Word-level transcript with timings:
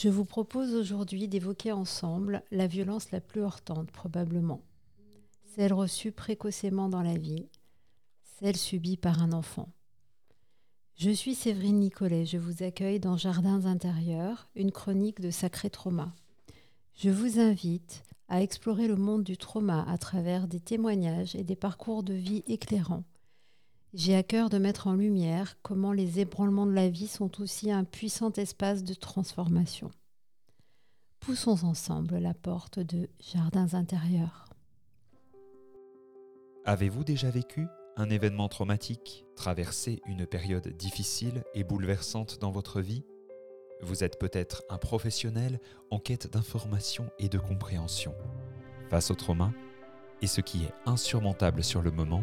Je 0.00 0.08
vous 0.08 0.24
propose 0.24 0.76
aujourd'hui 0.76 1.26
d'évoquer 1.26 1.72
ensemble 1.72 2.44
la 2.52 2.68
violence 2.68 3.10
la 3.10 3.20
plus 3.20 3.40
heurtante 3.40 3.90
probablement, 3.90 4.62
celle 5.56 5.72
reçue 5.72 6.12
précocement 6.12 6.88
dans 6.88 7.02
la 7.02 7.18
vie, 7.18 7.48
celle 8.38 8.56
subie 8.56 8.96
par 8.96 9.20
un 9.20 9.32
enfant. 9.32 9.68
Je 10.94 11.10
suis 11.10 11.34
Séverine 11.34 11.80
Nicolet, 11.80 12.26
je 12.26 12.38
vous 12.38 12.62
accueille 12.62 13.00
dans 13.00 13.16
Jardins 13.16 13.64
intérieurs, 13.64 14.48
une 14.54 14.70
chronique 14.70 15.20
de 15.20 15.32
sacré 15.32 15.68
trauma. 15.68 16.14
Je 16.94 17.10
vous 17.10 17.40
invite 17.40 18.04
à 18.28 18.40
explorer 18.40 18.86
le 18.86 18.94
monde 18.94 19.24
du 19.24 19.36
trauma 19.36 19.84
à 19.88 19.98
travers 19.98 20.46
des 20.46 20.60
témoignages 20.60 21.34
et 21.34 21.42
des 21.42 21.56
parcours 21.56 22.04
de 22.04 22.14
vie 22.14 22.44
éclairants. 22.46 23.02
J'ai 23.94 24.14
à 24.14 24.22
cœur 24.22 24.50
de 24.50 24.58
mettre 24.58 24.86
en 24.86 24.94
lumière 24.94 25.56
comment 25.62 25.92
les 25.92 26.20
ébranlements 26.20 26.66
de 26.66 26.72
la 26.72 26.90
vie 26.90 27.08
sont 27.08 27.40
aussi 27.40 27.70
un 27.70 27.84
puissant 27.84 28.30
espace 28.32 28.84
de 28.84 28.92
transformation. 28.92 29.90
Poussons 31.20 31.64
ensemble 31.64 32.18
la 32.18 32.34
porte 32.34 32.78
de 32.78 33.08
Jardins 33.18 33.72
intérieurs. 33.72 34.44
Avez-vous 36.66 37.02
déjà 37.02 37.30
vécu 37.30 37.66
un 37.96 38.10
événement 38.10 38.48
traumatique, 38.48 39.24
traversé 39.36 40.02
une 40.06 40.26
période 40.26 40.68
difficile 40.68 41.42
et 41.54 41.64
bouleversante 41.64 42.40
dans 42.40 42.50
votre 42.50 42.82
vie? 42.82 43.04
Vous 43.80 44.04
êtes 44.04 44.18
peut-être 44.18 44.64
un 44.68 44.76
professionnel 44.76 45.60
en 45.90 45.98
quête 45.98 46.30
d'information 46.30 47.08
et 47.18 47.30
de 47.30 47.38
compréhension. 47.38 48.14
Face 48.90 49.10
au 49.10 49.14
trauma, 49.14 49.50
et 50.20 50.26
ce 50.26 50.42
qui 50.42 50.64
est 50.64 50.74
insurmontable 50.84 51.64
sur 51.64 51.80
le 51.80 51.90
moment, 51.90 52.22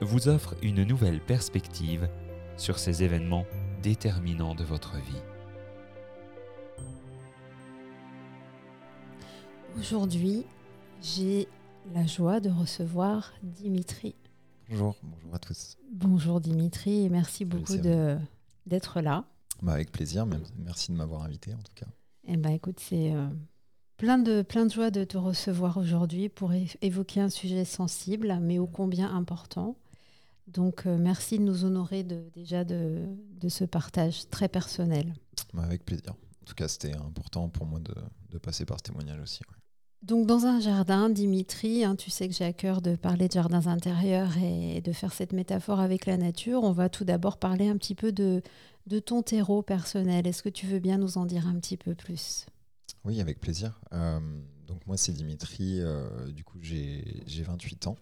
vous 0.00 0.28
offre 0.28 0.54
une 0.62 0.84
nouvelle 0.84 1.20
perspective 1.20 2.08
sur 2.56 2.78
ces 2.78 3.02
événements 3.02 3.44
déterminants 3.82 4.54
de 4.54 4.64
votre 4.64 4.96
vie. 4.96 5.22
Aujourd'hui, 9.78 10.44
j'ai 11.02 11.48
la 11.94 12.06
joie 12.06 12.40
de 12.40 12.50
recevoir 12.50 13.32
Dimitri. 13.42 14.14
Bonjour, 14.68 14.96
bonjour 15.02 15.34
à 15.34 15.38
tous. 15.38 15.76
Bonjour 15.92 16.40
Dimitri 16.40 17.04
et 17.04 17.08
merci 17.08 17.44
beaucoup 17.44 17.76
d'être 18.66 19.00
là. 19.00 19.24
Bah 19.62 19.72
avec 19.72 19.90
plaisir, 19.90 20.26
merci 20.58 20.92
de 20.92 20.96
m'avoir 20.96 21.22
invité 21.22 21.54
en 21.54 21.58
tout 21.58 21.72
cas. 21.74 21.86
Eh 22.26 22.36
ben 22.36 22.50
écoute, 22.50 22.78
c'est 22.78 23.12
euh, 23.14 23.26
plein, 23.96 24.18
de, 24.18 24.42
plein 24.42 24.66
de 24.66 24.70
joie 24.70 24.90
de 24.90 25.04
te 25.04 25.16
recevoir 25.16 25.78
aujourd'hui 25.78 26.28
pour 26.28 26.52
évoquer 26.82 27.20
un 27.20 27.30
sujet 27.30 27.64
sensible 27.64 28.38
mais 28.40 28.58
ô 28.58 28.66
combien 28.66 29.12
important. 29.14 29.76
Donc 30.48 30.86
euh, 30.86 30.96
merci 30.98 31.38
de 31.38 31.44
nous 31.44 31.64
honorer 31.64 32.02
de, 32.02 32.30
déjà 32.34 32.64
de, 32.64 33.02
de, 33.40 33.48
ce 33.48 33.64
partage 33.64 34.28
très 34.30 34.48
personnel. 34.48 35.14
Bah 35.52 35.62
avec 35.62 35.84
plaisir. 35.84 36.12
En 36.42 36.44
tout 36.46 36.54
cas, 36.54 36.68
c'était 36.68 36.96
important 36.96 37.48
pour 37.48 37.66
moi 37.66 37.80
de, 37.80 37.94
de, 38.30 38.38
passer 38.38 38.64
par 38.64 38.78
ce 38.78 38.84
témoignage 38.84 39.20
aussi. 39.20 39.40
Donc 40.02 40.26
dans 40.26 40.46
un 40.46 40.60
jardin, 40.60 41.10
Dimitri, 41.10 41.84
hein, 41.84 41.96
tu 41.96 42.10
sais 42.10 42.28
que 42.28 42.34
j'ai 42.34 42.44
à 42.44 42.52
cœur 42.52 42.80
de 42.80 42.96
parler 42.96 43.28
de 43.28 43.32
jardins 43.32 43.66
intérieurs 43.66 44.38
et 44.38 44.80
de 44.80 44.92
faire 44.92 45.12
cette 45.12 45.32
métaphore 45.32 45.80
avec 45.80 46.06
la 46.06 46.16
nature. 46.16 46.62
On 46.62 46.72
va 46.72 46.88
tout 46.88 47.04
d'abord 47.04 47.36
parler 47.36 47.68
un 47.68 47.76
petit 47.76 47.94
peu 47.94 48.12
de, 48.12 48.42
de 48.86 48.98
ton 49.00 49.22
terreau 49.22 49.60
personnel. 49.60 50.26
Est-ce 50.26 50.42
que 50.42 50.48
tu 50.48 50.66
veux 50.66 50.78
bien 50.78 50.98
nous 50.98 51.18
en 51.18 51.26
dire 51.26 51.46
un 51.46 51.58
petit 51.58 51.76
peu 51.76 51.94
plus? 51.94 52.46
Oui, 53.04 53.20
avec 53.20 53.40
plaisir. 53.40 53.80
Euh, 53.92 54.18
donc 54.66 54.86
moi 54.86 54.96
c'est 54.96 55.12
Dimitri, 55.12 55.80
euh, 55.80 56.30
du 56.30 56.44
coup 56.44 56.58
j'ai 56.60 57.02
28 57.26 57.88
ans. 57.88 57.96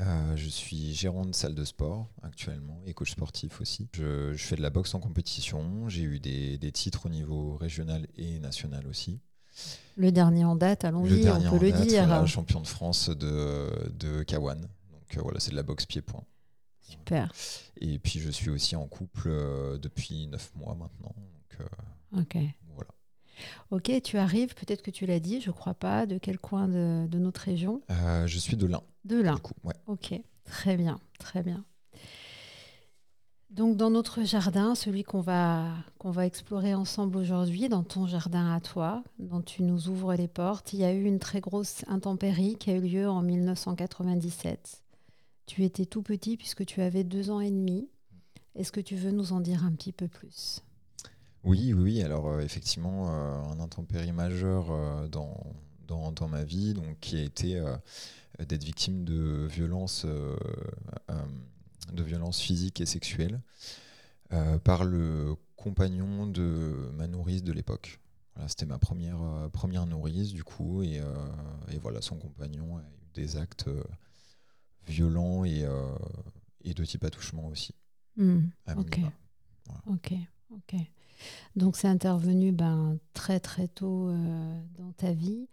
Euh, 0.00 0.36
je 0.36 0.48
suis 0.48 0.94
gérant 0.94 1.24
de 1.24 1.34
salle 1.34 1.54
de 1.54 1.64
sport 1.64 2.08
actuellement 2.22 2.80
et 2.86 2.94
coach 2.94 3.10
sportif 3.10 3.60
aussi. 3.60 3.88
Je, 3.94 4.32
fais 4.36 4.56
de 4.56 4.62
la 4.62 4.70
boxe 4.70 4.94
en 4.94 5.00
compétition. 5.00 5.88
J'ai 5.88 6.02
eu 6.02 6.20
des, 6.20 6.56
des 6.56 6.70
titres 6.70 7.06
au 7.06 7.08
niveau 7.08 7.56
régional 7.56 8.06
et 8.16 8.38
national 8.38 8.86
aussi. 8.86 9.20
Le 9.96 10.12
dernier 10.12 10.44
en 10.44 10.54
date, 10.54 10.84
allons-y, 10.84 11.28
on 11.28 11.58
peut 11.58 11.70
le 11.70 11.72
dire. 11.84 12.26
champion 12.26 12.60
de 12.60 12.66
France 12.66 13.10
de, 13.10 13.90
de 13.98 14.22
Kawan. 14.22 14.60
Donc 14.60 15.16
euh, 15.16 15.20
voilà, 15.22 15.40
c'est 15.40 15.50
de 15.50 15.56
la 15.56 15.64
boxe 15.64 15.86
pied-point. 15.86 16.22
Super. 16.80 17.32
Et 17.80 17.98
puis 17.98 18.20
je 18.20 18.30
suis 18.30 18.50
aussi 18.50 18.76
en 18.76 18.86
couple 18.86 19.28
euh, 19.28 19.78
depuis 19.78 20.26
9 20.28 20.52
mois 20.54 20.74
maintenant. 20.74 21.14
Donc, 21.16 21.60
euh, 21.60 22.20
ok. 22.20 22.36
Ok, 23.70 23.90
tu 24.02 24.18
arrives, 24.18 24.54
peut-être 24.54 24.82
que 24.82 24.90
tu 24.90 25.06
l'as 25.06 25.20
dit, 25.20 25.40
je 25.40 25.50
crois 25.50 25.74
pas, 25.74 26.06
de 26.06 26.18
quel 26.18 26.38
coin 26.38 26.68
de, 26.68 27.06
de 27.06 27.18
notre 27.18 27.40
région? 27.42 27.82
Je 28.26 28.38
suis 28.38 28.56
de 28.56 28.66
l'Ain. 28.66 28.82
De 29.04 29.20
l'Ain. 29.20 29.40
Ouais. 29.64 29.74
Ok, 29.86 30.14
très 30.44 30.76
bien, 30.76 31.00
très 31.18 31.42
bien. 31.42 31.64
Donc 33.50 33.76
dans 33.76 33.90
notre 33.90 34.24
jardin, 34.24 34.74
celui 34.74 35.04
qu'on 35.04 35.22
va, 35.22 35.72
qu'on 35.98 36.10
va 36.10 36.26
explorer 36.26 36.74
ensemble 36.74 37.16
aujourd'hui, 37.16 37.68
dans 37.68 37.82
ton 37.82 38.06
jardin 38.06 38.52
à 38.52 38.60
toi, 38.60 39.02
dont 39.18 39.40
tu 39.40 39.62
nous 39.62 39.88
ouvres 39.88 40.14
les 40.14 40.28
portes, 40.28 40.74
il 40.74 40.80
y 40.80 40.84
a 40.84 40.92
eu 40.92 41.04
une 41.04 41.18
très 41.18 41.40
grosse 41.40 41.82
intempérie 41.88 42.56
qui 42.56 42.70
a 42.70 42.74
eu 42.74 42.82
lieu 42.82 43.08
en 43.08 43.22
1997. 43.22 44.82
Tu 45.46 45.64
étais 45.64 45.86
tout 45.86 46.02
petit 46.02 46.36
puisque 46.36 46.66
tu 46.66 46.82
avais 46.82 47.04
deux 47.04 47.30
ans 47.30 47.40
et 47.40 47.50
demi. 47.50 47.88
Est-ce 48.54 48.70
que 48.70 48.80
tu 48.82 48.96
veux 48.96 49.12
nous 49.12 49.32
en 49.32 49.40
dire 49.40 49.64
un 49.64 49.72
petit 49.72 49.92
peu 49.92 50.08
plus? 50.08 50.60
Oui, 51.48 51.72
oui. 51.72 52.02
Alors 52.02 52.28
euh, 52.28 52.40
effectivement, 52.40 53.10
euh, 53.10 53.42
un 53.54 53.58
intempérie 53.58 54.12
majeur 54.12 54.70
euh, 54.70 55.08
dans, 55.08 55.34
dans, 55.86 56.12
dans, 56.12 56.28
ma 56.28 56.44
vie, 56.44 56.74
donc 56.74 57.00
qui 57.00 57.16
a 57.16 57.22
été 57.22 57.58
d'être 58.38 58.64
victime 58.64 59.04
de 59.04 59.46
violences 59.46 60.04
de 60.04 62.02
violence 62.02 62.38
physique 62.38 62.82
et 62.82 62.86
sexuelle 62.86 63.40
euh, 64.34 64.58
par 64.58 64.84
le 64.84 65.36
compagnon 65.56 66.26
de 66.26 66.90
ma 66.92 67.06
nourrice 67.06 67.42
de 67.42 67.52
l'époque. 67.52 67.98
Voilà, 68.34 68.48
C'était 68.50 68.66
ma 68.66 68.78
première, 68.78 69.48
première 69.50 69.86
nourrice 69.86 70.34
du 70.34 70.44
coup 70.44 70.82
et, 70.82 71.00
et, 71.72 71.78
voilà 71.78 72.02
son 72.02 72.16
compagnon 72.16 72.76
a 72.76 72.82
eu 72.82 73.08
des 73.14 73.38
actes 73.38 73.70
violents 74.86 75.46
et, 75.46 75.66
et, 76.62 76.74
de 76.74 76.84
type 76.84 77.04
attouchement 77.04 77.46
aussi. 77.46 77.74
Hmm, 78.16 78.48
ok. 78.76 79.00
Ok. 79.86 80.12
Ok. 80.50 80.74
Donc 81.56 81.76
c'est 81.76 81.88
intervenu 81.88 82.52
ben, 82.52 82.98
très 83.14 83.40
très 83.40 83.68
tôt 83.68 84.10
dans 84.76 84.92
ta 84.96 85.12
vie. 85.12 85.48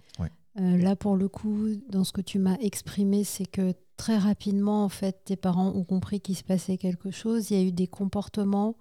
Euh, 0.59 0.77
là, 0.77 0.95
pour 0.95 1.17
le 1.17 1.27
coup, 1.27 1.69
dans 1.89 2.03
ce 2.03 2.13
que 2.13 2.21
tu 2.21 2.39
m'as 2.39 2.57
exprimé, 2.59 3.23
c'est 3.23 3.45
que 3.45 3.73
très 3.97 4.17
rapidement, 4.17 4.85
en 4.85 4.89
fait, 4.89 5.23
tes 5.25 5.35
parents 5.35 5.69
ont 5.69 5.83
compris 5.83 6.21
qu'il 6.21 6.35
se 6.35 6.43
passait 6.43 6.77
quelque 6.77 7.11
chose. 7.11 7.51
Il 7.51 7.57
y 7.57 7.59
a 7.59 7.63
eu 7.63 7.71
des 7.71 7.87
comportements 7.87 8.77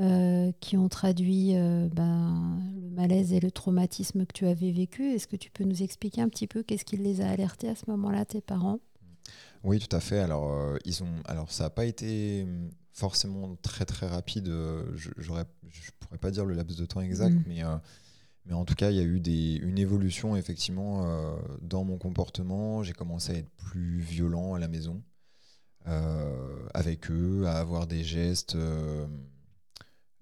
euh, 0.00 0.52
qui 0.60 0.78
ont 0.78 0.88
traduit 0.88 1.54
euh, 1.54 1.88
ben, 1.92 2.62
le 2.80 2.88
malaise 2.90 3.34
et 3.34 3.40
le 3.40 3.50
traumatisme 3.50 4.24
que 4.24 4.32
tu 4.32 4.46
avais 4.46 4.72
vécu. 4.72 5.10
Est-ce 5.12 5.26
que 5.26 5.36
tu 5.36 5.50
peux 5.50 5.64
nous 5.64 5.82
expliquer 5.82 6.22
un 6.22 6.28
petit 6.28 6.46
peu 6.46 6.62
qu'est-ce 6.62 6.84
qui 6.86 6.96
les 6.96 7.20
a 7.20 7.28
alertés 7.28 7.68
à 7.68 7.74
ce 7.74 7.84
moment-là, 7.90 8.24
tes 8.24 8.40
parents? 8.40 8.80
Oui, 9.64 9.78
tout 9.78 9.94
à 9.94 10.00
fait. 10.00 10.18
Alors, 10.18 10.76
ils 10.84 11.02
ont, 11.02 11.22
alors 11.24 11.50
ça 11.52 11.64
n'a 11.64 11.70
pas 11.70 11.84
été 11.84 12.42
hum, 12.42 12.70
forcément 12.92 13.56
très 13.62 13.84
très 13.84 14.06
rapide. 14.06 14.46
Je 14.46 15.08
ne 15.08 15.44
pourrais 16.00 16.18
pas 16.18 16.30
dire 16.30 16.44
le 16.44 16.54
laps 16.54 16.76
de 16.76 16.86
temps 16.86 17.00
exact, 17.00 17.34
mmh. 17.34 17.44
mais 17.46 17.62
mais 18.46 18.54
en 18.54 18.64
tout 18.64 18.74
cas, 18.74 18.90
il 18.90 18.96
y 18.96 19.00
a 19.00 19.04
eu 19.04 19.20
des, 19.20 19.54
une 19.56 19.78
évolution 19.78 20.36
effectivement 20.36 21.06
euh, 21.06 21.36
dans 21.60 21.84
mon 21.84 21.96
comportement. 21.98 22.82
J'ai 22.82 22.92
commencé 22.92 23.32
à 23.32 23.36
être 23.36 23.50
plus 23.50 24.00
violent 24.00 24.54
à 24.54 24.58
la 24.58 24.68
maison 24.68 25.02
euh, 25.86 26.66
avec 26.74 27.10
eux, 27.10 27.44
à 27.46 27.58
avoir 27.58 27.86
des 27.86 28.02
gestes, 28.02 28.56
euh, 28.56 29.06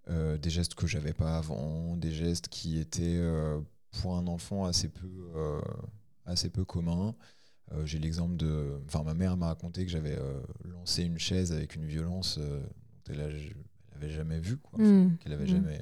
des 0.06 0.50
gestes 0.50 0.74
que 0.74 0.86
j'avais 0.86 1.14
pas 1.14 1.38
avant, 1.38 1.96
des 1.96 2.12
gestes 2.12 2.48
qui 2.48 2.78
étaient 2.78 3.20
pour 4.00 4.16
un 4.16 4.26
enfant 4.26 4.66
assez 4.66 4.88
peu, 4.88 5.62
assez 6.26 6.50
peu 6.50 6.64
communs. 6.64 7.14
J'ai 7.84 7.98
l'exemple 7.98 8.36
de, 8.36 8.80
enfin, 8.86 9.04
ma 9.04 9.14
mère 9.14 9.36
m'a 9.36 9.46
raconté 9.46 9.84
que 9.84 9.90
j'avais 9.90 10.18
lancé 10.64 11.04
une 11.04 11.18
chaise 11.18 11.52
avec 11.52 11.76
une 11.76 11.86
violence 11.86 12.40
qu'elle 13.04 13.18
n'avait 13.18 14.10
jamais 14.10 14.40
vue, 14.40 14.56
quoi, 14.56 14.82
mmh. 14.82 15.18
qu'elle 15.18 15.32
avait 15.32 15.44
mmh. 15.44 15.48
jamais 15.48 15.80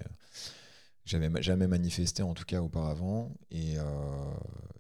j'avais 1.09 1.43
jamais 1.43 1.67
manifesté 1.67 2.23
en 2.23 2.35
tout 2.35 2.45
cas 2.45 2.61
auparavant 2.61 3.33
et, 3.51 3.79
euh, 3.79 3.83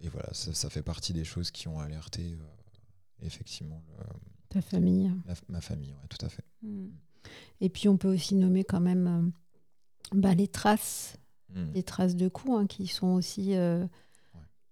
et 0.03 0.09
voilà 0.09 0.29
ça, 0.33 0.69
fait 0.69 0.83
partie 0.83 1.15
des 1.15 1.25
choses 1.25 1.51
qui 1.51 1.69
ont 1.69 1.81
alerté 1.81 2.35
euh, 2.35 3.27
effectivement 3.27 3.83
ta 4.51 4.61
famille 4.61 5.11
ma 5.49 5.61
famille 5.61 5.93
ouais 5.93 6.09
tout 6.09 6.25
à 6.25 6.29
fait 6.29 6.45
hmm. 6.63 6.89
et 7.63 7.71
puis 7.71 7.89
on 7.89 7.97
peut 7.97 8.13
aussi 8.13 8.35
nommer 8.35 8.63
quand 8.63 8.81
même 8.81 9.07
euh, 9.07 10.19
bah, 10.19 10.35
les 10.35 10.49
traces 10.49 11.17
hmm. 11.55 11.73
les 11.75 11.83
traces 11.83 12.15
de 12.15 12.29
coups 12.29 12.59
hein, 12.59 12.67
qui 12.67 12.87
sont 12.89 13.09
aussi 13.09 13.55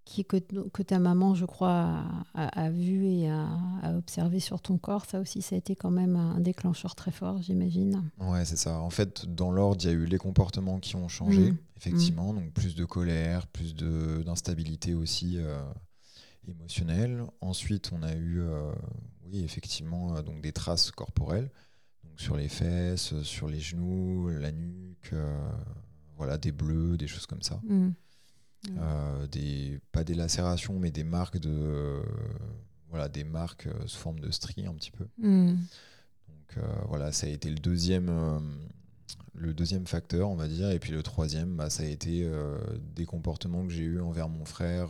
qui, 0.06 0.24
que, 0.24 0.36
que, 0.36 0.82
ta 0.82 1.00
maman, 1.00 1.34
je 1.34 1.44
crois, 1.44 2.04
a, 2.34 2.70
vu 2.70 3.06
et 3.06 3.28
a, 3.28 3.92
observé 3.98 4.38
sur 4.38 4.62
ton 4.62 4.78
corps, 4.78 5.04
ça 5.04 5.20
aussi, 5.20 5.42
ça 5.42 5.56
a 5.56 5.58
été 5.58 5.74
quand 5.74 5.90
même 5.90 6.14
un 6.14 6.38
déclencheur 6.38 6.94
très 6.94 7.10
fort, 7.10 7.42
j'imagine. 7.42 8.02
Ouais, 8.18 8.44
c'est 8.44 8.56
ça. 8.56 8.80
En 8.80 8.88
fait, 8.88 9.26
dans 9.26 9.50
l'ordre, 9.50 9.82
il 9.82 9.86
y 9.88 9.90
a 9.90 9.92
eu 9.92 10.06
les 10.06 10.16
comportements 10.16 10.78
qui 10.78 10.94
ont 10.94 11.08
changé, 11.08 11.50
mmh. 11.50 11.58
effectivement. 11.76 12.32
Mmh. 12.32 12.36
Donc, 12.36 12.52
plus 12.52 12.76
de 12.76 12.84
colère, 12.84 13.48
plus 13.48 13.74
d'instabilité 13.74 14.94
aussi 14.94 15.38
euh, 15.38 15.60
émotionnelle. 16.46 17.24
Ensuite, 17.40 17.90
on 17.92 18.02
a 18.04 18.14
eu, 18.14 18.40
euh, 18.40 18.72
oui, 19.24 19.42
effectivement, 19.42 20.16
euh, 20.16 20.22
donc 20.22 20.40
des 20.40 20.52
traces 20.52 20.92
corporelles. 20.92 21.50
Donc, 22.04 22.20
sur 22.20 22.36
les 22.36 22.48
fesses, 22.48 23.20
sur 23.22 23.48
les 23.48 23.60
genoux, 23.60 24.28
la 24.28 24.52
nuque, 24.52 25.12
voilà, 26.16 26.38
des 26.38 26.52
bleus, 26.52 26.96
des 26.96 27.08
choses 27.08 27.26
comme 27.26 27.42
ça. 27.42 27.60
Mmh. 27.68 27.88
Euh, 28.78 29.26
des, 29.28 29.80
pas 29.92 30.04
des 30.04 30.14
lacérations, 30.14 30.78
mais 30.78 30.90
des 30.90 31.04
marques 31.04 31.38
de 31.38 32.02
voilà, 32.88 33.08
des 33.08 33.24
marques 33.24 33.66
euh, 33.66 33.86
sous 33.86 33.98
forme 33.98 34.20
de 34.20 34.30
stries 34.30 34.66
un 34.66 34.74
petit 34.74 34.90
peu. 34.90 35.06
Hmm. 35.18 35.56
Donc 36.28 36.58
euh, 36.58 36.74
voilà, 36.88 37.12
ça 37.12 37.26
a 37.26 37.30
été 37.30 37.48
le 37.48 37.58
deuxième, 37.58 38.10
le 39.34 39.54
deuxième 39.54 39.86
facteur, 39.86 40.30
on 40.30 40.36
va 40.36 40.48
dire. 40.48 40.70
Et 40.70 40.78
puis 40.78 40.92
le 40.92 41.02
troisième, 41.02 41.56
bah, 41.56 41.70
ça 41.70 41.82
a 41.82 41.86
été 41.86 42.28
des 42.94 43.04
comportements 43.04 43.64
que 43.66 43.72
j'ai 43.72 43.84
eu 43.84 44.00
envers 44.00 44.28
mon 44.28 44.44
frère 44.44 44.88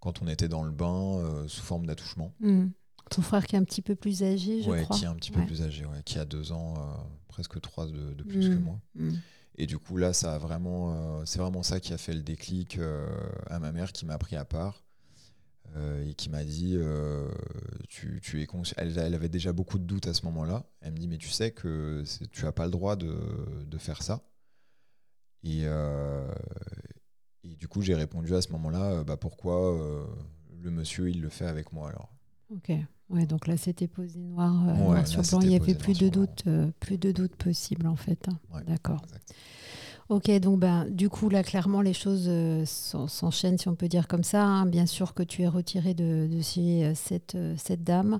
quand 0.00 0.22
on 0.22 0.28
était 0.28 0.48
dans 0.48 0.64
le 0.64 0.72
bain 0.72 1.46
sous 1.48 1.62
forme 1.62 1.86
d'attouchement. 1.86 2.32
Hmm. 2.40 2.68
Ton 3.10 3.22
frère 3.22 3.46
qui 3.46 3.56
est 3.56 3.58
un 3.58 3.64
petit 3.64 3.82
peu 3.82 3.94
plus 3.94 4.22
âgé, 4.22 4.62
je 4.62 4.70
ouais, 4.70 4.84
crois. 4.84 4.96
qui 4.96 5.04
est 5.04 5.08
un 5.08 5.16
petit 5.16 5.32
peu 5.32 5.44
plus 5.44 5.62
âgé, 5.62 5.84
ouais, 5.84 6.02
qui 6.04 6.18
a 6.18 6.24
deux 6.24 6.52
ans, 6.52 6.74
presque 7.28 7.60
trois 7.60 7.86
de, 7.86 8.14
de 8.14 8.22
plus 8.22 8.48
que 8.48 8.54
moi. 8.54 8.80
Et 9.56 9.66
du 9.66 9.78
coup, 9.78 9.96
là, 9.96 10.12
ça 10.12 10.34
a 10.34 10.38
vraiment, 10.38 11.20
euh, 11.20 11.24
c'est 11.26 11.38
vraiment 11.38 11.62
ça 11.62 11.80
qui 11.80 11.92
a 11.92 11.98
fait 11.98 12.14
le 12.14 12.22
déclic 12.22 12.78
euh, 12.78 13.06
à 13.48 13.58
ma 13.58 13.72
mère 13.72 13.92
qui 13.92 14.06
m'a 14.06 14.16
pris 14.16 14.36
à 14.36 14.44
part 14.44 14.82
euh, 15.76 16.08
et 16.08 16.14
qui 16.14 16.30
m'a 16.30 16.44
dit 16.44 16.78
tu, 17.88 18.20
tu, 18.22 18.42
es 18.42 18.46
elle, 18.76 18.98
elle, 18.98 19.14
avait 19.14 19.28
déjà 19.28 19.52
beaucoup 19.52 19.78
de 19.78 19.84
doutes 19.84 20.06
à 20.06 20.14
ce 20.14 20.24
moment-là. 20.26 20.64
Elle 20.80 20.92
me 20.92 20.98
dit 20.98 21.08
Mais 21.08 21.18
tu 21.18 21.28
sais 21.28 21.50
que 21.50 22.02
tu 22.30 22.44
n'as 22.44 22.52
pas 22.52 22.64
le 22.64 22.70
droit 22.70 22.96
de, 22.96 23.14
de 23.66 23.78
faire 23.78 24.02
ça. 24.02 24.22
Et, 25.44 25.64
et 27.44 27.56
du 27.56 27.68
coup, 27.68 27.82
j'ai 27.82 27.94
répondu 27.94 28.34
à 28.34 28.42
ce 28.42 28.52
moment-là 28.52 29.04
bah, 29.04 29.16
Pourquoi 29.16 29.76
le 30.62 30.70
monsieur, 30.70 31.10
il 31.10 31.20
le 31.20 31.28
fait 31.28 31.46
avec 31.46 31.72
moi 31.72 31.88
alors 31.88 32.12
Ok. 32.54 32.72
Ouais, 33.10 33.26
donc 33.26 33.46
là, 33.46 33.56
c'était 33.56 33.88
posé 33.88 34.20
noir, 34.20 34.54
sur 35.06 35.22
blanc. 35.22 35.40
Il 35.42 35.48
n'y 35.48 35.56
avait 35.56 35.74
plus 35.74 35.98
de, 35.98 36.08
doute, 36.08 36.44
plus 36.80 36.96
de 36.96 37.12
doute 37.12 37.36
possible, 37.36 37.86
en 37.86 37.96
fait. 37.96 38.28
Hein. 38.28 38.62
D'accord. 38.66 39.02
Ok, 40.08 40.30
donc 40.40 40.58
ben, 40.58 40.86
du 40.90 41.08
coup, 41.08 41.30
là, 41.30 41.42
clairement, 41.42 41.80
les 41.80 41.94
choses 41.94 42.26
euh, 42.26 42.64
s'enchaînent, 42.66 43.56
si 43.56 43.68
on 43.68 43.74
peut 43.74 43.88
dire 43.88 44.08
comme 44.08 44.24
ça. 44.24 44.44
Hein. 44.44 44.66
Bien 44.66 44.84
sûr 44.84 45.14
que 45.14 45.22
tu 45.22 45.40
es 45.40 45.48
retiré 45.48 45.94
de, 45.94 46.28
chez 46.42 46.84
euh, 46.84 46.92
cette, 46.94 47.34
euh, 47.34 47.54
cette 47.56 47.82
dame. 47.82 48.18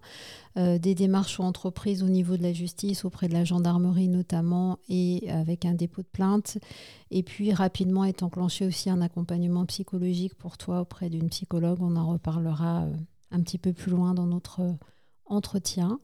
des 0.56 0.94
démarches 0.94 1.37
sont 1.37 1.43
entreprises 1.43 2.02
au 2.02 2.08
niveau 2.08 2.38
de 2.38 2.43
la 2.43 2.55
justice, 2.55 3.05
auprès 3.05 3.28
de 3.28 3.35
la 3.35 3.44
gendarmerie 3.44 4.08
notamment, 4.08 4.78
et 4.88 5.31
avec 5.31 5.67
un 5.67 5.75
dépôt 5.75 6.00
de 6.00 6.06
plainte. 6.06 6.56
Et 7.11 7.23
puis, 7.23 7.52
rapidement 7.52 8.05
est 8.05 8.23
enclenché 8.23 8.64
aussi 8.67 8.88
un 8.88 9.02
accompagnement 9.02 9.67
psychologique 9.67 10.35
pour 10.35 10.56
toi 10.56 10.81
auprès 10.81 11.11
d'une 11.11 11.28
psychologue. 11.28 11.78
On 11.82 11.96
en 11.96 12.06
reparlera 12.06 12.87
un 13.32 13.40
petit 13.40 13.58
peu 13.58 13.73
plus 13.73 13.90
loin 13.90 14.14
dans 14.14 14.26
notre 14.26 14.61
entretien. 15.26 15.99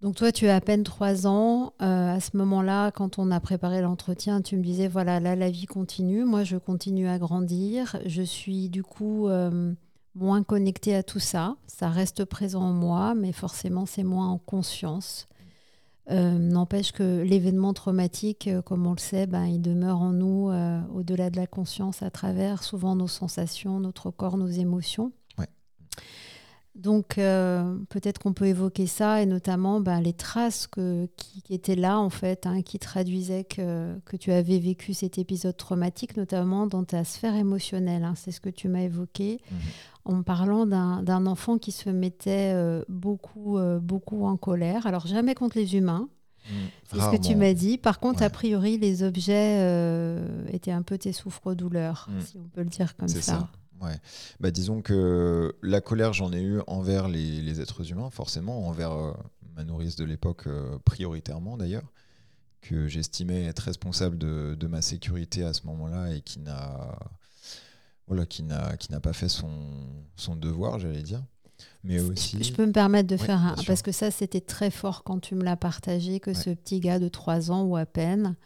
Donc 0.00 0.14
toi, 0.14 0.32
tu 0.32 0.48
as 0.48 0.56
à 0.56 0.60
peine 0.62 0.82
trois 0.82 1.26
ans. 1.26 1.74
Euh, 1.82 2.16
à 2.16 2.20
ce 2.20 2.36
moment-là, 2.38 2.90
quand 2.90 3.18
on 3.18 3.30
a 3.30 3.38
préparé 3.38 3.82
l'entretien, 3.82 4.40
tu 4.40 4.56
me 4.56 4.62
disais, 4.62 4.88
voilà, 4.88 5.20
là, 5.20 5.36
la 5.36 5.50
vie 5.50 5.66
continue. 5.66 6.24
Moi, 6.24 6.42
je 6.42 6.56
continue 6.56 7.06
à 7.06 7.18
grandir. 7.18 7.96
Je 8.06 8.22
suis 8.22 8.70
du 8.70 8.82
coup 8.82 9.28
euh, 9.28 9.74
moins 10.14 10.42
connectée 10.42 10.94
à 10.94 11.02
tout 11.02 11.18
ça. 11.18 11.56
Ça 11.66 11.90
reste 11.90 12.24
présent 12.24 12.62
en 12.62 12.72
moi, 12.72 13.14
mais 13.14 13.32
forcément, 13.32 13.84
c'est 13.84 14.02
moins 14.02 14.28
en 14.28 14.38
conscience. 14.38 15.28
Euh, 16.10 16.38
n'empêche 16.38 16.92
que 16.92 17.20
l'événement 17.22 17.74
traumatique, 17.74 18.48
comme 18.64 18.86
on 18.86 18.92
le 18.92 18.98
sait, 18.98 19.26
ben, 19.26 19.44
il 19.44 19.60
demeure 19.60 20.00
en 20.00 20.12
nous 20.12 20.50
au-delà 20.94 21.28
de 21.28 21.36
la 21.36 21.46
conscience 21.46 22.02
à 22.02 22.10
travers 22.10 22.62
souvent 22.62 22.96
nos 22.96 23.06
sensations, 23.06 23.80
notre 23.80 24.10
corps, 24.10 24.38
nos 24.38 24.48
émotions. 24.48 25.12
Donc 26.80 27.18
euh, 27.18 27.76
peut-être 27.90 28.18
qu'on 28.18 28.32
peut 28.32 28.46
évoquer 28.46 28.86
ça 28.86 29.20
et 29.20 29.26
notamment 29.26 29.80
ben, 29.80 30.00
les 30.00 30.14
traces 30.14 30.66
qui, 30.66 31.42
étaient 31.50 31.76
là 31.76 31.98
en 31.98 32.08
fait, 32.08 32.46
hein, 32.46 32.62
qui 32.62 32.78
traduisaient 32.78 33.44
que, 33.44 33.98
tu 34.18 34.32
avais 34.32 34.58
vécu 34.58 34.94
cet 34.94 35.18
épisode 35.18 35.56
traumatique, 35.58 36.16
notamment 36.16 36.66
dans 36.66 36.84
ta 36.84 37.04
sphère 37.04 37.34
émotionnelle. 37.34 38.04
Hein. 38.04 38.14
c'est 38.16 38.32
ce 38.32 38.40
que 38.40 38.48
tu 38.48 38.68
m'as 38.68 38.80
évoqué 38.80 39.42
mhm. 39.50 39.58
en 40.06 40.22
parlant 40.22 40.64
d'un 40.64 41.26
enfant 41.26 41.58
qui 41.58 41.70
se 41.70 41.90
mettait 41.90 42.52
euh, 42.54 42.82
beaucoup, 42.88 43.58
euh, 43.58 43.78
beaucoup 43.78 44.24
en 44.24 44.38
colère. 44.38 44.86
Alors 44.86 45.06
jamais 45.06 45.34
contre 45.34 45.58
les 45.58 45.76
humains. 45.76 46.08
Mhm. 46.48 46.54
C'est 46.84 47.00
ce 47.00 47.10
que 47.10 47.22
tu 47.22 47.36
m'as 47.36 47.52
dit. 47.52 47.76
Par 47.76 48.00
contre, 48.00 48.22
a 48.22 48.30
priori, 48.30 48.78
les 48.78 49.02
objets 49.02 50.16
étaient 50.50 50.72
un 50.72 50.82
peu 50.82 50.96
tes 50.96 51.12
souffres-douleurs, 51.12 52.08
mhm. 52.10 52.20
si 52.22 52.38
on 52.38 52.48
peut 52.48 52.62
le 52.62 52.70
dire 52.70 52.96
comme 52.96 53.08
ça. 53.08 53.50
Ouais. 53.80 53.96
Bah, 54.40 54.50
disons 54.50 54.82
que 54.82 55.56
la 55.62 55.80
colère, 55.80 56.12
j'en 56.12 56.32
ai 56.32 56.42
eu 56.42 56.60
envers 56.66 57.08
les, 57.08 57.60
êtres 57.60 57.90
humains, 57.90 58.10
forcément, 58.10 58.68
envers 58.68 58.92
euh, 58.92 59.12
ma 59.56 59.64
nourrice 59.64 59.96
de 59.96 60.04
l'époque, 60.04 60.46
euh, 60.46 60.78
prioritairement 60.84 61.56
d'ailleurs, 61.56 61.90
que 62.60 62.88
j'estimais 62.88 63.44
être 63.44 63.60
responsable 63.60 64.18
de, 64.18 64.54
de, 64.58 64.66
ma 64.66 64.82
sécurité 64.82 65.44
à 65.44 65.54
ce 65.54 65.66
moment-là 65.66 66.12
et 66.12 66.20
qui 66.20 66.40
n'a 66.40 66.98
voilà, 68.06 68.26
qui 68.26 68.42
n'a 68.42 68.76
qui 68.76 68.90
n'a 68.92 69.00
pas 69.00 69.12
fait 69.12 69.28
son, 69.28 69.50
son 70.16 70.36
devoir, 70.36 70.78
j'allais 70.78 71.02
dire. 71.02 71.22
Mais 71.84 72.00
aussi... 72.00 72.42
Je 72.42 72.52
peux 72.52 72.66
me 72.66 72.72
permettre 72.72 73.08
de 73.08 73.16
faire 73.16 73.40
un... 73.40 73.54
Parce 73.66 73.82
que 73.82 73.92
ça, 73.92 74.10
c'était 74.10 74.40
très 74.40 74.70
fort 74.70 75.02
quand 75.04 75.20
tu 75.20 75.34
me 75.34 75.44
l'as 75.44 75.56
partagé, 75.56 76.20
que 76.20 76.34
ce 76.34 76.50
petit 76.50 76.80
gars 76.80 76.98
de 76.98 77.08
3 77.08 77.50
ans 77.50 77.62
ou 77.62 77.76
à 77.76 77.86
peine, 77.86 78.36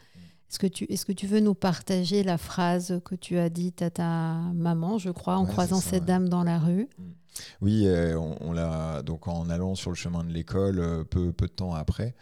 est-ce 0.55 0.59
que, 0.59 0.67
tu, 0.67 0.85
est-ce 0.85 1.05
que 1.05 1.11
tu 1.11 1.27
veux 1.27 1.41
nous 1.41 1.53
partager 1.53 2.23
la 2.23 2.37
phrase 2.37 3.01
que 3.03 3.13
tu 3.13 3.37
as 3.37 3.49
dite 3.49 3.81
à 3.81 3.89
ta 3.89 4.35
maman, 4.53 4.97
je 4.97 5.09
crois, 5.09 5.35
en 5.35 5.45
croisant 5.45 5.81
cette 5.81 6.05
dame 6.05 6.29
dans 6.29 6.45
la 6.45 6.59
rue? 6.59 6.87
Oui, 7.59 7.87
euh, 7.87 8.17
on, 8.17 8.53
l'a 8.53 9.01
donc 9.01 9.27
en 9.27 9.49
allant 9.49 9.75
sur 9.75 9.91
le 9.91 9.97
chemin 9.97 10.23
de 10.23 10.31
l'école, 10.31 10.79
euh, 10.79 11.03
peu, 11.03 11.33
peu 11.33 11.47
de 11.47 11.51
temps 11.51 11.73
après. 11.73 12.15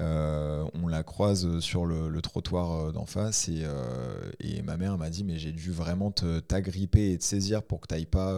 Euh, 0.00 0.64
on 0.74 0.88
la 0.88 1.04
croise 1.04 1.60
sur 1.60 1.86
le, 1.86 2.20
trottoir 2.20 2.92
d'en 2.92 3.06
face 3.06 3.48
et, 3.48 3.64
et, 4.40 4.62
ma 4.62 4.76
mère 4.76 4.98
m'a 4.98 5.08
dit 5.10 5.22
mais 5.22 5.38
j'ai 5.38 5.52
dû 5.52 5.70
vraiment 5.70 6.10
te 6.10 6.40
t'agripper 6.40 7.12
et 7.12 7.18
te 7.18 7.24
saisir 7.24 7.62
pour 7.62 7.80
que 7.80 7.86
tu 7.86 7.94
n'ailles 7.94 8.06
pas 8.06 8.30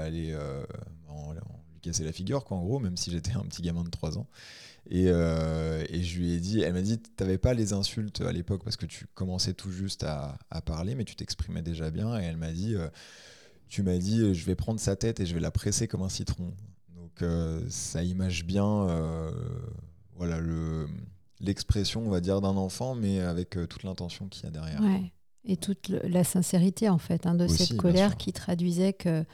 aller 0.00 0.34
en, 1.08 1.32
lui 1.32 1.80
casser 1.82 2.04
la 2.04 2.12
figure 2.12 2.44
quoi 2.44 2.56
en 2.58 2.62
gros 2.62 2.78
même 2.78 2.96
si 2.96 3.10
j'étais 3.10 3.32
un 3.32 3.44
petit 3.44 3.62
gamin 3.62 3.84
de 3.84 3.90
3 3.90 4.18
ans 4.18 4.26
euh, 4.92 5.84
et, 5.88 6.02
je 6.02 6.18
lui 6.18 6.32
ai 6.32 6.40
dit, 6.40 6.60
elle 6.60 6.74
m'a 6.74 6.82
dit, 6.82 6.98
tu 6.98 7.10
n'avais 7.20 7.38
pas 7.38 7.54
les 7.54 7.72
insultes 7.72 8.20
à 8.20 8.32
l'époque 8.32 8.62
parce 8.64 8.76
que 8.76 8.86
tu 8.86 9.06
commençais 9.14 9.54
tout 9.54 9.70
juste 9.70 10.04
à, 10.04 10.38
parler, 10.64 10.94
mais 10.94 11.04
tu 11.04 11.16
t'exprimais 11.16 11.62
déjà 11.62 11.90
bien. 11.90 12.18
Et 12.20 12.24
elle 12.24 12.36
m'a 12.36 12.52
dit, 12.52 12.74
euh, 12.74 12.88
tu 13.68 13.82
m'as 13.82 13.98
dit, 13.98 14.34
je 14.34 14.44
vais 14.44 14.54
prendre 14.54 14.80
sa 14.80 14.96
tête 14.96 15.20
et 15.20 15.26
je 15.26 15.34
vais 15.34 15.40
la 15.40 15.50
presser 15.50 15.88
comme 15.88 16.02
un 16.02 16.08
citron. 16.08 16.52
Donc 16.94 17.22
euh, 17.22 17.62
ça 17.68 18.02
image 18.02 18.44
bien, 18.44 18.86
voilà 20.16 20.40
le 20.40 20.86
l'expression, 21.38 22.06
on 22.06 22.08
va 22.08 22.22
dire, 22.22 22.40
d'un 22.40 22.56
enfant, 22.56 22.94
mais 22.94 23.20
avec 23.20 23.50
toute 23.50 23.82
l'intention 23.82 24.26
qu'il 24.28 24.44
y 24.44 24.46
a 24.46 24.50
derrière. 24.50 24.80
Et 25.46 25.56
toute 25.56 25.88
la 25.88 26.24
sincérité, 26.24 26.88
en 26.88 26.98
fait, 26.98 27.26
hein, 27.26 27.34
de 27.34 27.46
cette 27.46 27.76
colère 27.76 28.16
qui 28.16 28.32
traduisait 28.32 28.92
que 28.92 29.24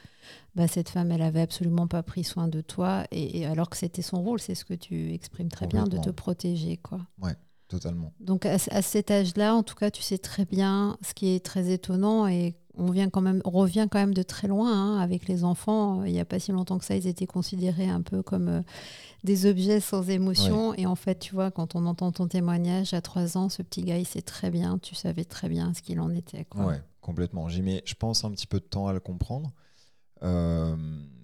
bah, 0.54 0.68
cette 0.68 0.90
femme, 0.90 1.10
elle 1.10 1.22
avait 1.22 1.40
absolument 1.40 1.86
pas 1.86 2.02
pris 2.02 2.24
soin 2.24 2.48
de 2.48 2.60
toi, 2.60 3.04
et, 3.10 3.46
alors 3.46 3.70
que 3.70 3.76
c'était 3.76 4.02
son 4.02 4.22
rôle, 4.22 4.38
c'est 4.38 4.54
ce 4.54 4.64
que 4.64 4.74
tu 4.74 5.14
exprimes 5.14 5.48
très 5.48 5.66
bien, 5.66 5.84
de 5.84 5.96
te 5.96 6.10
protéger. 6.10 6.76
quoi. 6.76 7.00
Ouais, 7.22 7.34
totalement. 7.68 8.12
Donc 8.20 8.44
à, 8.44 8.58
cet 8.58 9.10
âge-là, 9.10 9.54
en 9.54 9.62
tout 9.62 9.74
cas, 9.74 9.90
tu 9.90 10.02
sais 10.02 10.18
très 10.18 10.44
bien 10.44 10.98
ce 11.02 11.14
qui 11.14 11.28
est 11.34 11.44
très 11.44 11.70
étonnant, 11.70 12.26
et 12.26 12.54
on, 12.74 12.90
vient 12.90 13.08
quand 13.08 13.22
même, 13.22 13.40
revient 13.46 13.88
quand 13.90 13.98
même 13.98 14.14
de 14.14 14.22
très 14.22 14.48
loin 14.48 14.70
hein, 14.70 14.98
avec 15.00 15.26
les 15.28 15.44
enfants. 15.44 16.04
Il 16.04 16.12
n'y 16.12 16.20
a 16.20 16.26
pas 16.26 16.38
si 16.38 16.52
longtemps 16.52 16.78
que 16.78 16.84
ça, 16.84 16.96
ils 16.96 17.06
étaient 17.06 17.26
considérés 17.26 17.88
un 17.88 18.02
peu 18.02 18.22
comme 18.22 18.48
euh, 18.48 18.62
des 19.24 19.46
objets 19.46 19.80
sans 19.80 20.08
émotion. 20.08 20.74
Et 20.74 20.86
en 20.86 20.94
fait, 20.94 21.18
tu 21.18 21.34
vois, 21.34 21.50
quand 21.50 21.74
on 21.74 21.86
entend 21.86 22.12
ton 22.12 22.26
témoignage 22.26 22.94
à 22.94 23.00
trois 23.00 23.36
ans, 23.36 23.48
ce 23.48 23.62
petit 23.62 23.82
gars, 23.82 23.98
il 23.98 24.06
sait 24.06 24.22
très 24.22 24.50
bien, 24.50 24.78
tu 24.78 24.94
savais 24.94 25.24
très 25.24 25.48
bien 25.48 25.72
ce 25.74 25.82
qu'il 25.82 26.00
en 26.00 26.10
était. 26.10 26.44
Quoi. 26.44 26.66
Ouais, 26.66 26.82
complètement. 27.00 27.48
J'ai 27.48 27.62
mis, 27.62 27.80
je 27.84 27.94
pense, 27.94 28.24
un 28.24 28.30
petit 28.30 28.46
peu 28.46 28.58
de 28.58 28.64
temps 28.64 28.86
à 28.86 28.92
le 28.92 29.00
comprendre. 29.00 29.52
Euh, 30.22 30.76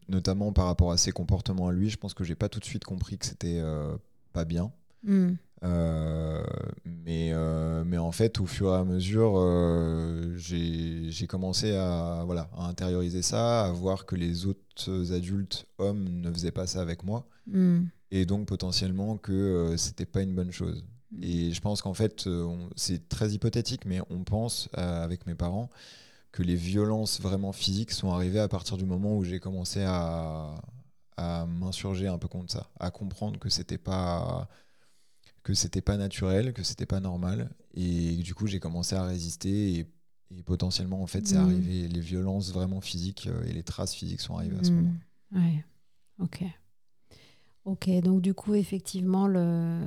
notamment 0.08 0.52
par 0.52 0.66
rapport 0.66 0.90
à 0.90 0.96
ses 0.96 1.12
comportements 1.12 1.68
à 1.68 1.72
lui, 1.72 1.90
je 1.90 1.96
pense 1.96 2.14
que 2.14 2.24
j'ai 2.24 2.34
pas 2.34 2.48
tout 2.48 2.60
de 2.60 2.64
suite 2.64 2.84
compris 2.84 3.18
que 3.18 3.26
c'était 3.26 3.58
euh, 3.60 3.96
pas 4.32 4.44
bien. 4.44 4.72
Hmm. 5.04 5.34
Euh, 5.64 6.42
mais, 6.84 7.32
mais 7.84 7.98
en 7.98 8.12
fait, 8.12 8.40
au 8.40 8.46
fur 8.46 8.72
et 8.72 8.76
à 8.76 8.84
mesure, 8.84 9.34
j'ai 10.36 11.26
commencé 11.28 11.74
à, 11.74 12.22
voilà, 12.24 12.48
à 12.56 12.66
intérioriser 12.66 13.22
ça, 13.22 13.64
à 13.64 13.72
voir 13.72 14.06
que 14.06 14.14
les 14.14 14.46
autres 14.46 14.60
adultes 14.86 15.66
hommes 15.78 16.20
ne 16.20 16.30
faisaient 16.30 16.52
pas 16.52 16.66
ça 16.66 16.80
avec 16.80 17.04
moi. 17.04 17.26
Hmm. 17.46 17.86
Et 18.10 18.24
donc 18.24 18.46
potentiellement 18.46 19.16
que 19.16 19.74
c'était 19.76 20.06
pas 20.06 20.22
une 20.22 20.34
bonne 20.34 20.52
chose. 20.52 20.84
Hmm. 21.12 21.22
Et 21.22 21.52
je 21.52 21.60
pense 21.60 21.82
qu'en 21.82 21.94
fait, 21.94 22.28
c'est 22.76 23.08
très 23.08 23.30
hypothétique, 23.30 23.84
mais 23.86 24.00
on 24.10 24.24
pense 24.24 24.68
avec 24.74 25.26
mes 25.26 25.34
parents 25.34 25.70
que 26.30 26.42
les 26.42 26.56
violences 26.56 27.20
vraiment 27.20 27.52
physiques 27.52 27.90
sont 27.90 28.12
arrivées 28.12 28.40
à 28.40 28.48
partir 28.48 28.76
du 28.76 28.84
moment 28.84 29.16
où 29.16 29.24
j'ai 29.24 29.40
commencé 29.40 29.82
à, 29.82 30.54
à 31.18 31.46
m'insurger 31.46 32.06
un 32.06 32.16
peu 32.16 32.28
contre 32.28 32.52
ça, 32.52 32.70
à 32.78 32.90
comprendre 32.90 33.38
que 33.38 33.50
c'était 33.50 33.78
pas 33.78 34.48
que 35.42 35.54
c'était 35.54 35.80
pas 35.80 35.96
naturel, 35.96 36.52
que 36.52 36.62
c'était 36.62 36.86
pas 36.86 37.00
normal, 37.00 37.50
et 37.74 38.16
du 38.16 38.34
coup 38.34 38.46
j'ai 38.46 38.60
commencé 38.60 38.94
à 38.94 39.04
résister 39.04 39.78
et, 39.78 39.86
potentiellement 40.44 41.02
en 41.02 41.06
fait 41.06 41.26
c'est 41.26 41.36
Mhm. 41.36 41.42
arrivé, 41.44 41.88
les 41.88 42.00
violences 42.00 42.52
vraiment 42.52 42.80
physiques 42.80 43.26
euh, 43.28 43.42
et 43.44 43.52
les 43.52 43.62
traces 43.62 43.94
physiques 43.94 44.20
sont 44.20 44.36
arrivées 44.36 44.58
à 44.58 44.64
ce 44.64 44.70
Mm. 44.72 44.74
moment. 44.76 44.94
Ouais. 45.32 45.64
Ok. 46.20 46.44
Ok. 47.64 47.88
Donc 48.02 48.22
du 48.22 48.34
coup, 48.34 48.54
effectivement, 48.54 49.26
le, 49.26 49.80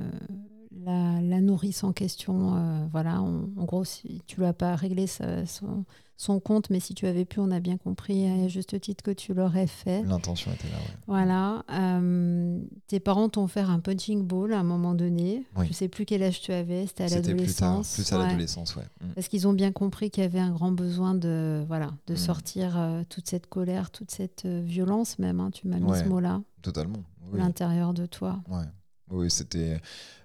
la, 0.84 1.20
la 1.20 1.40
nourrice 1.40 1.84
en 1.84 1.92
question, 1.92 2.56
euh, 2.56 2.86
voilà, 2.90 3.20
en, 3.22 3.44
en 3.56 3.64
gros, 3.64 3.84
si 3.84 4.22
tu 4.26 4.40
l'as 4.40 4.52
pas 4.52 4.74
réglé 4.76 5.06
son, 5.06 5.84
son 6.22 6.38
compte, 6.38 6.70
mais 6.70 6.78
si 6.78 6.94
tu 6.94 7.06
avais 7.06 7.24
pu, 7.24 7.40
on 7.40 7.50
a 7.50 7.58
bien 7.58 7.76
compris 7.78 8.26
à 8.26 8.46
juste 8.46 8.80
titre 8.80 9.02
que 9.02 9.10
tu 9.10 9.34
l'aurais 9.34 9.66
fait. 9.66 10.02
L'intention 10.04 10.52
était 10.52 10.68
là, 10.68 10.76
ouais. 10.76 10.96
Voilà. 11.08 11.64
Euh, 11.70 12.60
tes 12.86 13.00
parents 13.00 13.28
t'ont 13.28 13.44
offert 13.44 13.70
un 13.70 13.80
punching 13.80 14.24
ball 14.24 14.52
à 14.52 14.60
un 14.60 14.62
moment 14.62 14.94
donné. 14.94 15.44
Oui. 15.56 15.66
Je 15.66 15.72
sais 15.72 15.88
plus 15.88 16.04
quel 16.04 16.22
âge 16.22 16.40
tu 16.40 16.52
avais. 16.52 16.86
C'était 16.86 17.04
à 17.04 17.08
C'était 17.08 17.20
plus 17.22 17.30
l'adolescence. 17.32 17.94
plus 17.94 18.12
à 18.12 18.18
Ouais. 18.18 18.26
l'adolescence, 18.26 18.76
ouais. 18.76 18.84
Mm. 19.00 19.06
Parce 19.14 19.26
qu'ils 19.28 19.48
ont 19.48 19.52
bien 19.52 19.72
compris 19.72 20.10
qu'il 20.10 20.22
y 20.22 20.26
avait 20.26 20.38
un 20.38 20.52
grand 20.52 20.70
besoin 20.70 21.14
de, 21.16 21.64
voilà, 21.66 21.90
de 22.06 22.14
Mm. 22.14 22.16
sortir 22.16 22.78
euh, 22.78 23.02
toute 23.08 23.28
cette 23.28 23.48
colère, 23.48 23.90
toute 23.90 24.12
cette 24.12 24.44
euh, 24.44 24.62
violence 24.64 25.18
même. 25.18 25.40
hein, 25.40 25.50
tu 25.52 25.66
m'as 25.66 25.78
mis 25.78 25.90
Ouais. 25.90 26.04
ce 26.04 26.08
mot-là, 26.08 26.40
Totalement. 26.62 27.02
Oui. 27.32 27.40
l'intérieur 27.40 27.94
de 27.94 28.06
toi. 28.06 28.38
Ouais. 28.48 28.62
Oui, 29.10 29.28
c'était 29.28 29.80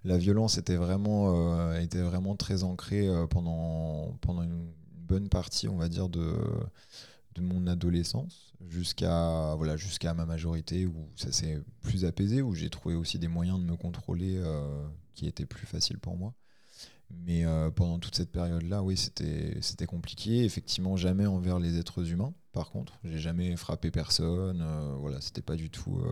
la 0.05 0.17
violence 0.19 0.57
était 0.59 0.75
vraiment 0.77 1.73
était 1.73 2.01
vraiment 2.03 2.35
très 2.37 2.63
ancrée 2.63 3.09
pendant 3.29 4.15
pendant 4.21 4.43
une 4.43 4.67
bonne 5.07 5.29
partie, 5.29 5.67
on 5.67 5.77
va 5.77 5.89
dire 5.89 6.09
de 6.09 6.37
de 7.37 7.41
mon 7.41 7.67
adolescence 7.67 8.53
jusqu'à 8.67 9.53
voilà 9.55 9.75
ma 10.15 10.25
majorité 10.25 10.85
où 10.85 11.09
ça 11.15 11.31
s'est 11.31 11.61
plus 11.81 12.03
apaisé 12.05 12.41
où 12.41 12.53
j'ai 12.55 12.69
trouvé 12.69 12.95
aussi 12.95 13.19
des 13.19 13.27
moyens 13.27 13.59
de 13.59 13.63
me 13.65 13.75
contrôler 13.75 14.37
euh, 14.37 14.87
qui 15.13 15.27
étaient 15.27 15.45
plus 15.45 15.67
faciles 15.67 15.99
pour 15.99 16.17
moi. 16.17 16.33
Mais 17.09 17.45
euh, 17.45 17.69
pendant 17.71 17.99
toute 17.99 18.15
cette 18.15 18.31
période-là, 18.31 18.83
oui, 18.83 18.97
c'était 18.97 19.85
compliqué. 19.85 20.43
Effectivement, 20.43 20.97
jamais 20.97 21.25
envers 21.25 21.57
les 21.57 21.77
êtres 21.77 22.11
humains. 22.11 22.33
Par 22.51 22.69
contre, 22.69 22.99
j'ai 23.05 23.19
jamais 23.19 23.55
frappé 23.55 23.91
personne. 23.91 24.61
euh, 24.61 24.95
voilà, 24.99 25.21
c'était 25.21 25.41
pas 25.41 25.55
du 25.55 25.69
tout 25.69 26.03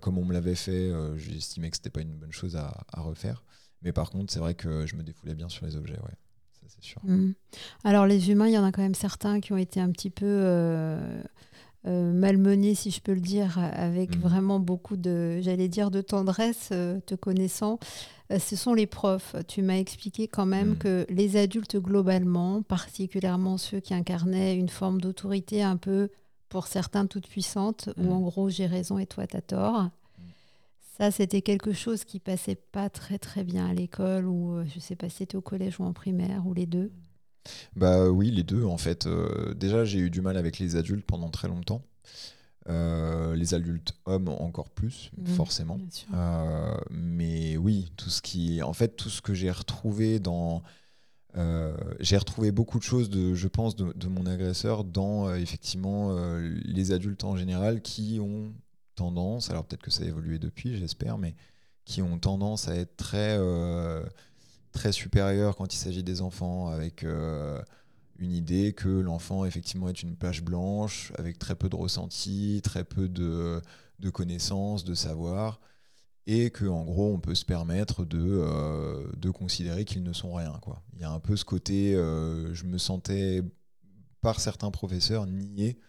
comme 0.00 0.18
on 0.18 0.24
me 0.24 0.32
l'avait 0.32 0.54
fait. 0.54 0.90
J'estimais 1.16 1.70
que 1.70 1.76
c'était 1.76 1.90
pas 1.90 2.02
une 2.02 2.16
bonne 2.16 2.32
chose 2.32 2.56
à, 2.56 2.84
à 2.92 3.00
refaire. 3.00 3.44
Mais 3.82 3.92
par 3.92 4.10
contre, 4.10 4.32
c'est 4.32 4.40
vrai 4.40 4.54
que 4.54 4.86
je 4.86 4.96
me 4.96 5.02
défoulais 5.02 5.34
bien 5.34 5.48
sur 5.48 5.64
les 5.66 5.76
objets. 5.76 5.98
Ouais, 6.00 6.16
c'est 6.74 6.82
sûr. 6.84 7.00
Mm. 7.04 7.32
Alors 7.84 8.06
les 8.06 8.30
humains, 8.30 8.48
il 8.48 8.54
y 8.54 8.58
en 8.58 8.64
a 8.64 8.72
quand 8.72 8.82
même 8.82 8.94
certains 8.94 9.40
qui 9.40 9.52
ont 9.52 9.56
été 9.58 9.80
un 9.80 9.90
petit 9.90 10.10
peu 10.10 10.26
euh, 10.26 11.22
euh, 11.86 12.12
malmenés, 12.12 12.74
si 12.74 12.90
je 12.90 13.00
peux 13.00 13.12
le 13.14 13.20
dire, 13.20 13.58
avec 13.58 14.16
Mm. 14.16 14.20
vraiment 14.20 14.60
beaucoup 14.60 14.96
de, 14.96 15.40
j'allais 15.40 15.68
dire, 15.68 15.90
de 15.90 16.00
tendresse, 16.00 16.68
euh, 16.72 17.00
te 17.06 17.14
connaissant. 17.14 17.78
Euh, 18.30 18.38
ce 18.38 18.54
sont 18.56 18.72
les 18.72 18.86
profs. 18.86 19.34
Tu 19.48 19.62
m'as 19.62 19.76
expliqué 19.78 20.28
quand 20.28 20.46
même 20.46 20.70
Mm. 20.72 20.78
que 20.78 21.06
les 21.10 21.36
adultes 21.36 21.76
globalement, 21.76 22.62
particulièrement 22.62 23.58
ceux 23.58 23.80
qui 23.80 23.94
incarnaient 23.94 24.56
une 24.56 24.68
forme 24.68 25.00
d'autorité 25.00 25.62
un 25.62 25.76
peu, 25.76 26.08
pour 26.48 26.66
certains, 26.66 27.06
toute 27.06 27.26
puissante, 27.28 27.88
où 27.96 28.12
en 28.12 28.20
gros 28.20 28.48
j'ai 28.50 28.66
raison 28.66 28.98
et 28.98 29.06
toi 29.06 29.26
t'as 29.26 29.40
tort. 29.40 29.88
Ça, 30.98 31.10
c'était 31.10 31.42
quelque 31.42 31.72
chose 31.72 32.04
qui 32.04 32.20
passait 32.20 32.54
pas 32.54 32.90
très 32.90 33.18
très 33.18 33.44
bien 33.44 33.66
à 33.66 33.74
l'école 33.74 34.26
ou 34.26 34.56
euh, 34.56 34.64
je 34.72 34.78
sais 34.78 34.96
pas 34.96 35.08
si 35.08 35.16
c'était 35.18 35.36
au 35.36 35.40
collège 35.40 35.80
ou 35.80 35.84
en 35.84 35.92
primaire 35.92 36.46
ou 36.46 36.52
les 36.52 36.66
deux. 36.66 36.92
Bah 37.74 38.08
oui, 38.10 38.30
les 38.30 38.42
deux 38.42 38.64
en 38.64 38.78
fait. 38.78 39.06
Euh, 39.06 39.54
déjà, 39.54 39.84
j'ai 39.84 39.98
eu 39.98 40.10
du 40.10 40.20
mal 40.20 40.36
avec 40.36 40.58
les 40.58 40.76
adultes 40.76 41.06
pendant 41.06 41.30
très 41.30 41.48
longtemps. 41.48 41.82
Euh, 42.68 43.34
les 43.34 43.54
adultes 43.54 43.92
hommes 44.04 44.28
encore 44.28 44.70
plus, 44.70 45.10
forcément. 45.34 45.78
Euh, 46.14 46.76
mais 46.90 47.56
oui, 47.56 47.90
tout 47.96 48.08
ce 48.08 48.22
qui, 48.22 48.62
en 48.62 48.72
fait, 48.72 48.96
tout 48.96 49.08
ce 49.10 49.20
que 49.20 49.34
j'ai 49.34 49.50
retrouvé 49.50 50.20
dans, 50.20 50.62
euh, 51.36 51.76
j'ai 51.98 52.16
retrouvé 52.16 52.52
beaucoup 52.52 52.78
de 52.78 52.84
choses, 52.84 53.10
de, 53.10 53.34
je 53.34 53.48
pense, 53.48 53.74
de, 53.74 53.92
de 53.94 54.06
mon 54.06 54.26
agresseur 54.26 54.84
dans 54.84 55.34
effectivement 55.34 56.16
les 56.64 56.92
adultes 56.92 57.24
en 57.24 57.36
général 57.36 57.82
qui 57.82 58.20
ont 58.20 58.52
tendance, 58.94 59.50
alors 59.50 59.64
peut-être 59.64 59.82
que 59.82 59.90
ça 59.90 60.04
a 60.04 60.06
évolué 60.06 60.38
depuis, 60.38 60.76
j'espère, 60.76 61.18
mais 61.18 61.34
qui 61.84 62.02
ont 62.02 62.18
tendance 62.18 62.68
à 62.68 62.76
être 62.76 62.96
très, 62.96 63.36
euh, 63.38 64.04
très 64.72 64.92
supérieurs 64.92 65.56
quand 65.56 65.74
il 65.74 65.78
s'agit 65.78 66.02
des 66.02 66.20
enfants, 66.20 66.68
avec 66.68 67.04
euh, 67.04 67.60
une 68.18 68.32
idée 68.32 68.72
que 68.72 68.88
l'enfant 68.88 69.44
effectivement 69.44 69.88
est 69.88 70.02
une 70.02 70.16
page 70.16 70.42
blanche, 70.42 71.12
avec 71.18 71.38
très 71.38 71.54
peu 71.54 71.68
de 71.68 71.76
ressenti, 71.76 72.60
très 72.62 72.84
peu 72.84 73.08
de, 73.08 73.60
de 73.98 74.10
connaissances, 74.10 74.84
de 74.84 74.94
savoir 74.94 75.60
et 76.28 76.50
que 76.50 76.66
en 76.66 76.84
gros 76.84 77.12
on 77.12 77.18
peut 77.18 77.34
se 77.34 77.44
permettre 77.44 78.04
de, 78.04 78.20
euh, 78.20 79.10
de 79.16 79.30
considérer 79.30 79.84
qu'ils 79.84 80.04
ne 80.04 80.12
sont 80.12 80.32
rien 80.32 80.56
quoi. 80.62 80.80
Il 80.94 81.00
y 81.00 81.04
a 81.04 81.10
un 81.10 81.18
peu 81.18 81.34
ce 81.34 81.44
côté 81.44 81.94
je 81.94 82.64
me 82.64 82.78
sentais 82.78 83.42
par 84.20 84.38
certains 84.38 84.70
professeurs 84.70 85.26
nié. 85.26 85.80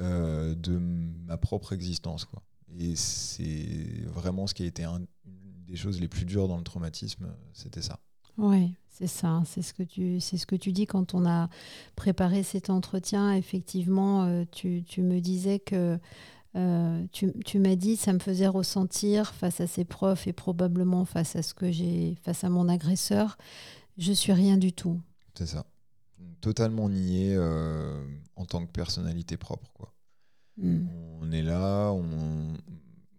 Euh, 0.00 0.54
de 0.54 0.78
ma 0.78 1.36
propre 1.36 1.72
existence 1.72 2.24
quoi. 2.24 2.42
Et 2.78 2.96
c'est 2.96 4.02
vraiment 4.06 4.46
ce 4.46 4.54
qui 4.54 4.62
a 4.62 4.66
été 4.66 4.84
un- 4.84 4.98
une 5.26 5.64
des 5.66 5.76
choses 5.76 6.00
les 6.00 6.08
plus 6.08 6.24
dures 6.24 6.48
dans 6.48 6.56
le 6.58 6.62
traumatisme, 6.64 7.26
c'était 7.52 7.82
ça. 7.82 7.98
Oui, 8.36 8.74
c'est 8.88 9.06
ça. 9.08 9.42
C'est 9.46 9.62
ce 9.62 9.74
que 9.74 9.82
tu, 9.82 10.20
c'est 10.20 10.36
ce 10.36 10.46
que 10.46 10.54
tu 10.56 10.70
dis 10.72 10.86
quand 10.86 11.14
on 11.14 11.26
a 11.26 11.48
préparé 11.96 12.42
cet 12.42 12.70
entretien. 12.70 13.32
Effectivement, 13.34 14.24
euh, 14.24 14.44
tu, 14.52 14.84
tu 14.84 15.02
me 15.02 15.20
disais 15.20 15.58
que 15.58 15.98
euh, 16.56 17.04
tu, 17.12 17.32
tu 17.44 17.58
m'as 17.58 17.74
dit 17.76 17.96
ça 17.96 18.12
me 18.12 18.18
faisait 18.20 18.46
ressentir 18.46 19.34
face 19.34 19.60
à 19.60 19.66
ces 19.66 19.84
profs 19.84 20.26
et 20.26 20.32
probablement 20.32 21.04
face 21.04 21.36
à 21.36 21.42
ce 21.42 21.52
que 21.52 21.70
j'ai, 21.72 22.14
face 22.22 22.44
à 22.44 22.48
mon 22.48 22.68
agresseur, 22.68 23.36
je 23.98 24.12
suis 24.12 24.32
rien 24.32 24.56
du 24.56 24.72
tout. 24.72 25.00
C'est 25.36 25.46
ça. 25.46 25.66
Totalement 26.40 26.88
nié 26.88 27.34
euh, 27.36 28.06
en 28.36 28.44
tant 28.44 28.64
que 28.64 28.70
personnalité 28.70 29.36
propre 29.36 29.70
quoi. 29.72 29.92
Mm. 30.56 30.86
On 31.20 31.32
est 31.32 31.42
là, 31.42 31.90
on, 31.92 32.54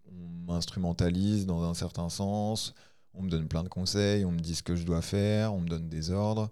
on 0.06 0.28
m'instrumentalise 0.46 1.46
dans 1.46 1.62
un 1.64 1.74
certain 1.74 2.08
sens, 2.08 2.74
on 3.14 3.22
me 3.22 3.30
donne 3.30 3.48
plein 3.48 3.62
de 3.62 3.68
conseils, 3.68 4.24
on 4.24 4.32
me 4.32 4.40
dit 4.40 4.54
ce 4.54 4.62
que 4.62 4.76
je 4.76 4.84
dois 4.84 5.02
faire, 5.02 5.54
on 5.54 5.60
me 5.60 5.68
donne 5.68 5.88
des 5.88 6.10
ordres. 6.10 6.50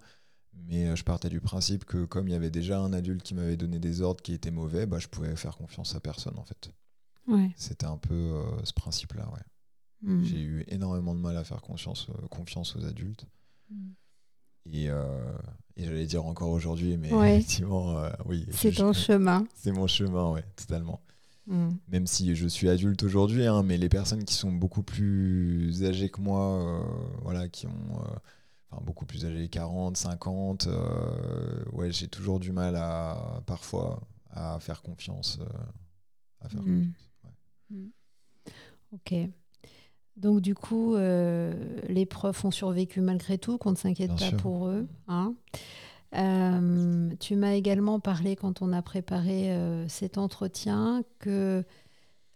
Mais 0.67 0.87
euh, 0.87 0.95
je 0.95 1.03
partais 1.03 1.29
du 1.29 1.39
principe 1.39 1.85
que 1.85 2.05
comme 2.05 2.27
il 2.27 2.31
y 2.31 2.35
avait 2.35 2.51
déjà 2.51 2.79
un 2.79 2.93
adulte 2.93 3.23
qui 3.23 3.33
m'avait 3.33 3.57
donné 3.57 3.79
des 3.79 4.01
ordres 4.01 4.21
qui 4.21 4.33
étaient 4.33 4.51
mauvais, 4.51 4.85
bah, 4.85 4.99
je 4.99 5.07
pouvais 5.07 5.35
faire 5.35 5.55
confiance 5.55 5.95
à 5.95 5.99
personne 5.99 6.37
en 6.37 6.43
fait. 6.43 6.71
Ouais. 7.27 7.51
C'était 7.55 7.85
un 7.85 7.97
peu 7.97 8.13
euh, 8.13 8.63
ce 8.63 8.73
principe-là. 8.73 9.29
Ouais. 9.31 10.11
Mm. 10.13 10.23
J'ai 10.23 10.41
eu 10.41 10.65
énormément 10.67 11.15
de 11.15 11.19
mal 11.19 11.37
à 11.37 11.43
faire 11.43 11.61
confiance, 11.61 12.07
euh, 12.09 12.27
confiance 12.27 12.75
aux 12.75 12.85
adultes. 12.85 13.25
Mm. 13.69 13.91
Et, 14.71 14.89
euh, 14.89 15.31
et 15.75 15.85
j'allais 15.85 16.05
dire 16.05 16.25
encore 16.25 16.49
aujourd'hui, 16.49 16.97
mais 16.97 17.11
Ouais. 17.13 17.35
effectivement, 17.37 17.97
euh, 17.97 18.09
oui. 18.25 18.45
C'est 18.51 18.71
je- 18.71 18.77
ton 18.79 18.93
chemin. 18.93 19.45
C'est 19.55 19.71
mon 19.71 19.87
chemin, 19.87 20.31
ouais, 20.31 20.43
totalement 20.55 21.01
Mm. 21.47 21.69
même 21.87 22.05
si 22.05 22.35
je 22.35 22.47
suis 22.47 22.69
adulte 22.69 23.01
aujourd'hui, 23.01 23.47
hein, 23.47 23.63
mais 23.63 23.77
les 23.77 23.89
personnes 23.89 24.23
qui 24.23 24.35
sont 24.35 24.51
beaucoup 24.51 24.83
plus 24.83 25.83
âgées 25.83 26.09
que 26.09 26.21
moi, 26.21 26.61
euh, 26.61 26.83
voilà, 27.23 27.47
qui 27.49 27.65
ont 27.65 27.71
enfin, 28.71 28.83
beaucoup 28.83 29.05
plus 29.07 29.25
âgées, 29.25 29.49
40, 29.49 29.97
50, 29.97 30.67
euh, 30.67 31.63
ouais, 31.71 31.91
j'ai 31.91 32.07
toujours 32.07 32.39
du 32.39 32.51
mal 32.51 32.75
à 32.75 33.41
parfois 33.47 33.99
à 34.29 34.59
faire 34.59 34.83
confiance. 34.83 35.39
à 36.41 36.47
faire 36.49 36.61
Mm. 36.61 36.65
confiance, 36.65 37.09
ouais. 37.23 37.77
Mm. 37.77 37.89
Ok. 38.93 39.13
Donc 40.19 40.41
du 40.41 40.53
coup, 40.53 40.95
euh, 40.95 41.53
les 41.87 42.05
profs 42.05 42.43
ont 42.45 42.51
survécu 42.51 42.99
malgré 43.01 43.37
tout, 43.37 43.57
qu'on 43.57 43.71
ne 43.71 43.75
s'inquiète 43.77 44.11
Bien 44.13 44.17
pas 44.17 44.29
sûr. 44.29 44.37
pour 44.37 44.67
eux. 44.67 44.85
hein. 45.07 45.33
Euh, 46.15 47.09
tu 47.19 47.35
m'as 47.35 47.53
également 47.53 47.99
parlé 47.99 48.35
quand 48.35 48.61
on 48.61 48.73
a 48.73 48.81
préparé 48.81 49.51
euh, 49.51 49.87
cet 49.87 50.17
entretien 50.17 51.03
que 51.19 51.63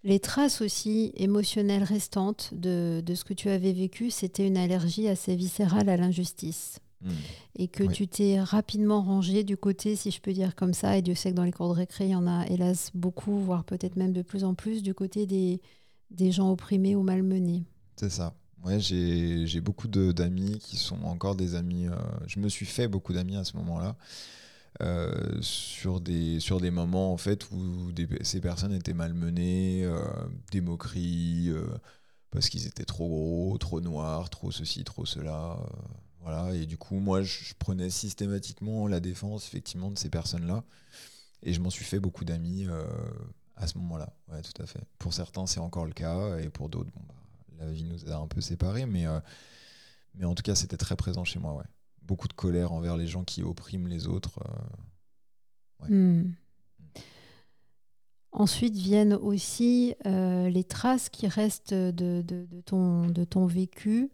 les 0.03 0.19
traces 0.19 0.61
aussi 0.61 1.11
émotionnelles 1.15 1.83
restantes 1.83 2.53
de, 2.53 3.01
de 3.03 3.15
ce 3.15 3.23
que 3.23 3.33
tu 3.33 3.49
avais 3.49 3.71
vécu, 3.73 4.11
c'était 4.11 4.45
une 4.45 4.57
allergie 4.57 5.07
assez 5.07 5.35
viscérale 5.35 5.89
à 5.89 5.97
l'injustice. 5.97 6.79
Mm. 7.01 7.09
Et 7.57 7.67
que 7.67 7.83
Oui. 7.83 7.93
tu 7.93 8.07
t'es 8.07 8.39
rapidement 8.39 9.01
rangé 9.01 9.43
du 9.43 9.57
côté, 9.57 9.95
si 9.95 10.11
je 10.11 10.21
peux 10.21 10.33
dire 10.33 10.55
comme 10.55 10.73
ça, 10.73 10.97
et 10.97 11.01
Dieu 11.01 11.15
sait 11.15 11.31
que 11.31 11.35
dans 11.35 11.43
les 11.43 11.51
cours 11.51 11.69
de 11.69 11.73
récré, 11.73 12.05
il 12.05 12.11
y 12.11 12.15
en 12.15 12.27
a 12.27 12.45
hélas 12.47 12.91
beaucoup, 12.93 13.37
voire 13.39 13.63
peut-être 13.63 13.95
même 13.95 14.13
de 14.13 14.21
plus 14.21 14.43
en 14.43 14.53
plus, 14.53 14.83
du 14.83 14.93
côté 14.93 15.25
des, 15.25 15.61
des 16.11 16.31
gens 16.31 16.51
opprimés 16.51 16.95
ou 16.95 17.01
malmenés. 17.01 17.63
C'est 17.95 18.09
ça. 18.09 18.33
Ouais, 18.63 18.79
j'ai 18.79 19.61
beaucoup 19.61 19.87
d'amis 19.87 20.57
qui 20.59 20.77
sont 20.77 21.01
encore 21.03 21.35
des 21.35 21.55
amis. 21.55 21.87
euh, 21.87 21.95
je 22.27 22.39
me 22.39 22.47
suis 22.47 22.65
fait 22.65 22.87
beaucoup 22.87 23.11
d'amis 23.13 23.35
à 23.35 23.43
ce 23.43 23.57
moment-là. 23.57 23.95
euh, 24.81 25.39
sur, 25.41 26.01
des, 26.01 26.39
sur 26.39 26.59
des 26.61 26.71
moments 26.71 27.13
en 27.13 27.17
fait 27.17 27.49
où 27.51 27.91
ces 28.23 28.41
personnes 28.41 28.73
étaient 28.73 28.93
malmenées, 28.93 29.83
euh, 29.85 30.01
des 30.51 30.61
moqueries, 30.61 31.49
euh, 31.49 31.67
parce 32.31 32.49
qu'ils 32.49 32.67
étaient 32.67 32.85
trop 32.85 33.07
gros, 33.09 33.57
trop 33.59 33.81
noirs, 33.81 34.29
trop 34.29 34.51
ceci, 34.51 34.83
trop 34.83 35.05
cela. 35.05 35.59
voilà, 36.21 36.55
et 36.55 36.65
du 36.67 36.77
coup, 36.77 36.95
moi, 36.99 37.21
je, 37.23 37.53
prenais 37.59 37.89
systématiquement 37.89 38.87
la 38.87 38.99
défense, 38.99 39.45
effectivement, 39.47 39.91
de 39.91 39.99
ces 39.99 40.09
personnes-là. 40.09 40.63
Et 41.43 41.53
je 41.53 41.61
m'en 41.61 41.69
suis 41.71 41.85
fait 41.85 41.99
beaucoup 41.99 42.25
d'amis 42.25 42.67
à 43.57 43.67
ce 43.67 43.77
moment-là. 43.79 44.13
Ouais, 44.31 44.41
tout 44.41 44.61
à 44.61 44.65
fait. 44.67 44.81
Pour 44.99 45.13
certains, 45.13 45.47
c'est 45.47 45.59
encore 45.59 45.85
le 45.85 45.93
cas, 45.93 46.37
et 46.39 46.49
pour 46.49 46.69
d'autres, 46.69 46.91
bon, 46.91 47.01
bah, 47.07 47.15
la 47.65 47.71
vie 47.71 47.83
nous 47.83 48.09
a 48.11 48.15
un 48.15 48.27
peu 48.27 48.41
séparés, 48.41 48.85
mais, 48.85 49.05
mais 50.15 50.25
en 50.25 50.35
tout 50.35 50.43
cas, 50.43 50.55
c'était 50.55 50.77
très 50.77 50.95
présent 50.95 51.23
chez 51.23 51.39
moi, 51.39 51.53
ouais. 51.53 51.65
Beaucoup 52.01 52.27
de 52.27 52.33
colère 52.33 52.73
envers 52.73 52.97
les 52.97 53.07
gens 53.07 53.23
qui 53.23 53.43
oppriment 53.43 53.87
les 53.87 54.07
autres. 54.07 54.39
Hmm. 55.87 56.31
Ensuite 58.33 58.75
viennent 58.75 59.13
aussi 59.13 59.93
euh, 60.07 60.49
les 60.49 60.63
traces 60.63 61.09
qui 61.09 61.27
restent 61.27 61.73
de, 61.73 62.23
ton, 62.65 63.05
de 63.05 63.23
ton 63.23 63.45
vécu, 63.45 64.09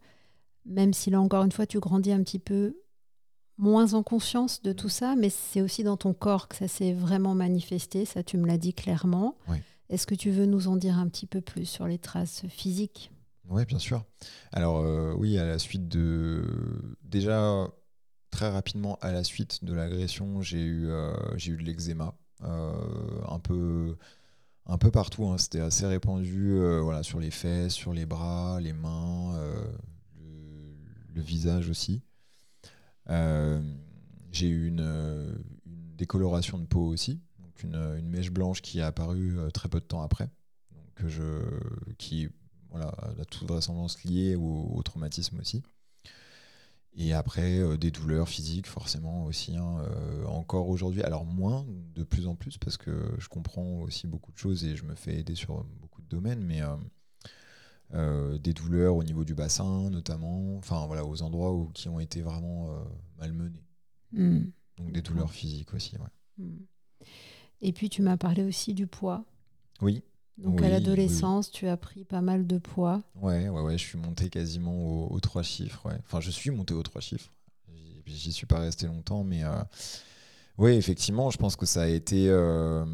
même 0.66 0.92
si 0.92 1.08
là 1.08 1.20
encore 1.20 1.42
une 1.42 1.52
fois 1.52 1.66
tu 1.66 1.80
grandis 1.80 2.12
un 2.12 2.22
petit 2.22 2.38
peu 2.38 2.76
moins 3.56 3.94
en 3.94 4.02
conscience 4.02 4.60
de 4.60 4.72
tout 4.72 4.90
ça, 4.90 5.16
mais 5.16 5.30
c'est 5.30 5.62
aussi 5.62 5.84
dans 5.84 5.96
ton 5.96 6.12
corps 6.12 6.48
que 6.48 6.56
ça 6.56 6.68
s'est 6.68 6.92
vraiment 6.92 7.34
manifesté, 7.34 8.04
ça 8.04 8.22
tu 8.22 8.36
me 8.36 8.46
l'as 8.46 8.58
dit 8.58 8.74
clairement. 8.74 9.36
Est-ce 9.88 10.06
que 10.06 10.14
tu 10.14 10.30
veux 10.30 10.46
nous 10.46 10.68
en 10.68 10.76
dire 10.76 10.98
un 10.98 11.08
petit 11.08 11.26
peu 11.26 11.40
plus 11.40 11.64
sur 11.64 11.86
les 11.86 11.98
traces 11.98 12.42
physiques? 12.48 13.10
Oui, 13.50 13.64
bien 13.64 13.80
sûr. 13.80 14.04
Alors 14.52 14.78
euh, 14.78 15.12
oui, 15.18 15.36
à 15.36 15.44
la 15.44 15.58
suite 15.58 15.88
de... 15.88 16.96
Déjà, 17.02 17.68
très 18.30 18.48
rapidement, 18.48 18.96
à 19.02 19.10
la 19.10 19.24
suite 19.24 19.64
de 19.64 19.74
l'agression, 19.74 20.40
j'ai 20.40 20.62
eu, 20.62 20.88
euh, 20.88 21.12
eu 21.36 21.56
de 21.56 21.62
l'eczéma. 21.62 22.14
Euh, 22.42 22.72
un 23.28 23.38
peu 23.38 23.96
un 24.66 24.78
peu 24.78 24.92
partout. 24.92 25.26
Hein. 25.26 25.36
C'était 25.36 25.60
assez 25.60 25.84
répandu 25.84 26.60
voilà, 26.80 27.02
sur 27.02 27.18
les 27.18 27.32
fesses, 27.32 27.74
sur 27.74 27.92
les 27.92 28.06
bras, 28.06 28.60
les 28.60 28.72
mains, 28.72 29.36
le, 31.12 31.20
visage 31.20 31.68
aussi. 31.68 32.02
J'ai 33.08 34.48
eu 34.48 34.68
une, 34.68 35.34
décoloration 35.66 36.56
de 36.58 36.64
peau 36.64 36.86
aussi, 36.86 37.20
donc 37.40 37.62
une, 37.64 38.08
mèche 38.08 38.30
blanche 38.30 38.62
qui 38.62 38.78
est 38.78 38.82
apparue 38.82 39.36
très 39.52 39.68
peu 39.68 39.80
de 39.80 39.84
temps 39.84 40.02
après, 40.02 40.30
donc 40.70 41.08
je, 41.10 41.42
qui 41.98 42.28
voilà, 42.70 42.88
a 43.20 43.24
toute 43.24 43.48
vraisemblance 43.48 44.02
liée 44.04 44.36
au 44.36 44.80
traumatisme 44.84 45.38
aussi. 45.40 45.62
Et 46.94 47.12
après, 47.12 47.58
euh, 47.58 47.76
des 47.76 47.90
douleurs 47.90 48.28
physiques, 48.28 48.66
forcément 48.66 49.24
aussi, 49.24 49.56
hein, 49.56 49.78
euh, 49.80 50.24
encore 50.26 50.68
aujourd'hui. 50.68 51.02
Alors 51.02 51.24
moins, 51.24 51.64
de 51.94 52.02
plus 52.02 52.26
en 52.26 52.34
plus, 52.34 52.58
parce 52.58 52.76
que 52.76 53.14
je 53.18 53.28
comprends 53.28 53.80
aussi 53.80 54.06
beaucoup 54.06 54.32
de 54.32 54.38
choses 54.38 54.64
et 54.64 54.74
je 54.74 54.84
me 54.84 54.94
fais 54.94 55.18
aider 55.18 55.36
sur 55.36 55.64
beaucoup 55.80 56.02
de 56.02 56.08
domaines, 56.08 56.44
mais 56.44 56.60
euh, 57.94 58.38
des 58.38 58.52
douleurs 58.52 58.96
au 58.96 59.04
niveau 59.04 59.24
du 59.24 59.34
bassin, 59.34 59.88
notamment, 59.90 60.56
enfin 60.56 60.86
voilà, 60.86 61.04
aux 61.04 61.22
endroits 61.22 61.52
où, 61.54 61.68
qui 61.68 61.88
ont 61.88 62.00
été 62.00 62.22
vraiment 62.22 62.68
malmenés. 63.18 63.64
Hmm. 64.12 64.46
Donc 64.76 64.92
des 64.92 65.02
douleurs 65.02 65.32
physiques 65.32 65.72
aussi, 65.74 65.96
ouais. 65.96 66.44
Hmm. 66.44 66.58
Et 67.60 67.72
puis 67.72 67.88
tu 67.88 68.02
m'as 68.02 68.16
parlé 68.16 68.42
aussi 68.42 68.74
du 68.74 68.86
poids. 68.86 69.24
Oui. 69.80 70.02
Donc 70.42 70.62
à 70.62 70.68
l'adolescence, 70.68 71.50
tu 71.50 71.66
as 71.68 71.76
pris 71.76 72.04
pas 72.04 72.22
mal 72.22 72.46
de 72.46 72.58
poids. 72.58 73.02
Ouais, 73.20 73.48
ouais, 73.48 73.60
ouais, 73.60 73.78
je 73.78 73.84
suis 73.84 73.98
monté 73.98 74.30
quasiment 74.30 75.10
aux, 75.10 75.20
trois 75.20 75.42
chiffres. 75.42 75.86
Ouais. 75.86 75.98
Enfin, 76.06 76.20
je 76.20 76.30
suis 76.30 76.50
monté 76.50 76.74
aux 76.74 76.82
trois 76.82 77.00
chiffres. 77.00 77.30
J'y 78.06 78.32
suis 78.32 78.46
pas 78.46 78.58
resté 78.58 78.86
longtemps, 78.86 79.22
mais 79.22 79.44
euh, 79.44 79.62
oui, 80.58 80.72
effectivement, 80.72 81.30
je 81.30 81.38
pense 81.38 81.56
que 81.56 81.66
ça 81.66 81.82
a 81.82 81.86
été 81.86 82.28
euh, 82.28 82.84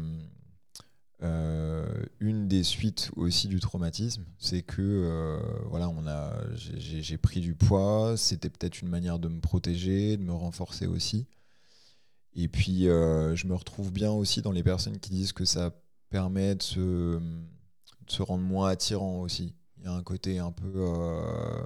euh, 1.23 1.87
une 2.19 2.47
des 2.47 2.63
suites 2.63 3.09
aussi 3.15 3.47
du 3.47 3.59
traumatisme. 3.59 4.25
C'est 4.37 4.61
que 4.61 5.39
voilà, 5.65 5.89
on 5.89 6.05
a, 6.07 6.33
j'ai 6.55 7.17
pris 7.17 7.39
du 7.39 7.55
poids. 7.55 8.15
C'était 8.15 8.49
peut-être 8.49 8.81
une 8.81 8.89
manière 8.89 9.19
de 9.19 9.27
me 9.27 9.39
protéger, 9.39 10.17
de 10.17 10.23
me 10.23 10.33
renforcer 10.33 10.85
aussi. 10.85 11.25
Et 12.35 12.47
puis, 12.47 12.83
je 12.83 13.47
me 13.47 13.55
retrouve 13.55 13.91
bien 13.91 14.11
aussi 14.11 14.41
dans 14.41 14.51
les 14.51 14.63
personnes 14.63 14.99
qui 14.99 15.09
disent 15.09 15.33
que 15.33 15.45
ça 15.45 15.71
permet 16.09 16.55
de 16.55 16.63
se, 16.63 17.19
se, 18.07 18.21
rendre 18.21 18.43
moins 18.43 18.69
attirant 18.69 19.21
aussi. 19.21 19.53
Il 19.77 19.83
y 19.83 19.87
a 19.87 19.93
un 19.93 20.03
côté 20.03 20.39
un 20.39 20.51
peu. 20.51 20.71
Euh, 20.75 21.63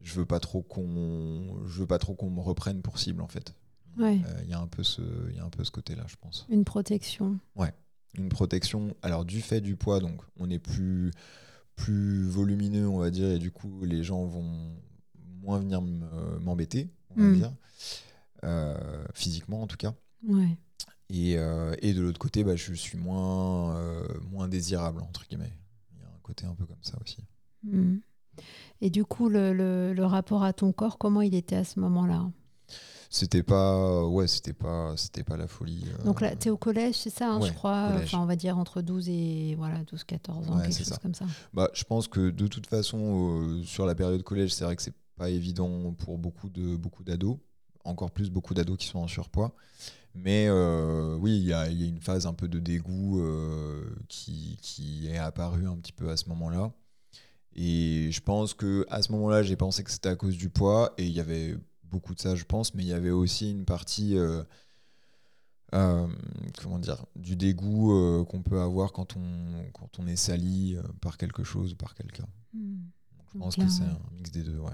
je 0.00 0.14
veux 0.14 0.26
pas 0.26 0.40
trop 0.40 0.62
qu'on 0.62 1.64
je 1.66 1.80
veux 1.80 1.86
pas 1.86 1.98
trop 1.98 2.14
qu'on 2.14 2.30
me 2.30 2.40
reprenne 2.40 2.82
pour 2.82 2.98
cible 2.98 3.22
en 3.22 3.28
fait. 3.28 3.54
Euh, 4.00 4.16
il 4.42 4.48
y 4.48 4.54
a 4.54 4.58
un 4.58 4.66
peu 4.66 4.82
ce 4.82 5.02
il 5.30 5.36
y 5.36 5.38
a 5.38 5.44
un 5.44 5.50
peu 5.50 5.64
ce 5.64 5.70
côté 5.70 5.94
là 5.94 6.04
je 6.08 6.16
pense. 6.20 6.46
Une 6.48 6.64
protection. 6.64 7.38
Ouais, 7.56 7.72
une 8.14 8.28
protection. 8.28 8.96
Alors 9.02 9.24
du 9.24 9.40
fait 9.40 9.60
du 9.60 9.76
poids 9.76 10.00
donc 10.00 10.20
on 10.38 10.50
est 10.50 10.58
plus 10.58 11.12
plus 11.76 12.26
volumineux 12.26 12.88
on 12.88 12.98
va 12.98 13.10
dire 13.10 13.30
et 13.30 13.38
du 13.38 13.50
coup 13.50 13.84
les 13.84 14.02
gens 14.02 14.24
vont 14.24 14.72
moins 15.40 15.58
venir 15.58 15.82
m'embêter 16.40 16.90
on 17.10 17.20
va 17.20 17.28
hmm. 17.28 17.34
dire 17.34 17.52
euh, 18.44 19.04
physiquement 19.14 19.62
en 19.62 19.66
tout 19.66 19.76
cas. 19.76 19.94
Ouais. 20.26 20.56
Euh, 21.12 21.74
et, 21.80 21.92
de 21.92 22.00
l'autre 22.00 22.18
côté, 22.18 22.44
bah, 22.44 22.56
je 22.56 22.72
suis 22.72 22.98
moins, 22.98 23.76
euh, 23.76 24.06
moins 24.30 24.48
désirable, 24.48 25.00
entre 25.02 25.26
guillemets. 25.28 25.52
Il 25.92 26.02
y 26.02 26.04
a 26.04 26.08
un 26.08 26.20
côté 26.22 26.46
un 26.46 26.54
peu 26.54 26.64
comme 26.64 26.82
ça 26.82 26.96
aussi. 27.04 27.18
Hmm. 27.64 27.98
Et 28.80 28.90
du 28.90 29.04
coup, 29.04 29.28
le, 29.28 29.52
le, 29.92 30.04
rapport 30.04 30.42
à 30.42 30.52
ton 30.52 30.72
corps, 30.72 30.98
comment 30.98 31.20
il 31.20 31.34
était 31.34 31.56
à 31.56 31.64
ce 31.64 31.80
moment-là? 31.80 32.30
C'était 33.10 33.42
pas 33.42 34.06
ouais 34.06 34.26
c'était 34.26 34.54
pas 34.54 34.96
c'était 34.96 35.22
pas 35.22 35.36
la 35.36 35.46
folie 35.46 35.84
euh. 35.86 36.04
donc 36.04 36.22
là 36.22 36.34
tu 36.34 36.48
es 36.48 36.50
au 36.50 36.56
collège 36.56 36.94
c'est 36.94 37.10
ça 37.10 37.30
hein, 37.30 37.40
je 37.42 37.52
crois? 37.52 37.90
enfin 37.96 38.20
on 38.20 38.24
va 38.24 38.36
dire 38.36 38.56
entre 38.56 38.80
12 38.80 39.10
et 39.10 39.54
voilà 39.54 39.84
12 39.84 40.04
14 40.04 40.48
ans 40.48 40.58
quelque 40.62 40.72
chose 40.72 40.96
comme 40.96 41.12
ça 41.12 41.26
bah 41.52 41.68
je 41.74 41.84
pense 41.84 42.08
que 42.08 42.30
de 42.30 42.46
toute 42.46 42.66
façon 42.66 43.60
sur 43.64 43.84
la 43.84 43.94
période 43.94 44.22
collège 44.22 44.54
c'est 44.54 44.64
vrai 44.64 44.76
que 44.76 44.82
c'est 44.82 44.94
pas 45.18 45.28
évident 45.28 45.92
pour 45.92 46.16
beaucoup 46.16 46.48
de 46.48 46.74
beaucoup 46.74 47.04
d'ados 47.04 47.36
encore 47.84 48.12
plus 48.12 48.30
beaucoup 48.30 48.54
d'ados 48.54 48.78
qui 48.78 48.86
sont 48.86 49.00
en 49.00 49.08
surpoids 49.08 49.54
mais 50.14 50.46
euh, 50.48 51.16
oui, 51.16 51.38
il 51.38 51.44
y, 51.44 51.52
a 51.52 51.68
une 51.68 52.00
phase 52.00 52.26
un 52.26 52.34
peu 52.34 52.48
de 52.48 52.58
dégoût 52.58 53.20
euh, 53.20 53.84
qui, 54.08 54.58
qui, 54.60 55.08
est 55.08 55.18
apparue 55.18 55.66
un 55.66 55.76
petit 55.76 55.92
peu 55.92 56.10
à 56.10 56.16
ce 56.16 56.28
moment-là. 56.28 56.72
Et 57.54 58.10
je 58.12 58.20
pense 58.20 58.54
que 58.54 58.86
à 58.90 59.02
ce 59.02 59.12
moment-là, 59.12 59.42
j'ai 59.42 59.56
pensé 59.56 59.84
que 59.84 59.90
c'était 59.90 60.10
à 60.10 60.16
cause 60.16 60.36
du 60.36 60.50
poids, 60.50 60.92
et 60.98 61.06
il 61.06 61.12
y 61.12 61.20
avait 61.20 61.56
beaucoup 61.84 62.14
de 62.14 62.20
ça, 62.20 62.34
je 62.34 62.44
pense, 62.44 62.74
mais 62.74 62.82
il 62.82 62.88
y 62.88 62.92
avait 62.92 63.10
aussi 63.10 63.50
une 63.50 63.64
partie, 63.64 64.16
euh, 64.16 64.42
comment 65.70 66.78
dire, 66.78 67.04
du 67.16 67.36
dégoût 67.36 68.24
qu'on 68.28 68.42
peut 68.42 68.60
avoir 68.60 68.92
quand 68.92 69.16
on, 69.16 69.70
quand 69.72 69.98
on 69.98 70.06
est 70.06 70.16
sali 70.16 70.76
par 71.00 71.16
quelque 71.16 71.44
chose 71.44 71.72
ou 71.72 71.76
par 71.76 71.94
quelqu'un. 71.94 72.28
Hmm. 72.52 72.84
Je 73.32 73.38
pense 73.38 73.56
que 73.56 73.68
c'est 73.68 73.84
un 73.84 73.98
mix 74.14 74.30
des 74.30 74.42
deux, 74.42 74.58
ouais 74.58 74.72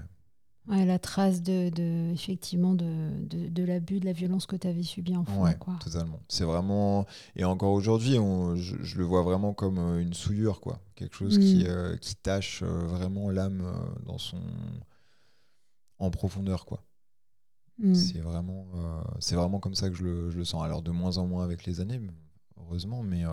la 0.69 0.99
trace 0.99 1.41
de, 1.41 1.69
de 1.69 2.11
effectivement 2.13 2.75
de, 2.75 3.09
de, 3.23 3.47
de 3.47 3.63
l'abus, 3.63 3.99
de 3.99 4.05
la 4.05 4.13
violence 4.13 4.45
que 4.45 4.55
tu 4.55 4.67
avais 4.67 4.83
subi 4.83 5.15
enfant. 5.15 5.43
Ouais, 5.43 5.57
totalement. 5.79 6.19
C'est 6.27 6.43
vraiment 6.43 7.07
et 7.35 7.43
encore 7.43 7.73
aujourd'hui, 7.73 8.15
je, 8.15 8.75
je, 8.81 8.97
le 8.97 9.03
vois 9.03 9.23
vraiment 9.23 9.53
comme 9.53 9.79
euh, 9.79 10.01
une 10.01 10.13
souillure, 10.13 10.61
quoi. 10.61 10.79
Quelque 10.95 11.15
chose 11.15 11.39
qui, 11.39 11.63
mm. 11.63 11.67
euh, 11.67 11.97
qui 11.97 12.15
tâche 12.15 12.61
euh, 12.61 12.85
vraiment 12.85 13.29
l'âme 13.29 13.63
dans 14.05 14.17
son 14.17 14.41
en 15.97 16.11
profondeur, 16.11 16.65
quoi. 16.65 16.83
Mm. 17.79 17.95
C'est 17.95 18.19
vraiment, 18.19 18.67
c'est 19.19 19.35
vraiment 19.35 19.59
comme 19.59 19.75
ça 19.75 19.89
que 19.89 19.95
je 19.95 20.03
le, 20.03 20.29
je 20.29 20.37
le, 20.37 20.45
sens. 20.45 20.63
Alors 20.63 20.81
de 20.81 20.91
moins 20.91 21.17
en 21.17 21.25
moins 21.25 21.43
avec 21.43 21.65
les 21.65 21.81
années, 21.81 21.99
heureusement, 22.57 23.01
mais 23.03 23.23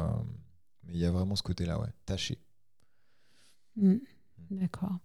mais 0.84 0.94
il 0.94 1.00
y 1.00 1.04
a 1.04 1.10
vraiment 1.10 1.36
ce 1.36 1.42
côté-là, 1.42 1.80
ouais, 1.80 1.88
taché. 2.06 2.38
Mm. 3.76 3.96
D'accord. 4.50 4.98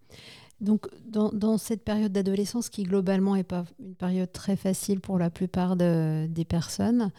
Donc, 0.62 0.88
dans, 1.06 1.58
cette 1.58 1.84
période 1.84 2.12
d'adolescence, 2.12 2.70
qui 2.70 2.84
globalement 2.84 3.36
n'est 3.36 3.44
pas 3.44 3.66
une 3.80 3.96
période 3.96 4.32
très 4.32 4.56
facile 4.56 5.00
pour 5.00 5.18
la 5.18 5.30
plupart 5.30 5.76
des 5.76 6.46
personnes, 6.48 7.12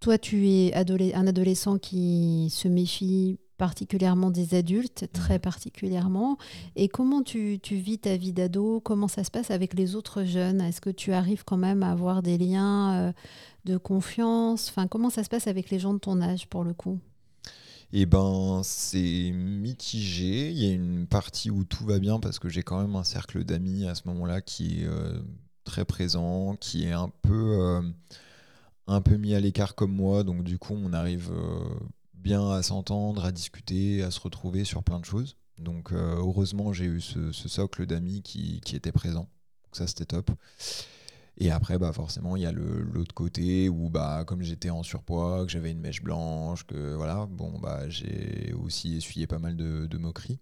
toi, 0.00 0.18
tu 0.18 0.48
es 0.48 0.74
un 1.14 1.26
adolescent 1.26 1.78
qui 1.78 2.48
se 2.50 2.68
méfie 2.68 3.38
particulièrement 3.56 4.30
des 4.30 4.54
adultes, 4.54 5.06
très 5.12 5.38
particulièrement. 5.38 6.38
Et 6.76 6.88
comment 6.88 7.22
tu, 7.22 7.58
vis 7.70 7.98
ta 7.98 8.16
vie 8.16 8.32
d'ado? 8.32 8.80
Comment 8.80 9.08
ça 9.08 9.24
se 9.24 9.30
passe 9.30 9.50
avec 9.50 9.74
les 9.74 9.94
autres 9.96 10.24
jeunes? 10.24 10.60
Est-ce 10.60 10.80
que 10.80 10.90
tu 10.90 11.12
arrives 11.12 11.44
quand 11.44 11.56
même 11.56 11.82
à 11.82 11.90
avoir 11.90 12.22
des 12.22 12.38
liens 12.38 12.94
euh, 12.94 13.12
de 13.64 13.76
confiance? 13.76 14.68
Enfin, 14.68 14.86
comment 14.88 15.10
ça 15.10 15.24
se 15.24 15.28
passe 15.28 15.46
avec 15.46 15.70
les 15.70 15.78
gens 15.78 15.94
de 15.94 15.98
ton 15.98 16.20
âge 16.20 16.48
pour 16.48 16.64
le 16.64 16.74
coup? 16.74 16.98
Eh 17.96 18.06
ben 18.06 18.60
c'est 18.64 19.30
mitigé. 19.32 20.50
Il 20.50 20.58
y 20.58 20.68
a 20.68 20.72
une 20.72 21.06
partie 21.06 21.50
où 21.50 21.62
tout 21.64 21.84
va 21.84 22.00
bien 22.00 22.18
parce 22.18 22.40
que 22.40 22.48
j'ai 22.48 22.64
quand 22.64 22.80
même 22.80 22.96
un 22.96 23.04
cercle 23.04 23.44
d'amis 23.44 23.86
à 23.86 23.94
ce 23.94 24.08
moment-là 24.08 24.40
qui 24.40 24.82
est 24.82 24.86
euh, 24.86 25.22
très 25.62 25.84
présent, 25.84 26.56
qui 26.56 26.86
est 26.86 26.92
un 26.92 27.08
peu, 27.22 27.56
euh, 27.60 27.82
un 28.88 29.00
peu 29.00 29.16
mis 29.16 29.32
à 29.36 29.40
l'écart 29.40 29.76
comme 29.76 29.92
moi. 29.92 30.24
Donc 30.24 30.42
du 30.42 30.58
coup, 30.58 30.74
on 30.74 30.92
arrive 30.92 31.30
euh, 31.30 31.62
bien 32.14 32.50
à 32.50 32.64
s'entendre, 32.64 33.24
à 33.24 33.30
discuter, 33.30 34.02
à 34.02 34.10
se 34.10 34.18
retrouver 34.18 34.64
sur 34.64 34.82
plein 34.82 34.98
de 34.98 35.04
choses. 35.04 35.36
Donc 35.58 35.92
heureusement, 35.92 36.72
j'ai 36.72 36.86
eu 36.86 37.00
ce, 37.00 37.30
socle 37.32 37.86
d'amis 37.86 38.22
qui, 38.22 38.60
qui 38.64 38.74
était 38.74 38.90
présent. 38.90 39.28
Donc 39.64 39.76
ça, 39.76 39.86
c'était 39.86 40.06
top. 40.06 40.32
Et 41.36 41.50
après, 41.50 41.78
bah, 41.78 41.92
forcément, 41.92 42.36
il 42.36 42.42
y 42.42 42.46
a 42.46 42.52
l'autre 42.52 43.14
côté 43.14 43.68
où, 43.68 43.90
bah, 43.90 44.24
comme 44.24 44.42
j'étais 44.42 44.70
en 44.70 44.82
surpoids, 44.82 45.44
que 45.44 45.50
j'avais 45.50 45.72
une 45.72 45.80
mèche 45.80 46.02
blanche, 46.02 46.64
que 46.64 46.94
voilà, 46.94 47.26
bon, 47.26 47.58
bah, 47.58 47.88
j'ai 47.88 48.52
aussi 48.52 48.96
essuyé 48.96 49.26
pas 49.26 49.38
mal 49.38 49.56
de, 49.56 49.98
moqueries. 49.98 50.38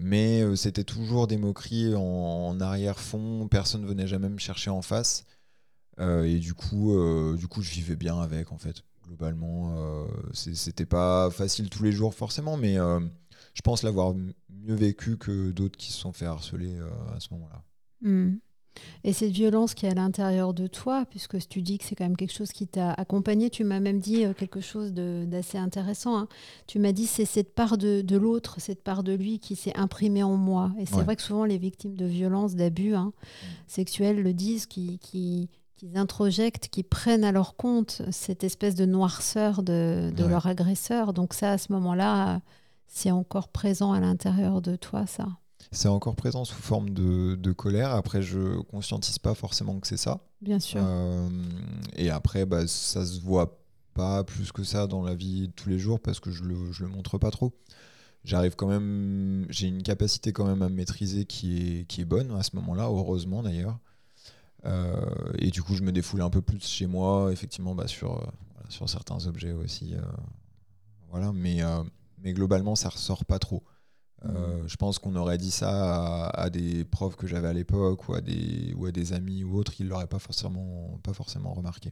mais 0.00 0.56
c'était 0.56 0.84
toujours 0.84 1.26
des 1.26 1.36
moqueries 1.36 1.94
en, 1.96 2.60
arrière-fond, 2.60 3.48
personne 3.48 3.84
venait 3.84 4.06
jamais 4.06 4.28
me 4.28 4.38
chercher 4.38 4.70
en 4.70 4.82
face. 4.82 5.24
et 5.98 6.38
du 6.38 6.54
coup, 6.54 6.96
du 7.36 7.48
coup, 7.48 7.62
je 7.62 7.70
vivais 7.72 7.96
bien 7.96 8.20
avec, 8.20 8.52
en 8.52 8.58
fait. 8.58 8.82
Globalement, 9.04 10.06
c'était 10.32 10.86
pas 10.86 11.30
facile 11.30 11.70
tous 11.70 11.82
les 11.82 11.92
jours 11.92 12.14
forcément, 12.14 12.56
mais 12.56 12.76
je 12.76 13.62
pense 13.64 13.82
l'avoir 13.82 14.14
mieux 14.48 14.74
vécu 14.74 15.16
que 15.16 15.50
d'autres 15.50 15.76
qui 15.76 15.90
se 15.90 15.98
sont 15.98 16.12
fait 16.12 16.26
harceler 16.26 16.78
à 17.14 17.18
ce 17.18 17.34
moment-là. 17.34 17.64
Hmm. 18.02 18.36
Et 19.04 19.12
cette 19.12 19.30
violence 19.30 19.74
qui 19.74 19.86
est 19.86 19.90
à 19.90 19.94
l'intérieur 19.94 20.54
de 20.54 20.66
toi, 20.66 21.04
puisque 21.08 21.38
tu 21.48 21.62
dis 21.62 21.78
que 21.78 21.84
c'est 21.84 21.94
quand 21.94 22.04
même 22.04 22.16
quelque 22.16 22.32
chose 22.32 22.52
qui 22.52 22.66
t'a 22.66 22.92
accompagné, 22.92 23.50
tu 23.50 23.64
m'as 23.64 23.80
même 23.80 24.00
dit 24.00 24.24
euh, 24.24 24.32
quelque 24.32 24.60
chose 24.60 24.92
d'assez 24.92 25.58
intéressant. 25.58 26.18
Hein. 26.18 26.28
Tu 26.66 26.78
m'as 26.78 26.92
dit 26.92 27.06
c'est 27.06 27.24
cette 27.24 27.54
part 27.54 27.78
de, 27.78 28.16
l'autre, 28.16 28.60
cette 28.60 28.82
part 28.82 29.02
de 29.02 29.12
lui 29.12 29.38
qui 29.38 29.56
s'est 29.56 29.76
imprimée 29.76 30.22
en 30.22 30.36
moi. 30.36 30.72
Et 30.78 30.86
c'est 30.86 31.02
vrai 31.02 31.16
que 31.16 31.22
souvent 31.22 31.44
les 31.44 31.58
victimes 31.58 31.96
de 31.96 32.06
violences, 32.06 32.54
d'abus 32.54 32.94
hein, 32.94 33.12
sexuels 33.66 34.22
le 34.22 34.32
disent, 34.32 34.66
qui, 34.66 34.98
qui, 34.98 35.48
introjectent, 35.94 36.68
qui 36.68 36.82
prennent 36.82 37.24
à 37.24 37.32
leur 37.32 37.54
compte 37.56 38.02
cette 38.10 38.44
espèce 38.44 38.74
de 38.74 38.86
noirceur 38.86 39.62
de, 39.62 40.10
leur 40.18 40.46
agresseur. 40.46 41.12
Donc 41.12 41.34
ça, 41.34 41.52
à 41.52 41.58
ce 41.58 41.72
moment-là, 41.72 42.40
c'est 42.88 43.10
encore 43.10 43.48
présent 43.48 43.92
à 43.92 44.00
l'intérieur 44.00 44.62
de 44.62 44.76
toi, 44.76 45.06
ça. 45.06 45.28
C'est 45.72 45.88
encore 45.88 46.16
présent 46.16 46.44
sous 46.44 46.60
forme 46.60 46.90
de, 46.90 47.52
colère. 47.52 47.90
Après, 47.90 48.22
je 48.22 48.60
conscientise 48.62 49.18
pas 49.18 49.34
forcément 49.34 49.78
que 49.80 49.86
c'est 49.86 49.96
ça. 49.96 50.20
Bien 50.40 50.58
sûr. 50.58 50.80
Euh, 50.84 51.28
et 51.96 52.10
après, 52.10 52.46
bah, 52.46 52.66
ça 52.66 53.04
se 53.04 53.20
voit 53.20 53.58
pas 53.94 54.24
plus 54.24 54.52
que 54.52 54.62
ça 54.62 54.86
dans 54.86 55.02
la 55.02 55.14
vie 55.14 55.48
de 55.48 55.52
tous 55.52 55.68
les 55.68 55.78
jours 55.78 56.00
parce 56.00 56.20
que 56.20 56.30
je 56.30 56.44
le, 56.44 56.56
le 56.78 56.88
montre 56.88 57.18
pas 57.18 57.30
trop. 57.30 57.52
J'arrive 58.24 58.56
quand 58.56 58.66
même, 58.66 59.46
j'ai 59.48 59.68
une 59.68 59.82
capacité 59.82 60.32
quand 60.32 60.46
même 60.46 60.62
à 60.62 60.68
me 60.68 60.74
maîtriser 60.74 61.26
qui 61.26 61.80
est, 61.80 61.84
qui 61.86 62.00
est 62.00 62.04
bonne 62.04 62.32
à 62.32 62.42
ce 62.42 62.56
moment-là, 62.56 62.84
heureusement 62.84 63.42
d'ailleurs. 63.42 63.78
Euh, 64.64 64.96
et 65.38 65.50
du 65.50 65.62
coup, 65.62 65.74
je 65.74 65.82
me 65.82 65.92
défoule 65.92 66.22
un 66.22 66.30
peu 66.30 66.42
plus 66.42 66.66
chez 66.66 66.86
moi, 66.86 67.30
effectivement, 67.32 67.74
bah, 67.74 67.86
sur, 67.86 68.16
euh, 68.16 68.26
sur 68.68 68.88
certains 68.88 69.26
objets 69.26 69.52
aussi. 69.52 69.94
voilà, 71.10 71.32
mais, 71.32 71.60
mais 72.18 72.32
globalement, 72.32 72.74
ça 72.74 72.88
ressort 72.88 73.24
pas 73.24 73.38
trop. 73.38 73.62
Euh, 74.24 74.62
je 74.66 74.76
pense 74.76 74.98
qu'on 74.98 75.14
aurait 75.14 75.38
dit 75.38 75.50
ça 75.50 76.28
à, 76.28 76.50
des 76.50 76.84
profs 76.84 77.16
que 77.16 77.26
j'avais 77.26 77.48
à 77.48 77.52
l'époque 77.52 78.08
ou, 78.08 78.14
à 78.14 78.20
des, 78.20 78.74
ou 78.76 78.86
à 78.86 78.92
des 78.92 79.12
amis 79.12 79.44
ou 79.44 79.56
autres, 79.56 79.74
ils 79.78 79.84
ne 79.84 79.90
l'auraient 79.90 80.06
pas 80.06 80.18
forcément, 80.18 80.98
pas 81.02 81.12
forcément 81.12 81.52
remarqué. 81.52 81.90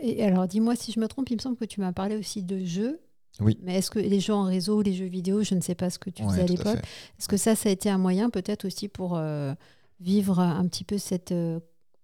Et 0.00 0.24
alors, 0.24 0.46
dis-moi 0.46 0.76
si 0.76 0.92
je 0.92 1.00
me 1.00 1.08
trompe, 1.08 1.30
il 1.30 1.36
me 1.36 1.40
semble 1.40 1.56
que 1.56 1.64
tu 1.64 1.80
m'as 1.80 1.92
parlé 1.92 2.16
aussi 2.16 2.42
de 2.42 2.64
jeux. 2.64 3.00
Oui. 3.40 3.58
Mais 3.62 3.78
est-ce 3.78 3.90
que 3.90 3.98
les 3.98 4.20
jeux 4.20 4.34
en 4.34 4.44
réseau, 4.44 4.82
les 4.82 4.92
jeux 4.92 5.06
vidéo, 5.06 5.42
je 5.42 5.54
ne 5.54 5.60
sais 5.60 5.74
pas 5.74 5.90
ce 5.90 5.98
que 5.98 6.10
tu 6.10 6.24
faisais 6.24 6.42
à 6.42 6.46
l'époque, 6.46 6.78
est-ce 7.18 7.28
que 7.28 7.36
ça, 7.36 7.54
ça 7.54 7.68
a 7.68 7.72
été 7.72 7.88
un 7.88 7.98
moyen 7.98 8.28
peut-être 8.28 8.64
aussi 8.64 8.88
pour 8.88 9.16
euh, 9.16 9.54
vivre 10.00 10.40
un 10.40 10.66
petit 10.66 10.84
peu 10.84 10.98
cette 10.98 11.32
euh, 11.32 11.60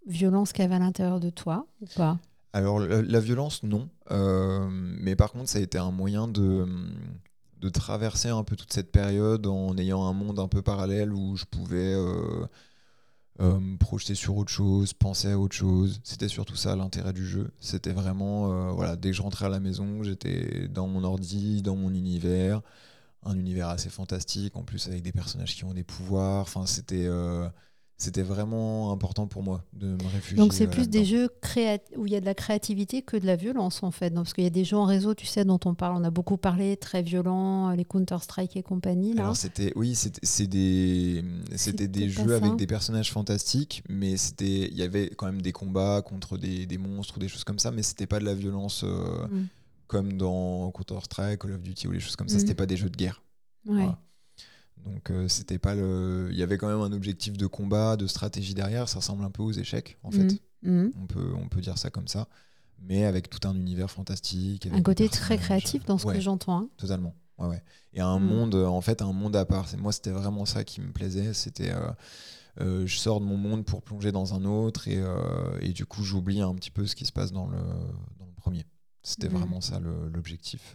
violence 0.07 0.53
qu'il 0.53 0.63
y 0.63 0.65
avait 0.65 0.77
à 0.77 0.81
l'intérieur 0.81 1.21
de 1.21 1.31
toi 1.31 1.67
ou 1.81 1.87
pas? 1.97 2.19
Alors, 2.53 2.79
la, 2.79 3.21
violence, 3.21 3.63
non. 3.65 3.89
mais 4.71 5.15
par 5.15 5.33
contre, 5.33 5.51
ça 5.51 5.59
a 5.59 5.63
été 5.63 5.77
un 5.77 5.91
moyen 5.91 6.27
de 6.27 6.65
de 7.61 7.69
traverser 7.69 8.29
un 8.29 8.45
peu 8.45 8.57
toute 8.57 8.73
cette 8.73 8.93
période 8.93 9.47
en 9.47 9.77
ayant 9.79 10.07
un 10.07 10.13
monde 10.13 10.39
un 10.39 10.49
peu 10.49 10.63
parallèle 10.63 11.13
où 11.13 11.37
je 11.37 11.45
pouvais 11.45 11.95
euh, 11.95 12.47
euh, 13.41 13.59
me 13.59 13.77
projeter 13.79 14.15
sur 14.15 14.37
autre 14.37 14.51
chose, 14.51 14.93
penser 14.93 15.33
à 15.33 15.39
autre 15.39 15.57
chose. 15.57 16.01
C'était 16.05 16.29
surtout 16.29 16.57
ça 16.57 16.77
l'intérêt 16.77 17.13
du 17.13 17.27
jeu. 17.27 17.51
C'était 17.61 17.93
vraiment, 17.93 18.53
euh, 18.53 18.73
voilà, 18.73 18.97
dès 18.97 19.11
que 19.11 19.17
je 19.17 19.23
rentrais 19.23 19.47
à 19.47 19.49
la 19.49 19.61
maison, 19.61 20.03
j'étais 20.03 20.69
dans 20.69 20.87
mon 20.87 21.05
ordi, 21.05 21.63
dans 21.63 21.77
mon 21.77 21.93
univers, 21.95 22.63
un 23.25 23.39
univers 23.39 23.69
assez 23.69 23.91
fantastique, 23.91 24.57
en 24.57 24.63
plus 24.63 24.87
avec 24.89 25.03
des 25.03 25.13
personnages 25.13 25.55
qui 25.55 25.65
ont 25.65 25.75
des 25.75 25.85
pouvoirs. 25.85 26.43
Enfin, 26.43 26.67
c'était 26.67 27.09
c'était 27.99 28.23
vraiment 28.23 28.93
important 28.93 29.27
pour 29.27 29.43
moi 29.43 29.65
de 29.73 29.87
me 29.87 30.09
réfugier. 30.13 30.37
Donc 30.37 30.53
c'est 30.53 30.67
plus 30.67 30.89
des 30.89 31.07
jeux 31.07 31.31
où 31.97 32.07
il 32.07 32.13
y 32.13 32.17
a 32.17 32.21
de 32.21 32.27
la 32.27 32.35
créativité 32.35 33.01
que 33.01 33.17
de 33.17 33.25
la 33.25 33.37
violence 33.37 33.83
en 33.83 33.91
fait. 33.91 34.13
parce 34.13 34.35
qu'il 34.35 34.45
y 34.45 34.47
a 34.47 34.51
des 34.51 34.65
jeux 34.65 34.77
en 34.77 34.85
réseau, 34.85 35.15
tu 35.15 35.25
sais, 35.25 35.47
dont 35.47 35.59
on 35.65 35.75
parle, 35.75 35.97
on 35.97 36.05
a 36.05 36.11
beaucoup 36.11 36.37
parlé, 36.37 36.77
très 36.77 37.03
violents, 37.03 37.71
les 37.71 37.87
Counter-Strike 37.87 38.57
et 38.57 38.63
compagnie. 38.63 39.15
Là. 39.15 39.23
Alors 39.23 39.37
c'était, 39.37 39.73
oui, 39.77 39.95
c'était 39.95 40.47
des, 40.47 41.25
c'était 41.55 41.89
des 41.89 42.11
jeux 42.11 42.35
avec 42.35 42.57
des 42.57 42.67
personnages 42.67 43.11
fantastiques, 43.11 43.83
mais 43.89 44.19
c'était, 44.19 44.69
il 44.69 44.77
y 44.77 44.83
avait 44.83 45.11
quand 45.17 45.27
même 45.27 45.41
des 45.41 45.53
combats 45.53 46.03
contre 46.03 46.37
des, 46.37 46.67
des, 46.67 46.79
monstres 46.79 47.17
ou 47.17 47.21
des 47.21 47.29
choses 47.29 47.45
comme 47.45 47.59
ça, 47.59 47.71
mais 47.71 47.83
c'était 47.83 48.07
pas 48.07 48.19
de 48.19 48.27
la 48.27 48.35
violence 48.35 48.85
euh, 48.85 49.27
mm. 49.29 49.47
comme 49.87 50.13
dans 50.19 50.71
Counter-Strike, 50.71 51.41
Call 51.41 51.53
of 51.53 51.63
Duty 51.63 51.89
ou 51.89 51.93
les 51.93 52.01
choses 52.01 52.17
comme 52.17 52.29
ça. 52.29 52.37
Mm. 52.37 52.41
C'était 52.41 52.55
pas 52.55 52.67
des 52.67 52.77
jeux 52.77 52.91
de 52.91 52.97
guerre. 52.97 53.23
Ouais. 53.67 53.89
Donc 54.87 55.11
euh, 55.11 55.27
c'était 55.29 55.59
pas 55.59 55.75
le. 55.75 56.29
Il 56.31 56.39
y 56.39 56.43
avait 56.43 56.59
quand 56.59 56.69
même 56.69 56.81
un 56.81 56.93
objectif 56.93 57.37
de 57.37 57.47
combat, 57.47 57.97
de 57.97 58.07
stratégie 58.07 58.55
derrière. 58.55 58.89
Ça 58.89 59.01
ressemble 59.01 59.25
un 59.25 59.31
peu 59.31 59.43
aux 59.43 59.53
échecs, 59.53 59.99
en 60.03 60.11
fait. 60.11 60.41
Mmh. 60.63 60.71
Mmh. 60.71 60.93
On, 61.01 61.07
peut, 61.07 61.33
on 61.37 61.49
peut 61.49 61.61
dire 61.61 61.77
ça 61.77 61.91
comme 61.91 62.09
ça. 62.09 62.29
Mais 62.81 63.05
avec 63.05 63.29
tout 63.29 63.47
un 63.49 63.55
univers 63.55 63.91
fantastique. 63.91 64.67
Un 64.71 64.83
côté 64.83 65.09
très 65.09 65.39
créatif 65.39 65.85
dans 65.85 65.99
ce 65.99 66.07
que 66.07 66.21
j'entends. 66.21 66.59
Hein. 66.59 66.69
Totalement. 66.77 67.15
Ouais, 67.39 67.49
ouais. 67.49 67.63
Et 67.95 68.01
un 68.01 68.19
mmh. 68.19 68.25
monde, 68.25 68.55
en 68.55 68.81
fait, 68.81 69.03
un 69.03 69.13
monde 69.13 69.35
à 69.35 69.45
part. 69.45 69.67
Moi, 69.79 69.93
c'était 69.93 70.11
vraiment 70.11 70.47
ça 70.47 70.63
qui 70.65 70.81
me 70.81 70.93
plaisait. 70.93 71.35
C'était. 71.35 71.73
Euh, 71.73 71.91
euh, 72.61 72.87
je 72.87 72.97
sors 72.97 73.21
de 73.21 73.27
mon 73.27 73.37
monde 73.37 73.67
pour 73.67 73.83
plonger 73.83 74.13
dans 74.13 74.33
un 74.35 74.47
autre 74.47 74.89
et, 74.89 74.99
et 75.61 75.75
du 75.75 75.85
coup 75.85 76.03
j'oublie 76.03 76.41
un 76.41 76.55
petit 76.55 76.71
peu 76.71 76.87
ce 76.87 76.97
qui 76.97 77.05
se 77.05 77.13
passe 77.13 77.31
dans 77.31 77.49
le, 77.49 77.59
dans 78.19 78.25
le 78.25 78.33
premier. 78.35 78.65
C'était 79.03 79.29
vraiment 79.29 79.61
ça 79.61 79.79
l'objectif 79.79 80.75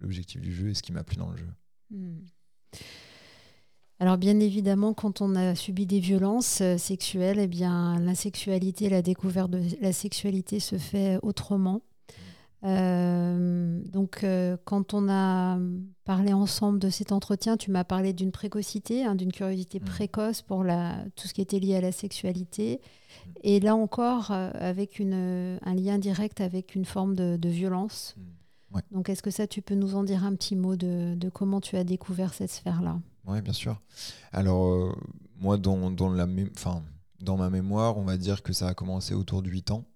l'objectif 0.00 0.40
du 0.40 0.54
jeu 0.54 0.70
et 0.70 0.74
ce 0.74 0.82
qui 0.82 0.92
m'a 0.92 1.04
plu 1.04 1.16
dans 1.18 1.28
le 1.28 1.36
jeu. 1.36 1.46
Alors 4.02 4.16
bien 4.16 4.40
évidemment, 4.40 4.94
quand 4.94 5.20
on 5.20 5.34
a 5.36 5.54
subi 5.54 5.84
des 5.84 6.00
violences 6.00 6.62
euh, 6.62 6.78
sexuelles, 6.78 7.38
eh 7.38 7.46
bien 7.46 8.00
la 8.00 8.14
sexualité, 8.14 8.88
la 8.88 9.02
découverte 9.02 9.50
de 9.50 9.60
la 9.82 9.92
sexualité 9.92 10.58
se 10.58 10.78
fait 10.78 11.18
autrement. 11.22 11.82
Euh, 12.64 13.78
donc 13.84 14.24
euh, 14.24 14.56
quand 14.64 14.94
on 14.94 15.10
a 15.10 15.58
parlé 16.04 16.32
ensemble 16.32 16.78
de 16.78 16.88
cet 16.88 17.12
entretien, 17.12 17.58
tu 17.58 17.70
m'as 17.70 17.84
parlé 17.84 18.14
d'une 18.14 18.32
précocité, 18.32 19.04
hein, 19.04 19.14
d'une 19.14 19.32
curiosité 19.32 19.80
mmh. 19.80 19.84
précoce 19.84 20.40
pour 20.40 20.64
la, 20.64 21.04
tout 21.14 21.28
ce 21.28 21.34
qui 21.34 21.42
était 21.42 21.58
lié 21.58 21.76
à 21.76 21.82
la 21.82 21.92
sexualité. 21.92 22.80
Mmh. 22.80 23.30
Et 23.42 23.60
là 23.60 23.76
encore, 23.76 24.30
avec 24.30 24.98
une, 24.98 25.58
un 25.62 25.74
lien 25.74 25.98
direct 25.98 26.40
avec 26.40 26.74
une 26.74 26.86
forme 26.86 27.14
de, 27.14 27.48
violence. 27.50 28.14
Mmh. 28.16 28.78
Donc 28.92 29.10
est-ce 29.10 29.22
que 29.22 29.30
ça, 29.30 29.46
tu 29.46 29.60
peux 29.60 29.74
nous 29.74 29.94
en 29.94 30.04
dire 30.04 30.24
un 30.24 30.34
petit 30.34 30.56
mot 30.56 30.76
de, 30.76 31.14
de 31.16 31.28
comment 31.28 31.60
tu 31.60 31.76
as 31.76 31.84
découvert 31.84 32.32
cette 32.32 32.50
sphère-là? 32.50 32.98
Oui, 33.26 33.40
bien 33.42 33.52
sûr. 33.52 33.80
Alors, 34.32 34.68
euh, 34.68 34.94
moi, 35.38 35.56
dans, 35.56 35.90
dans, 35.90 36.10
la 36.10 36.26
dans 37.20 37.36
ma 37.36 37.50
mémoire, 37.50 37.98
on 37.98 38.04
va 38.04 38.16
dire 38.16 38.42
que 38.42 38.52
ça 38.52 38.68
a 38.68 38.74
commencé 38.74 39.14
autour 39.14 39.42
de 39.42 39.50
8 39.50 39.70
ans. 39.70 39.86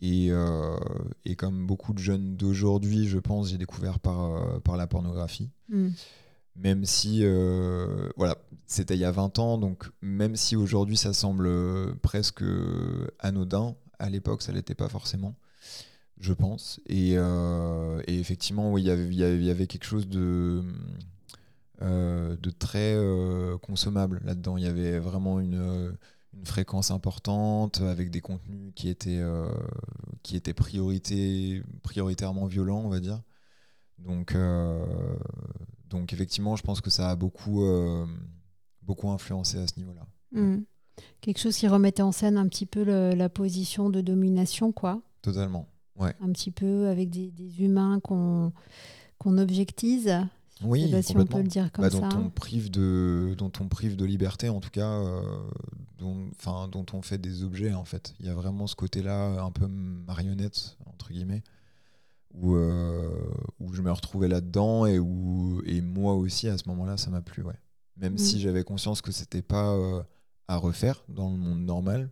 Et, 0.00 0.28
euh, 0.30 0.76
et 1.24 1.34
comme 1.34 1.66
beaucoup 1.66 1.92
de 1.92 1.98
jeunes 1.98 2.36
d'aujourd'hui, 2.36 3.08
je 3.08 3.18
pense, 3.18 3.50
j'ai 3.50 3.58
découvert 3.58 3.98
par, 3.98 4.24
euh, 4.24 4.60
par 4.60 4.76
la 4.76 4.86
pornographie. 4.86 5.50
Hmm. 5.68 5.90
Même 6.56 6.84
si, 6.84 7.24
voilà, 8.16 8.36
c'était 8.66 8.94
il 8.94 9.00
y 9.00 9.04
a 9.04 9.12
20 9.12 9.38
ans, 9.38 9.58
donc 9.58 9.88
même 10.02 10.34
si 10.34 10.56
aujourd'hui 10.56 10.96
ça 10.96 11.12
semble 11.12 11.48
presque 12.02 12.42
anodin, 13.20 13.76
à 14.00 14.10
l'époque 14.10 14.42
ça 14.42 14.50
l'était 14.50 14.74
pas 14.74 14.88
forcément, 14.88 15.36
je 16.18 16.32
pense. 16.32 16.80
Et, 16.86 17.12
et 17.12 18.18
effectivement, 18.18 18.72
oui, 18.72 18.82
il 18.82 19.14
y 19.14 19.50
avait 19.50 19.68
quelque 19.68 19.84
chose 19.84 20.08
de 20.08 20.64
euh, 21.80 22.36
de 22.36 22.50
très 22.50 22.94
euh, 22.96 23.56
consommable 23.58 24.20
là-dedans. 24.24 24.56
Il 24.56 24.64
y 24.64 24.66
avait 24.66 24.98
vraiment 24.98 25.38
une, 25.38 25.54
euh, 25.54 25.92
une, 26.32 26.44
fréquence 26.44 26.90
importante 26.90 27.80
avec 27.82 28.10
des 28.10 28.20
contenus 28.20 28.72
qui 28.74 28.88
étaient, 28.88 29.22
qui 30.22 30.36
étaient 30.36 30.54
priorité, 30.54 31.62
prioritairement 31.82 32.46
violents, 32.46 32.80
on 32.84 32.88
va 32.88 33.00
dire. 33.00 33.22
Donc, 33.98 34.36
donc 35.88 36.12
effectivement, 36.12 36.54
je 36.54 36.62
pense 36.62 36.80
que 36.80 36.90
ça 36.90 37.10
a 37.10 37.16
beaucoup, 37.16 37.64
beaucoup 38.82 39.10
influencé 39.10 39.58
à 39.58 39.66
ce 39.66 39.78
niveau-là. 39.78 40.06
Mmh. 40.32 40.62
Quelque 41.20 41.38
chose 41.38 41.56
qui 41.56 41.66
remettait 41.66 42.02
en 42.02 42.12
scène 42.12 42.36
un 42.36 42.46
petit 42.46 42.66
peu 42.66 42.82
la 42.82 43.28
position 43.28 43.90
de 43.90 44.00
domination, 44.00 44.70
quoi. 44.70 45.02
Totalement, 45.22 45.68
ouais. 45.96 46.14
Un 46.20 46.30
petit 46.30 46.52
peu 46.52 46.86
avec 46.86 47.10
des, 47.10 47.30
des 47.30 47.62
humains 47.62 47.98
qu'on 48.00 48.52
qu'on 49.18 49.36
objectise 49.36 50.12
oui, 50.62 51.02
si 51.02 51.16
on 51.16 51.24
peut 51.24 51.38
le 51.38 51.44
dire 51.44 51.70
comme 51.72 51.84
bah, 51.84 51.90
ça. 51.90 52.08
Dont 52.08 52.26
on, 52.26 52.30
prive 52.30 52.70
de, 52.70 53.34
dont 53.36 53.52
on 53.60 53.68
prive 53.68 53.96
de 53.96 54.04
liberté, 54.04 54.48
en 54.48 54.60
tout 54.60 54.70
cas, 54.70 54.90
euh, 54.90 55.20
dont, 55.98 56.28
dont 56.68 56.86
on 56.92 57.02
fait 57.02 57.18
des 57.18 57.44
objets, 57.44 57.74
en 57.74 57.84
fait. 57.84 58.14
Il 58.20 58.26
y 58.26 58.28
a 58.28 58.34
vraiment 58.34 58.66
ce 58.66 58.74
côté-là, 58.74 59.42
un 59.42 59.50
peu 59.50 59.66
marionnette, 59.66 60.76
entre 60.86 61.12
guillemets, 61.12 61.42
où, 62.34 62.56
euh, 62.56 63.08
où 63.60 63.72
je 63.72 63.82
me 63.82 63.92
retrouvais 63.92 64.28
là-dedans 64.28 64.86
et 64.86 64.98
où 64.98 65.62
et 65.64 65.80
moi 65.80 66.14
aussi, 66.14 66.48
à 66.48 66.58
ce 66.58 66.68
moment-là, 66.68 66.96
ça 66.96 67.10
m'a 67.10 67.20
plu, 67.20 67.42
ouais. 67.42 67.58
Même 67.96 68.14
mm. 68.14 68.18
si 68.18 68.40
j'avais 68.40 68.64
conscience 68.64 69.00
que 69.00 69.12
c'était 69.12 69.42
pas 69.42 69.72
euh, 69.72 70.02
à 70.48 70.56
refaire 70.56 71.04
dans 71.08 71.30
le 71.30 71.36
monde 71.36 71.60
normal. 71.60 72.10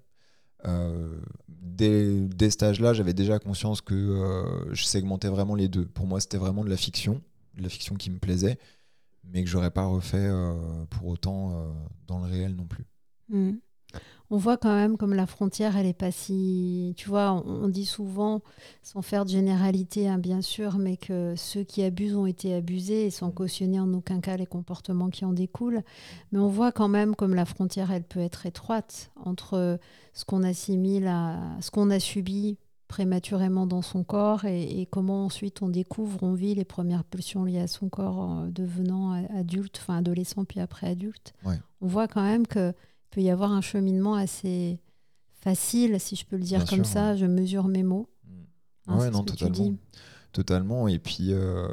dès, 1.48 2.20
dès 2.28 2.50
cet 2.50 2.62
âge-là, 2.62 2.92
j'avais 2.92 3.14
déjà 3.14 3.38
conscience 3.38 3.80
que 3.80 4.66
je 4.72 4.84
segmentais 4.84 5.28
vraiment 5.28 5.54
les 5.54 5.68
deux. 5.68 5.86
Pour 5.86 6.06
moi, 6.06 6.20
c'était 6.20 6.38
vraiment 6.38 6.64
de 6.64 6.70
la 6.70 6.76
fiction 6.76 7.22
de 7.56 7.62
la 7.62 7.68
fiction 7.68 7.94
qui 7.94 8.10
me 8.10 8.18
plaisait. 8.18 8.58
mais 9.24 9.42
que 9.42 9.50
j'aurais 9.50 9.70
pas 9.72 9.86
refait 9.86 10.30
pour 10.90 11.08
autant 11.08 11.74
dans 12.06 12.18
le 12.20 12.26
réel 12.26 12.54
non 12.54 12.66
plus. 12.66 12.86
Mmh 13.28 13.54
on 14.30 14.38
voit 14.38 14.56
quand 14.56 14.74
même 14.74 14.96
comme 14.96 15.14
la 15.14 15.26
frontière, 15.26 15.76
elle 15.76 15.86
est 15.86 15.92
pas 15.92 16.10
si. 16.10 16.94
Tu 16.96 17.08
vois, 17.08 17.32
on, 17.46 17.68
dit 17.68 17.86
souvent, 17.86 18.42
sans 18.82 19.02
faire 19.02 19.24
de 19.24 19.30
généralité, 19.30 20.08
hein, 20.08 20.18
bien 20.18 20.42
sûr, 20.42 20.78
mais 20.78 20.96
que 20.96 21.34
ceux 21.36 21.62
qui 21.62 21.84
abusent 21.84 22.16
ont 22.16 22.26
été 22.26 22.52
abusés 22.54 23.06
et 23.06 23.10
sans 23.10 23.30
cautionner 23.30 23.78
en 23.78 23.92
aucun 23.94 24.20
cas 24.20 24.36
les 24.36 24.46
comportements 24.46 25.10
qui 25.10 25.24
en 25.24 25.32
découlent. 25.32 25.82
Mais 26.32 26.40
on 26.40 26.48
voit 26.48 26.72
quand 26.72 26.88
même 26.88 27.14
comme 27.14 27.34
la 27.34 27.44
frontière, 27.44 27.92
elle 27.92 28.02
peut 28.02 28.20
être 28.20 28.46
étroite 28.46 29.12
entre 29.16 29.78
ce 30.12 30.24
qu'on 30.24 30.42
assimile 30.42 31.06
à 31.06 31.38
ce 31.60 31.70
qu'on 31.70 31.90
a 31.90 32.00
subi 32.00 32.58
prématurément 32.88 33.66
dans 33.66 33.82
son 33.82 34.04
corps 34.04 34.44
et, 34.44 34.86
comment 34.90 35.24
ensuite 35.26 35.62
on 35.62 35.68
découvre, 35.68 36.22
on 36.22 36.34
vit 36.34 36.54
les 36.54 36.64
premières 36.64 37.04
pulsions 37.04 37.44
liées 37.44 37.60
à 37.60 37.66
son 37.66 37.88
corps 37.88 38.18
en 38.18 38.46
devenant 38.46 39.12
adulte, 39.34 39.78
enfin 39.80 39.98
adolescent 39.98 40.44
puis 40.44 40.60
après 40.60 40.86
adulte. 40.88 41.34
On 41.80 41.86
voit 41.86 42.08
quand 42.08 42.22
même 42.22 42.46
que 42.46 42.72
peut 43.10 43.20
y 43.20 43.30
avoir 43.30 43.52
un 43.52 43.60
cheminement 43.60 44.14
assez 44.14 44.78
facile, 45.40 45.98
si 46.00 46.16
je 46.16 46.24
peux 46.24 46.36
le 46.36 46.42
dire 46.42 46.64
comme 46.64 46.84
ça. 46.84 47.16
Je 47.16 47.26
mesure 47.26 47.68
mes 47.68 47.82
mots. 47.82 48.08
Mm. 48.24 48.30
Hein, 48.88 48.98
ouais, 48.98 49.10
non, 49.10 49.22
totalement. 49.22 49.74
Totalement. 50.32 50.88
Et 50.88 50.98
puis, 50.98 51.32
euh, 51.32 51.68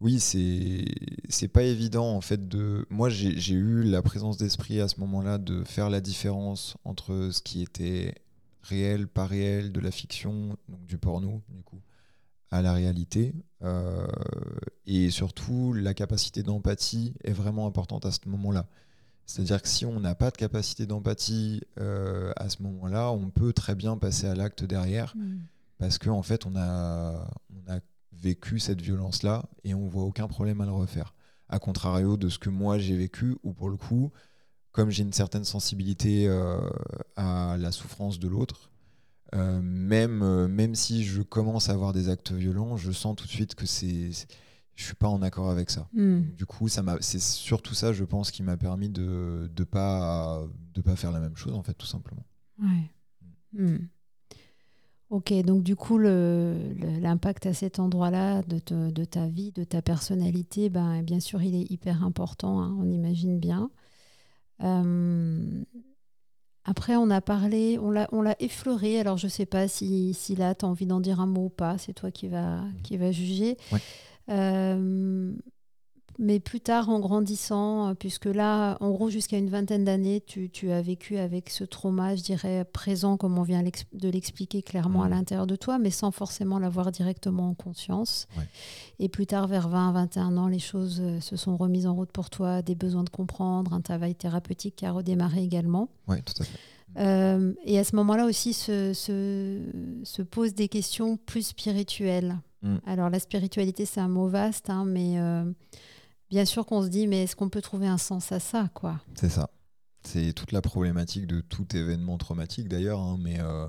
oui, 0.00 0.18
c'est 0.18 1.48
pas 1.48 1.62
évident 1.62 2.16
en 2.16 2.20
fait 2.20 2.48
de. 2.48 2.86
Moi, 2.90 3.08
j'ai 3.08 3.54
eu 3.54 3.82
la 3.82 4.02
présence 4.02 4.36
d'esprit 4.36 4.80
à 4.80 4.88
ce 4.88 4.98
moment-là 5.00 5.38
de 5.38 5.62
faire 5.64 5.90
la 5.90 6.00
différence 6.00 6.76
entre 6.84 7.28
ce 7.30 7.42
qui 7.42 7.62
était 7.62 8.14
réel, 8.62 9.06
pas 9.06 9.26
réel, 9.26 9.72
de 9.72 9.80
la 9.80 9.90
fiction, 9.90 10.56
donc 10.68 10.84
du 10.86 10.98
porno, 10.98 11.42
du 11.48 11.62
coup, 11.62 11.80
à 12.50 12.62
la 12.62 12.72
réalité. 12.72 13.34
Euh, 13.62 14.06
et 14.86 15.10
surtout, 15.10 15.72
la 15.72 15.94
capacité 15.94 16.42
d'empathie 16.42 17.14
est 17.24 17.32
vraiment 17.32 17.66
importante 17.66 18.06
à 18.06 18.12
ce 18.12 18.20
moment-là. 18.26 18.66
C'est-à-dire 19.26 19.62
que 19.62 19.68
si 19.68 19.86
on 19.86 20.00
n'a 20.00 20.14
pas 20.14 20.30
de 20.30 20.36
capacité 20.36 20.86
d'empathie 20.86 21.62
euh, 21.78 22.32
à 22.36 22.48
ce 22.48 22.62
moment-là, 22.62 23.10
on 23.12 23.30
peut 23.30 23.52
très 23.52 23.74
bien 23.74 23.96
passer 23.96 24.26
à 24.26 24.34
l'acte 24.34 24.64
derrière 24.64 25.14
mm. 25.16 25.38
parce 25.78 25.98
qu'en 25.98 26.18
en 26.18 26.22
fait, 26.22 26.44
on 26.44 26.56
a, 26.56 27.30
on 27.50 27.72
a 27.72 27.78
vécu 28.12 28.58
cette 28.58 28.80
violence-là 28.80 29.44
et 29.64 29.74
on 29.74 29.86
voit 29.88 30.04
aucun 30.04 30.28
problème 30.28 30.60
à 30.60 30.66
le 30.66 30.72
refaire. 30.72 31.14
A 31.48 31.58
contrario 31.58 32.16
de 32.16 32.28
ce 32.28 32.38
que 32.38 32.50
moi 32.50 32.78
j'ai 32.78 32.96
vécu, 32.96 33.36
où 33.42 33.52
pour 33.52 33.68
le 33.68 33.76
coup, 33.76 34.10
comme 34.72 34.90
j'ai 34.90 35.02
une 35.02 35.12
certaine 35.12 35.44
sensibilité 35.44 36.26
euh, 36.26 36.58
à 37.16 37.56
la 37.58 37.72
souffrance 37.72 38.18
de 38.18 38.28
l'autre, 38.28 38.70
euh, 39.34 39.60
même, 39.62 40.46
même 40.48 40.74
si 40.74 41.04
je 41.04 41.22
commence 41.22 41.68
à 41.68 41.72
avoir 41.72 41.92
des 41.92 42.08
actes 42.08 42.32
violents, 42.32 42.76
je 42.76 42.90
sens 42.90 43.16
tout 43.16 43.26
de 43.26 43.30
suite 43.30 43.54
que 43.54 43.66
c'est 43.66 44.10
je 44.74 44.84
suis 44.84 44.94
pas 44.94 45.08
en 45.08 45.20
accord 45.20 45.50
avec 45.50 45.68
ça. 45.68 45.86
Hmm. 45.92 46.22
Du 46.36 46.46
coup, 46.46 46.66
ça 46.68 46.82
m'a, 46.82 46.96
c'est 47.00 47.20
surtout 47.20 47.74
ça, 47.74 47.92
je 47.92 48.04
pense, 48.04 48.30
qui 48.30 48.42
m'a 48.42 48.56
permis 48.56 48.88
de 48.88 49.50
de 49.54 49.64
pas 49.64 50.42
de 50.74 50.80
pas 50.80 50.96
faire 50.96 51.12
la 51.12 51.20
même 51.20 51.36
chose 51.36 51.54
en 51.54 51.62
fait, 51.62 51.74
tout 51.74 51.86
simplement. 51.86 52.24
Ouais. 52.58 52.90
Hmm. 53.52 53.86
Ok, 55.12 55.34
donc 55.44 55.62
du 55.62 55.76
coup, 55.76 55.98
l'impact 55.98 57.44
à 57.44 57.52
cet 57.52 57.78
endroit-là 57.78 58.40
de, 58.44 58.90
de, 58.90 59.04
ta 59.04 59.26
vie, 59.26 59.52
de 59.52 59.62
ta 59.62 59.82
personnalité, 59.82 60.70
ben, 60.70 61.02
bien 61.02 61.20
sûr, 61.20 61.42
il 61.42 61.54
est 61.54 61.70
hyper 61.70 62.02
important, 62.02 62.62
hein, 62.62 62.74
on 62.80 62.90
imagine 62.90 63.38
bien. 63.38 63.70
Euh, 64.62 65.62
après, 66.64 66.96
on 66.96 67.10
a 67.10 67.20
parlé, 67.20 67.78
on 67.78 67.90
l'a, 67.90 68.08
on 68.12 68.22
l'a 68.22 68.36
effleuré, 68.38 69.00
alors 69.00 69.16
je 69.16 69.26
ne 69.26 69.30
sais 69.30 69.46
pas 69.46 69.66
si, 69.66 70.14
si 70.14 70.36
là, 70.36 70.54
tu 70.54 70.64
as 70.64 70.68
envie 70.68 70.86
d'en 70.86 71.00
dire 71.00 71.20
un 71.20 71.26
mot 71.26 71.46
ou 71.46 71.48
pas, 71.48 71.76
c'est 71.78 71.92
toi 71.92 72.10
qui 72.10 72.28
vas, 72.28 72.60
qui 72.84 72.96
va 72.96 73.10
juger. 73.10 73.56
Ouais. 73.72 73.80
Euh, 74.28 75.32
mais 76.18 76.40
plus 76.40 76.60
tard, 76.60 76.88
en 76.88 77.00
grandissant, 77.00 77.88
euh, 77.88 77.94
puisque 77.94 78.26
là, 78.26 78.76
en 78.80 78.90
gros, 78.90 79.10
jusqu'à 79.10 79.38
une 79.38 79.48
vingtaine 79.48 79.84
d'années, 79.84 80.20
tu, 80.20 80.50
tu, 80.50 80.70
as 80.70 80.82
vécu 80.82 81.16
avec 81.16 81.50
ce 81.50 81.64
trauma, 81.64 82.16
je 82.16 82.22
dirais, 82.22 82.64
présent, 82.64 83.16
comme 83.16 83.38
on 83.38 83.42
vient 83.42 83.62
de 83.62 84.08
l'expliquer 84.08 84.62
clairement 84.62 85.02
à 85.02 85.08
mmh. 85.08 85.10
l'intérieur 85.10 85.46
de 85.46 85.56
toi, 85.56 85.78
mais 85.78 85.90
sans 85.90 86.10
forcément 86.10 86.58
l'avoir 86.58 86.92
directement 86.92 87.48
en 87.50 87.54
conscience. 87.54 88.26
Et 88.98 89.08
plus 89.08 89.26
tard, 89.26 89.46
vers 89.46 89.68
20, 89.68 89.92
21 89.92 90.36
ans, 90.36 90.48
les 90.48 90.58
choses 90.58 91.00
euh, 91.00 91.20
se 91.20 91.36
sont 91.36 91.56
remises 91.56 91.86
en 91.86 91.94
route 91.94 92.12
pour 92.12 92.30
toi, 92.30 92.62
des 92.62 92.74
besoins 92.74 93.04
de 93.04 93.10
comprendre, 93.10 93.72
un 93.72 93.80
travail 93.80 94.14
thérapeutique 94.14 94.76
qui 94.76 94.86
a 94.86 94.92
redémarré 94.92 95.42
également. 95.42 95.88
Oui, 96.08 96.18
tout 96.22 96.42
à 96.42 96.44
fait. 96.44 97.56
et 97.64 97.78
à 97.78 97.84
ce 97.84 97.96
moment-là 97.96 98.26
aussi 98.26 98.52
se, 98.52 98.92
se, 98.92 99.60
se 100.04 100.22
posent 100.22 100.54
des 100.54 100.68
questions 100.68 101.16
plus 101.16 101.46
spirituelles. 101.46 102.36
Mm. 102.62 102.76
Alors 102.86 103.10
la 103.10 103.18
spiritualité, 103.18 103.84
c'est 103.84 104.00
un 104.00 104.08
mot 104.08 104.28
vaste, 104.28 104.70
hein, 104.70 104.84
mais 104.86 105.18
euh, 105.18 105.44
bien 106.32 106.46
sûr 106.46 106.64
qu'on 106.64 106.82
se 106.82 106.88
dit, 106.88 107.06
mais 107.06 107.24
est-ce 107.24 107.36
qu'on 107.36 107.50
peut 107.50 107.60
trouver 107.60 107.86
un 107.86 107.98
sens 107.98 108.32
à 108.32 108.40
ça 108.40 108.70
quoi? 108.72 108.98
C'est 109.20 109.28
ça. 109.28 109.50
C'est 110.02 110.32
toute 110.32 110.50
la 110.52 110.62
problématique 110.62 111.26
de 111.26 111.42
tout 111.42 111.76
événement 111.76 112.16
traumatique 112.16 112.68
d'ailleurs, 112.68 113.00
hein, 113.00 113.18
mais, 113.20 113.38
euh, 113.38 113.68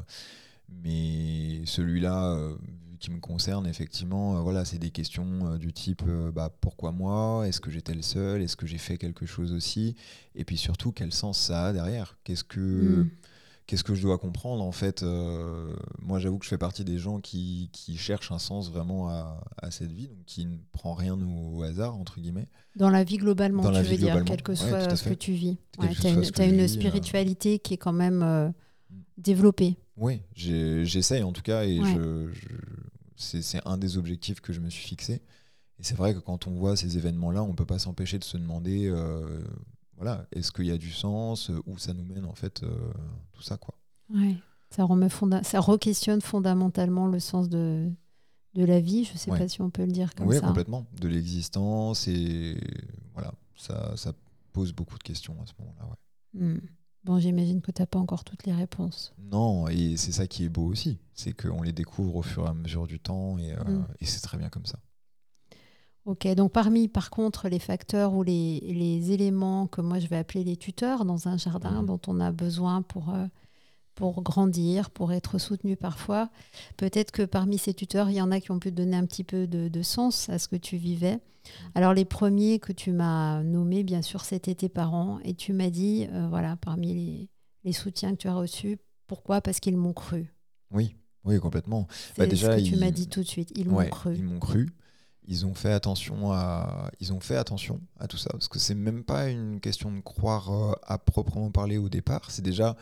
mais 0.69 1.65
celui-là, 1.65 2.31
euh, 2.31 2.55
qui 3.01 3.11
me 3.11 3.19
concerne, 3.19 3.67
effectivement, 3.67 4.41
voilà, 4.41 4.63
c'est 4.63 4.79
des 4.79 4.91
questions 4.91 5.57
du 5.57 5.73
type 5.73 6.03
bah, 6.33 6.55
pourquoi 6.61 6.93
moi? 6.93 7.45
Est-ce 7.45 7.59
que 7.59 7.69
j'étais 7.69 7.93
le 7.93 8.01
seul? 8.01 8.41
Est-ce 8.41 8.55
que 8.55 8.65
j'ai 8.65 8.77
fait 8.77 8.97
quelque 8.97 9.25
chose 9.25 9.51
aussi? 9.51 9.97
Et 10.33 10.45
puis 10.45 10.55
surtout, 10.55 10.93
quel 10.93 11.11
sens 11.11 11.37
ça 11.37 11.65
a 11.65 11.73
derrière? 11.73 12.17
Qu'est-ce 12.23 12.45
que. 12.45 12.59
Mm 12.61 13.09
qu'est-ce 13.65 13.83
que 13.83 13.95
je 13.95 14.01
dois 14.01 14.17
comprendre 14.17 14.63
en 14.63 14.71
fait 14.71 15.03
euh, 15.03 15.73
Moi, 16.01 16.19
j'avoue 16.19 16.37
que 16.37 16.45
je 16.45 16.49
fais 16.49 16.57
partie 16.57 16.83
des 16.83 16.97
gens 16.97 17.19
qui, 17.19 17.69
qui 17.71 17.97
cherchent 17.97 18.31
un 18.31 18.39
sens 18.39 18.69
vraiment 18.69 19.09
à, 19.09 19.43
à, 19.57 19.71
cette 19.71 19.91
vie, 19.91 20.07
donc 20.07 20.23
qui 20.25 20.45
ne 20.45 20.57
prend 20.71 20.93
rien 20.93 21.17
au, 21.19 21.63
hasard 21.63 21.95
entre 21.95 22.19
guillemets. 22.19 22.47
Dans 22.75 22.89
la 22.89 23.03
vie 23.03 23.17
globalement, 23.17 23.63
tu 23.71 23.81
veux 23.81 23.97
dire, 23.97 24.23
quel 24.25 24.41
que 24.41 24.55
soit 24.55 24.95
ce 24.95 25.09
que 25.09 25.13
tu 25.13 25.33
vis. 25.33 25.57
tu 25.79 26.07
as 26.07 26.45
une, 26.45 26.59
euh, 26.61 26.67
spiritualité 26.67 27.59
qui 27.59 27.75
est 27.75 27.77
quand 27.77 27.93
même 27.93 28.21
euh, 28.23 28.47
mm. 28.47 28.53
développée. 29.17 29.77
Oui, 29.95 30.21
j'essaye 30.35 31.23
en 31.23 31.31
tout 31.31 31.43
cas, 31.43 31.65
et 31.65 31.77
je, 31.77 32.29
c'est 33.15 33.61
un 33.65 33.77
des 33.77 33.97
objectifs 33.97 34.41
que 34.41 34.51
je 34.51 34.59
me 34.59 34.69
suis 34.69 34.83
fixé. 34.83 35.21
Et 35.79 35.83
c'est 35.83 35.95
vrai 35.95 36.13
que 36.13 36.19
quand 36.19 36.47
on 36.47 36.51
voit 36.51 36.75
ces 36.75 36.97
événements-là, 36.97 37.43
on 37.43 37.49
ne 37.49 37.53
peut 37.53 37.65
pas 37.65 37.79
s'empêcher 37.79 38.17
de 38.17 38.23
se 38.23 38.37
demander 38.37 38.91
voilà, 39.97 40.25
est-ce 40.31 40.51
qu'il 40.51 40.65
y 40.65 40.71
a 40.71 40.77
du 40.77 40.91
sens 40.91 41.49
euh, 41.49 41.61
Où 41.65 41.77
ça 41.77 41.93
nous 41.93 42.03
mène, 42.03 42.25
en 42.25 42.35
fait, 42.35 42.63
euh, 42.63 42.91
tout 43.31 43.41
ça, 43.41 43.57
quoi. 43.57 43.75
Ouais, 44.13 44.35
ça, 44.69 44.83
remet 44.83 45.07
ça 45.43 45.59
re-questionne 45.59 46.21
fondamentalement 46.21 47.07
le 47.07 47.19
sens 47.19 47.49
de, 47.49 47.89
de 48.55 48.65
la 48.65 48.79
vie, 48.79 49.05
je 49.05 49.13
ne 49.13 49.17
sais 49.17 49.31
pas 49.31 49.47
si 49.47 49.61
on 49.61 49.69
peut 49.69 49.85
le 49.85 49.91
dire 49.91 50.13
comme 50.15 50.31
ça. 50.31 50.39
Oui, 50.39 50.45
complètement, 50.45 50.85
de 50.99 51.07
l'existence, 51.07 52.07
et 52.07 52.57
voilà, 53.13 53.33
ça, 53.55 53.95
ça 53.95 54.13
pose 54.51 54.73
beaucoup 54.73 54.97
de 54.97 55.03
questions 55.03 55.35
à 55.41 55.45
ce 55.45 55.53
moment-là, 55.59 55.85
ouais. 55.87 56.41
Hmm. 56.41 56.59
Bon, 57.03 57.19
j'imagine 57.19 57.61
que 57.61 57.71
tu 57.71 57.81
n'as 57.81 57.85
pas 57.85 57.99
encore 57.99 58.23
toutes 58.23 58.45
les 58.45 58.53
réponses. 58.53 59.13
Non, 59.19 59.67
et 59.67 59.97
c'est 59.97 60.13
ça 60.13 60.25
qui 60.25 60.45
est 60.45 60.49
beau 60.49 60.65
aussi, 60.65 60.99
c'est 61.13 61.33
qu'on 61.33 61.61
les 61.61 61.73
découvre 61.73 62.15
au 62.15 62.21
fur 62.21 62.45
et 62.45 62.49
à 62.49 62.53
mesure 62.53 62.87
du 62.87 62.99
temps, 62.99 63.37
et, 63.37 63.53
euh, 63.53 63.63
hmm. 63.63 63.85
et 63.99 64.05
c'est 64.05 64.21
très 64.21 64.37
bien 64.37 64.49
comme 64.49 64.65
ça. 64.65 64.79
Ok, 66.05 66.27
donc 66.35 66.51
parmi 66.51 66.89
par 66.89 67.09
contre 67.09 67.47
les 67.47 67.59
facteurs 67.59 68.13
ou 68.13 68.23
les, 68.23 69.11
éléments 69.11 69.67
que 69.67 69.79
moi 69.79 69.99
je 69.99 70.07
vais 70.07 70.17
appeler 70.17 70.43
les 70.43 70.57
tuteurs 70.57 71.05
dans 71.05 71.29
un 71.29 71.37
jardin 71.37 71.81
mhm. 71.81 71.85
dont 71.85 72.01
on 72.07 72.19
a 72.19 72.33
besoin 72.33 72.81
pour, 72.81 73.11
euh, 73.11 73.25
pour 73.95 74.21
grandir, 74.21 74.89
pour 74.89 75.13
être 75.13 75.37
soutenu 75.37 75.77
parfois, 75.77 76.29
peut-être 76.75 77.11
que 77.11 77.23
parmi 77.23 77.57
ces 77.57 77.73
tuteurs, 77.73 78.09
il 78.09 78.15
y 78.15 78.21
en 78.21 78.31
a 78.31 78.41
qui 78.41 78.51
ont 78.51 78.59
pu 78.59 78.71
donner 78.71 78.97
un 78.97 79.05
petit 79.05 79.23
peu 79.23 79.47
de, 79.47 79.81
sens 79.81 80.27
à 80.27 80.39
ce 80.39 80.49
que 80.49 80.57
tu 80.57 80.75
vivais. 80.75 81.15
Mhm. 81.15 81.71
Alors 81.75 81.93
les 81.93 82.05
premiers 82.05 82.59
que 82.59 82.73
tu 82.73 82.91
m'as 82.91 83.41
nommés, 83.41 83.83
bien 83.83 84.01
sûr, 84.01 84.25
c'était 84.25 84.55
tes 84.55 84.69
parents 84.69 85.19
et 85.23 85.35
tu 85.35 85.53
m'as 85.53 85.69
dit, 85.69 86.07
euh, 86.11 86.27
voilà, 86.27 86.57
parmi 86.57 87.29
les, 87.63 87.73
soutiens 87.73 88.11
que 88.11 88.17
tu 88.17 88.27
as 88.27 88.35
reçus, 88.35 88.77
pourquoi? 89.07 89.39
Parce 89.39 89.61
qu'ils 89.61 89.77
m'ont 89.77 89.93
cru. 89.93 90.33
Oui, 90.69 90.97
oui, 91.23 91.39
complètement. 91.39 91.87
Bah, 92.17 92.27
déjà, 92.27 92.57
ce 92.57 92.61
que 92.61 92.67
tu 92.67 92.75
m'as 92.75 92.91
dit 92.91 93.07
tout 93.07 93.21
de 93.21 93.27
suite, 93.27 93.53
ils 93.55 93.69
m'ont 93.69 93.85
cru. 93.85 94.15
Ils 94.15 94.23
m'ont 94.23 94.39
cru 94.39 94.67
ils 95.27 95.45
ont 95.45 95.53
fait 95.53 95.71
attention 95.71 96.31
à 96.31 96.91
ils 96.99 97.13
ont 97.13 97.19
fait 97.19 97.37
attention 97.37 97.81
à 97.99 98.07
tout 98.07 98.17
ça 98.17 98.29
parce 98.31 98.47
que 98.47 98.59
c'est 98.59 98.75
même 98.75 99.03
pas 99.03 99.29
une 99.29 99.59
question 99.59 99.91
de 99.91 99.99
croire 100.01 100.51
euh, 100.51 100.73
à 100.83 100.97
proprement 100.97 101.51
parler 101.51 101.77
au 101.77 101.89
départ 101.89 102.29
c'est 102.29 102.41
déjà 102.41 102.75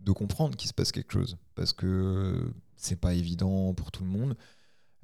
de 0.00 0.12
comprendre 0.12 0.56
qu'il 0.56 0.68
se 0.68 0.74
passe 0.74 0.92
quelque 0.92 1.12
chose 1.12 1.36
parce 1.54 1.72
que 1.72 2.52
c'est 2.76 3.00
pas 3.00 3.14
évident 3.14 3.72
pour 3.72 3.90
tout 3.90 4.04
le 4.04 4.10
monde. 4.10 4.36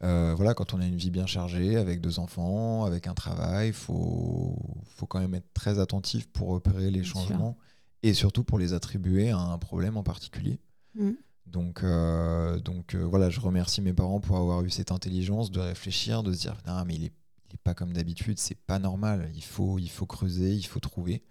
Euh, 0.03 0.35
voilà 0.35 0.55
quand 0.55 0.75
on 0.75 0.81
a 0.81 0.87
une 0.87 0.97
vie 0.97 1.11
bien 1.11 1.27
chargée 1.27 1.77
avec 1.77 2.01
deux 2.01 2.19
enfants 2.19 2.85
avec 2.85 3.07
un 3.07 3.13
travail 3.13 3.73
faut 3.73 4.57
faut 4.85 5.07
quand 5.07 5.21
même 5.21 5.35
être 5.35 5.53
très 5.53 5.79
attentif 5.79 6.27
pour 6.29 6.49
repérer 6.49 6.91
les 6.91 7.05
changements 7.05 7.59
et 8.03 8.15
surtout 8.15 8.45
pour 8.45 8.59
les 8.59 8.73
attribuer 8.73 9.31
à 9.31 9.39
un 9.39 9.59
problème 9.59 9.97
en 9.97 10.03
particulier. 10.03 10.59
Mmh. 10.95 11.11
Donc, 11.51 11.83
euh, 11.83 12.61
donc 12.61 12.95
euh, 12.95 13.03
voilà, 13.03 13.29
je 13.31 13.41
remercie 13.41 13.83
mes 13.83 13.93
parents 13.93 14.21
pour 14.21 14.37
avoir 14.37 14.63
eu 14.63 14.71
cette 14.71 14.93
intelligence 14.93 15.51
de 15.51 15.61
réfléchir, 15.61 16.23
de 16.23 16.33
se 16.33 16.41
dire 16.41 16.57
non, 16.67 16.85
mais 16.85 16.95
il 16.95 17.05
est, 17.07 17.13
pas 17.65 17.75
comme 17.75 17.93
d'habitude, 17.93 18.39
c'est 18.39 18.59
pas 18.59 18.79
normal, 18.79 19.31
il 19.35 19.43
faut, 19.43 19.79
il 19.79 19.91
faut 19.91 20.07
creuser, 20.07 20.55
il 20.55 20.67
faut 20.67 20.81
trouver. 20.81 21.23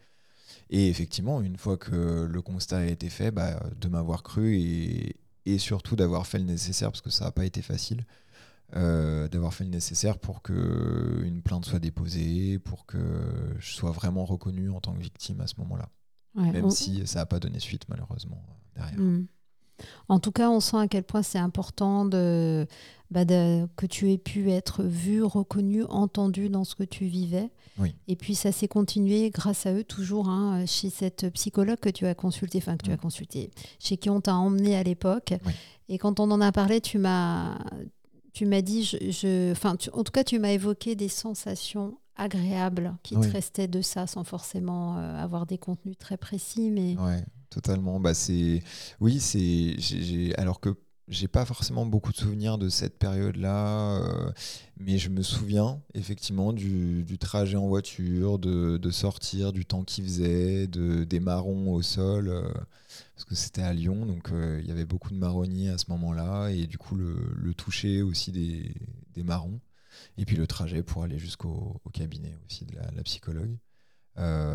Et 0.70 0.90
effectivement, 0.90 1.42
une 1.42 1.58
fois 1.58 1.78
que 1.78 2.28
le 2.30 2.42
constat 2.42 2.80
a 2.80 2.86
été 2.86 3.10
fait, 3.10 3.32
bah, 3.32 3.60
de 3.80 3.88
m'avoir 3.88 4.22
cru 4.22 4.58
et, 4.58 5.16
et 5.46 5.58
surtout 5.58 5.96
d'avoir 5.96 6.28
fait 6.28 6.38
le 6.38 6.44
nécessaire, 6.44 6.92
parce 6.92 7.02
que 7.02 7.10
ça 7.10 7.26
n'a 7.26 7.32
pas 7.32 7.46
été 7.46 7.62
facile, 7.62 8.06
d'avoir 8.74 9.54
fait 9.54 9.64
le 9.64 9.72
nécessaire 9.72 10.20
pour 10.20 10.44
que 10.44 11.24
une 11.24 11.42
plainte 11.42 11.66
soit 11.66 11.80
déposée, 11.80 12.60
pour 12.60 12.86
que 12.86 12.98
je 13.58 13.74
sois 13.74 13.92
vraiment 13.92 14.26
reconnu 14.26 14.70
en 14.70 14.80
tant 14.82 14.94
que 14.94 15.02
victime 15.02 15.42
à 15.42 15.48
ce 15.48 15.56
moment-là. 15.60 15.90
Même 16.36 16.70
si 16.70 17.08
ça 17.08 17.20
n'a 17.20 17.26
pas 17.26 17.40
donné 17.40 17.60
suite 17.60 17.88
malheureusement 17.90 18.44
derrière. 18.76 19.00
Hmm. 19.00 19.26
En 20.08 20.20
tout 20.20 20.32
cas, 20.32 20.50
on 20.50 20.60
sent 20.60 20.78
à 20.78 20.88
quel 20.88 21.04
point 21.04 21.24
c'est 21.24 21.38
important 21.38 22.06
de, 22.06 22.68
bah, 23.12 23.26
que 23.26 23.86
tu 23.86 24.12
aies 24.12 24.18
pu 24.18 24.52
être 24.52 24.84
vu, 24.84 25.24
reconnu, 25.24 25.84
entendu 25.86 26.50
dans 26.50 26.64
ce 26.64 26.76
que 26.76 26.84
tu 26.84 27.06
vivais. 27.06 27.50
Et 28.10 28.18
puis 28.18 28.36
ça 28.36 28.52
s'est 28.52 28.68
continué 28.68 29.30
grâce 29.30 29.66
à 29.66 29.72
eux 29.72 29.86
toujours 29.86 30.28
hein, 30.28 30.66
chez 30.66 30.90
cette 30.90 31.30
psychologue 31.30 31.80
que 31.80 31.90
tu 31.90 32.06
as 32.06 32.14
consulté, 32.14 32.58
enfin 32.58 32.76
que 32.76 32.84
tu 32.84 32.92
as 32.92 32.96
mm. 32.96 33.00
consulté, 33.00 33.52
chez 33.80 33.96
qui 33.96 34.10
on 34.10 34.20
t'a 34.20 34.36
emmené 34.36 34.76
à 34.76 34.84
l'époque. 34.84 35.34
Et 35.88 35.98
quand 35.98 36.20
on 36.20 36.30
en 36.30 36.42
a 36.42 36.52
parlé, 36.52 36.82
tu 36.82 36.98
m'as 36.98 37.58
tu 38.34 38.46
m'as 38.46 38.62
dit, 38.62 38.84
je, 38.84 39.52
enfin, 39.52 39.76
en 39.94 40.04
tout 40.04 40.12
cas, 40.12 40.24
tu 40.24 40.40
m'as 40.40 40.52
évoqué 40.52 40.96
des 40.96 41.10
sensations 41.10 41.98
agréables 42.16 42.96
qui 43.04 43.16
te 43.16 43.28
restaient 43.28 43.68
de 43.68 43.82
ça, 43.82 44.08
sans 44.08 44.24
forcément 44.24 44.98
euh, 44.98 45.24
avoir 45.24 45.46
des 45.46 45.58
contenus 45.58 45.98
très 45.98 46.18
précis, 46.18 46.70
mais 46.70 46.96
totalement. 47.50 48.00
Bah, 48.00 48.14
c'est 48.14 48.64
oui, 49.00 49.20
c'est 49.20 49.78
alors 50.38 50.60
que 50.60 50.76
j'ai 51.10 51.28
pas 51.28 51.44
forcément 51.44 51.86
beaucoup 51.86 52.12
de 52.12 52.18
souvenirs 52.18 52.58
de 52.58 52.70
cette 52.70 52.98
période-là, 53.00 53.98
euh, 53.98 54.32
mais 54.78 54.98
je 55.00 55.10
me 55.10 55.24
souviens 55.24 55.82
effectivement 55.96 56.54
du, 56.54 57.04
du 57.04 57.18
trajet 57.18 57.58
en 57.58 57.68
voiture, 57.68 58.38
de, 58.38 58.78
de, 58.78 58.92
sortir, 58.92 59.52
du 59.52 59.66
temps 59.66 59.84
qu'il 59.84 60.04
faisait, 60.04 60.68
de, 60.68 61.04
des 61.04 61.20
marrons 61.20 61.74
au 61.74 61.82
sol, 61.82 62.30
euh, 62.30 62.54
parce 63.16 63.26
que 63.26 63.36
c'était 63.36 63.64
à 63.64 63.74
Lyon, 63.74 64.06
donc 64.06 64.30
euh, 64.32 64.60
il 64.62 64.68
y 64.68 64.72
avait 64.72 64.86
beaucoup 64.86 65.10
de 65.10 65.18
marronniers 65.18 65.70
à 65.70 65.80
ce 65.80 65.86
moment-là, 65.90 66.50
et 66.50 66.68
du 66.68 66.78
coup 66.78 66.96
le, 66.96 67.18
le 67.36 67.54
toucher 67.56 68.04
aussi 68.04 68.32
des, 68.32 68.72
des, 69.16 69.24
marrons, 69.24 69.60
et 70.18 70.26
puis 70.26 70.38
le 70.38 70.46
trajet 70.46 70.84
pour 70.84 71.04
aller 71.04 71.18
jusqu'au 71.18 71.82
cabinet 71.92 72.38
aussi 72.46 72.66
de 72.66 72.76
la, 72.76 72.92
la 72.96 73.04
psychologue, 73.04 73.58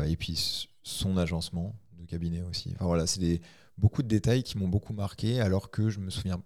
et 0.06 0.16
puis 0.16 0.68
son 0.82 1.16
agencement, 1.16 1.74
de 2.04 2.10
cabinet 2.10 2.42
aussi. 2.42 2.72
Enfin 2.74 2.86
voilà, 2.86 3.06
c'est 3.06 3.20
des, 3.20 3.40
beaucoup 3.78 4.02
de 4.02 4.08
détails 4.08 4.42
qui 4.42 4.58
m'ont 4.58 4.68
beaucoup 4.68 4.92
marqué, 4.92 5.40
alors 5.40 5.70
que 5.70 5.90
je 5.90 6.00
me 6.00 6.10
souviens 6.10 6.42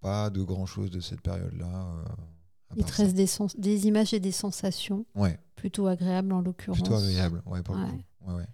pas 0.00 0.30
de 0.30 0.42
grand 0.42 0.66
chose 0.66 0.90
de 0.90 1.00
cette 1.00 1.20
période-là. 1.20 2.04
Il 2.76 2.84
te 2.84 2.92
reste 2.92 3.14
des, 3.14 3.28
des, 3.58 3.86
images 3.86 4.14
et 4.14 4.20
des 4.20 4.32
sensations 4.32 5.04
ouais. 5.14 5.38
plutôt 5.56 5.86
agréables 5.86 6.32
en 6.32 6.40
l'occurrence. 6.40 6.80
Plutôt 6.80 6.96
agréables, 6.96 7.42
ouais, 7.46 7.62
pour 7.62 7.74
le 7.74 7.86
coup. 7.86 8.02
Ouais, 8.26 8.34
ouais, 8.34 8.46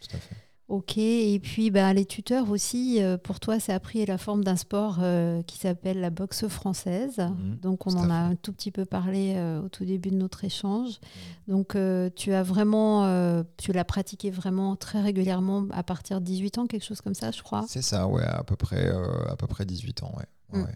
tout 0.00 0.16
à 0.16 0.18
fait. 0.18 0.36
Ok, 0.72 0.96
et 0.96 1.38
puis 1.38 1.70
bah, 1.70 1.92
les 1.92 2.06
tuteurs 2.06 2.48
aussi, 2.48 3.02
euh, 3.02 3.18
pour 3.18 3.40
toi, 3.40 3.60
ça 3.60 3.74
a 3.74 3.78
pris 3.78 4.06
la 4.06 4.16
forme 4.16 4.42
d'un 4.42 4.56
sport 4.56 5.00
euh, 5.02 5.42
qui 5.42 5.58
s'appelle 5.58 6.00
la 6.00 6.08
boxe 6.08 6.48
française. 6.48 7.18
Mhm, 7.18 7.58
Donc 7.60 7.86
on 7.86 7.94
en 7.94 8.08
a 8.08 8.14
un 8.14 8.36
tout 8.36 8.54
petit 8.54 8.70
peu 8.70 8.86
parlé 8.86 9.34
euh, 9.36 9.60
au 9.60 9.68
tout 9.68 9.84
début 9.84 10.08
de 10.08 10.16
notre 10.16 10.44
échange. 10.44 10.98
Mhm. 11.46 11.54
Donc 11.54 11.76
tu 12.14 12.32
as 12.32 12.42
vraiment, 12.42 13.44
tu 13.58 13.74
l'as 13.74 13.84
pratiqué 13.84 14.30
vraiment 14.30 14.74
très 14.74 15.02
régulièrement 15.02 15.66
à 15.72 15.82
partir 15.82 16.22
de 16.22 16.24
18 16.24 16.56
ans, 16.56 16.66
quelque 16.66 16.86
chose 16.86 17.02
comme 17.02 17.14
ça, 17.14 17.32
je 17.32 17.42
crois. 17.42 17.66
C'est 17.68 17.82
ça, 17.82 18.08
ouais, 18.08 18.24
à 18.24 18.42
peu 18.42 18.56
près, 18.56 18.90
à 19.28 19.36
peu 19.36 19.46
près 19.46 19.66
18 19.66 20.04
ans, 20.04 20.14
ouais. 20.16 20.58
Mm. 20.58 20.66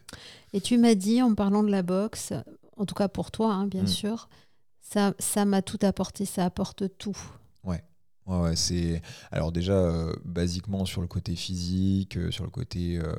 Et 0.52 0.60
tu 0.60 0.76
m'as 0.76 0.94
dit, 0.94 1.22
en 1.22 1.34
parlant 1.34 1.62
de 1.62 1.70
la 1.70 1.82
boxe, 1.82 2.34
en 2.76 2.84
tout 2.84 2.94
cas 2.94 3.08
pour 3.08 3.30
toi, 3.30 3.54
hein, 3.54 3.66
bien 3.66 3.84
mm. 3.84 3.88
sûr, 3.88 4.28
ça, 4.82 5.14
ça 5.18 5.46
m'a 5.46 5.62
tout 5.62 5.78
apporté, 5.80 6.26
ça 6.26 6.44
apporte 6.44 6.84
tout. 6.98 7.16
Ouais, 7.64 7.82
c'est 8.54 9.02
alors 9.30 9.52
déjà 9.52 9.74
euh, 9.74 10.14
basiquement 10.24 10.84
sur 10.84 11.00
le 11.00 11.06
côté 11.06 11.36
physique, 11.36 12.16
euh, 12.16 12.30
sur 12.30 12.44
le 12.44 12.50
côté 12.50 12.98
euh, 12.98 13.14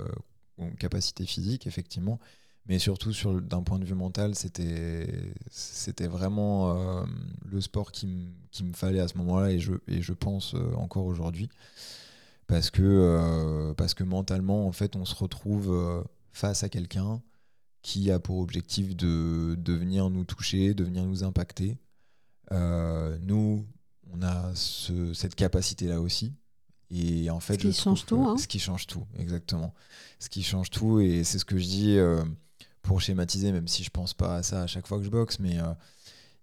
capacité 0.80 1.26
physique 1.26 1.68
effectivement, 1.68 2.20
mais 2.68 2.80
surtout 2.80 3.14
sur 3.14 3.42
d'un 3.42 3.64
point 3.64 3.80
de 3.80 3.86
vue 3.86 3.96
mental, 3.96 4.36
c'était 4.36 5.08
c'était 5.50 6.08
vraiment 6.08 7.06
le 7.46 7.62
sport 7.62 7.92
qui 7.92 8.08
me 8.08 8.74
fallait 8.74 9.00
à 9.00 9.08
ce 9.08 9.18
moment-là 9.20 9.52
et 9.52 9.60
je 9.60 9.74
et 9.88 10.02
je 10.02 10.14
pense 10.14 10.56
encore 10.76 11.06
aujourd'hui 11.06 11.50
parce 12.48 12.70
que 12.72 13.74
parce 13.78 13.94
que 13.94 14.04
mentalement 14.04 14.68
en 14.68 14.72
fait 14.72 14.96
on 14.96 15.06
se 15.06 15.16
retrouve 15.16 16.04
face 16.34 16.64
à 16.64 16.70
quelqu'un 16.70 17.22
qui 17.84 18.12
a 18.12 18.20
pour 18.20 18.40
objectif 18.40 18.96
de, 18.98 19.56
de 19.58 19.74
venir 19.74 20.10
nous 20.10 20.26
toucher, 20.26 20.74
de 20.74 20.84
venir 20.84 21.06
nous 21.06 21.24
impacter. 21.24 21.78
nous, 22.52 23.66
on 24.14 24.22
a 24.22 24.52
cette 24.56 25.36
capacité-là 25.36 26.02
aussi. 26.02 26.34
Et 26.90 27.30
en 27.30 27.40
fait, 27.40 27.54
ce 27.54 27.68
qui 27.68 27.74
change 27.74 28.06
tout. 28.06 28.24
Hein. 28.24 28.38
Ce 28.38 28.48
qui 28.48 28.60
change 28.60 28.88
tout, 28.88 29.06
exactement. 29.18 29.74
Ce 30.20 30.30
qui 30.30 30.44
change 30.44 30.70
tout, 30.70 31.00
et 31.00 31.24
c'est 31.24 31.38
ce 31.40 31.46
que 31.46 31.58
je 31.58 31.66
dis 31.66 31.98
euh, 31.98 32.24
pour 32.82 33.02
schématiser, 33.02 33.52
même 33.52 33.68
si 33.68 33.84
je 33.84 33.90
pense 33.90 34.14
pas 34.14 34.38
à 34.38 34.44
ça 34.44 34.64
à 34.64 34.68
chaque 34.68 34.88
fois 34.88 34.98
que 34.98 35.04
je 35.04 35.10
boxe, 35.10 35.40
mais 35.40 35.60
euh, 35.60 35.74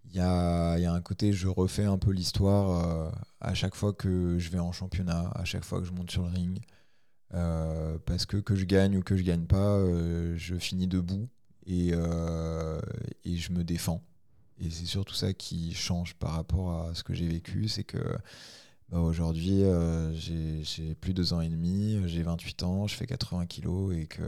il 0.06 0.16
y, 0.16 0.20
a, 0.20 0.78
y, 0.78 0.84
a, 0.84 0.92
un 0.92 1.00
côté, 1.00 1.32
je 1.32 1.48
refais 1.48 1.84
un 1.84 1.96
peu 1.96 2.10
l'histoire 2.10 2.86
euh, 2.86 3.10
à 3.40 3.54
chaque 3.54 3.74
fois 3.74 3.94
que 3.94 4.38
je 4.38 4.50
vais 4.50 4.58
en 4.58 4.72
championnat, 4.72 5.30
à 5.34 5.44
chaque 5.44 5.64
fois 5.64 5.80
que 5.80 5.86
je 5.86 5.92
monte 5.92 6.10
sur 6.10 6.22
le 6.22 6.28
ring. 6.28 6.60
parce 8.04 8.26
que 8.26 8.36
que 8.36 8.54
je 8.54 8.64
gagne 8.64 8.98
ou 8.98 9.02
que 9.02 9.16
je 9.16 9.22
gagne 9.22 9.46
pas, 9.46 9.78
je 10.36 10.56
finis 10.56 10.86
debout 10.86 11.28
et, 11.66 11.92
et 13.24 13.36
je 13.36 13.52
me 13.52 13.64
défends. 13.64 14.02
Et 14.58 14.70
c'est 14.70 14.86
surtout 14.86 15.14
ça 15.14 15.32
qui 15.32 15.74
change 15.74 16.14
par 16.14 16.32
rapport 16.32 16.82
à 16.82 16.94
ce 16.94 17.02
que 17.02 17.14
j'ai 17.14 17.26
vécu, 17.26 17.68
c'est 17.68 17.84
que 17.84 17.98
bah, 18.88 19.00
aujourd'hui, 19.00 19.64
euh, 19.64 20.12
j'ai 20.14 20.94
plus 20.94 21.12
de 21.12 21.22
deux 21.22 21.32
ans 21.32 21.40
et 21.40 21.48
demi, 21.48 22.00
j'ai 22.06 22.22
28 22.22 22.62
ans, 22.62 22.86
je 22.86 22.94
fais 22.94 23.06
80 23.06 23.46
kilos 23.46 23.96
et 23.96 24.06
que, 24.06 24.22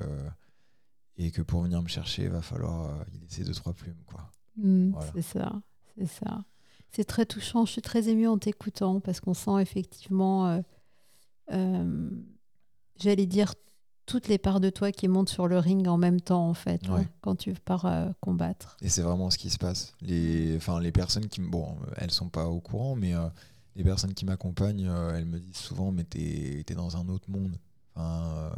et 1.17 1.31
que 1.31 1.43
pour 1.43 1.62
venir 1.62 1.83
me 1.83 1.89
chercher, 1.89 2.25
il 2.25 2.31
va 2.31 2.43
falloir 2.43 2.87
euh, 2.87 3.05
y 3.15 3.19
laisser 3.21 3.45
deux, 3.45 3.55
trois 3.55 3.73
plumes. 3.73 4.03
quoi. 4.07 4.31
Mmh, 4.57 4.93
c'est 5.15 5.23
ça, 5.23 5.62
c'est 5.97 6.07
ça. 6.07 6.45
C'est 6.91 7.05
très 7.05 7.27
touchant, 7.27 7.67
je 7.67 7.73
suis 7.73 7.83
très 7.83 8.09
émue 8.09 8.27
en 8.27 8.39
t'écoutant 8.39 9.01
parce 9.01 9.21
qu'on 9.21 9.35
sent 9.35 9.61
effectivement, 9.61 10.62
euh, 11.53 12.11
j'allais 12.99 13.27
dire, 13.27 13.55
toutes 14.07 14.29
les 14.29 14.38
parts 14.38 14.61
de 14.61 14.71
toi 14.71 14.92
qui 14.92 15.09
montent 15.09 15.29
sur 15.29 15.49
le 15.49 15.59
ring 15.59 15.87
en 15.88 15.99
même 15.99 16.21
temps, 16.21 16.49
en 16.49 16.55
fait, 16.55 16.81
hein, 16.88 17.05
quand 17.21 17.35
tu 17.35 17.53
pars 17.53 17.87
euh, 17.87 18.09
combattre. 18.21 18.77
Et 18.81 18.88
c'est 18.88 19.03
vraiment 19.03 19.31
ce 19.31 19.38
qui 19.38 19.51
se 19.51 19.59
passe. 19.59 19.95
Les, 20.01 20.57
enfin, 20.57 20.81
les 20.81 20.92
personnes 20.92 21.29
qui. 21.29 21.40
Bon, 21.40 21.77
elles 21.97 22.12
sont 22.12 22.29
pas 22.29 22.47
au 22.47 22.61
courant, 22.61 22.95
mais 22.95 23.14
euh, 23.14 23.29
les 23.75 23.85
personnes 23.85 24.14
qui 24.14 24.25
m'accompagnent, 24.25 24.88
euh, 24.88 25.16
elles 25.16 25.27
me 25.27 25.40
disent 25.40 25.57
souvent 25.57 25.92
Mais 25.92 26.05
t'es 26.05 26.64
es 26.66 26.75
dans 26.75 26.97
un 26.97 27.09
autre 27.09 27.29
monde. 27.29 27.59
Enfin, 27.95 28.53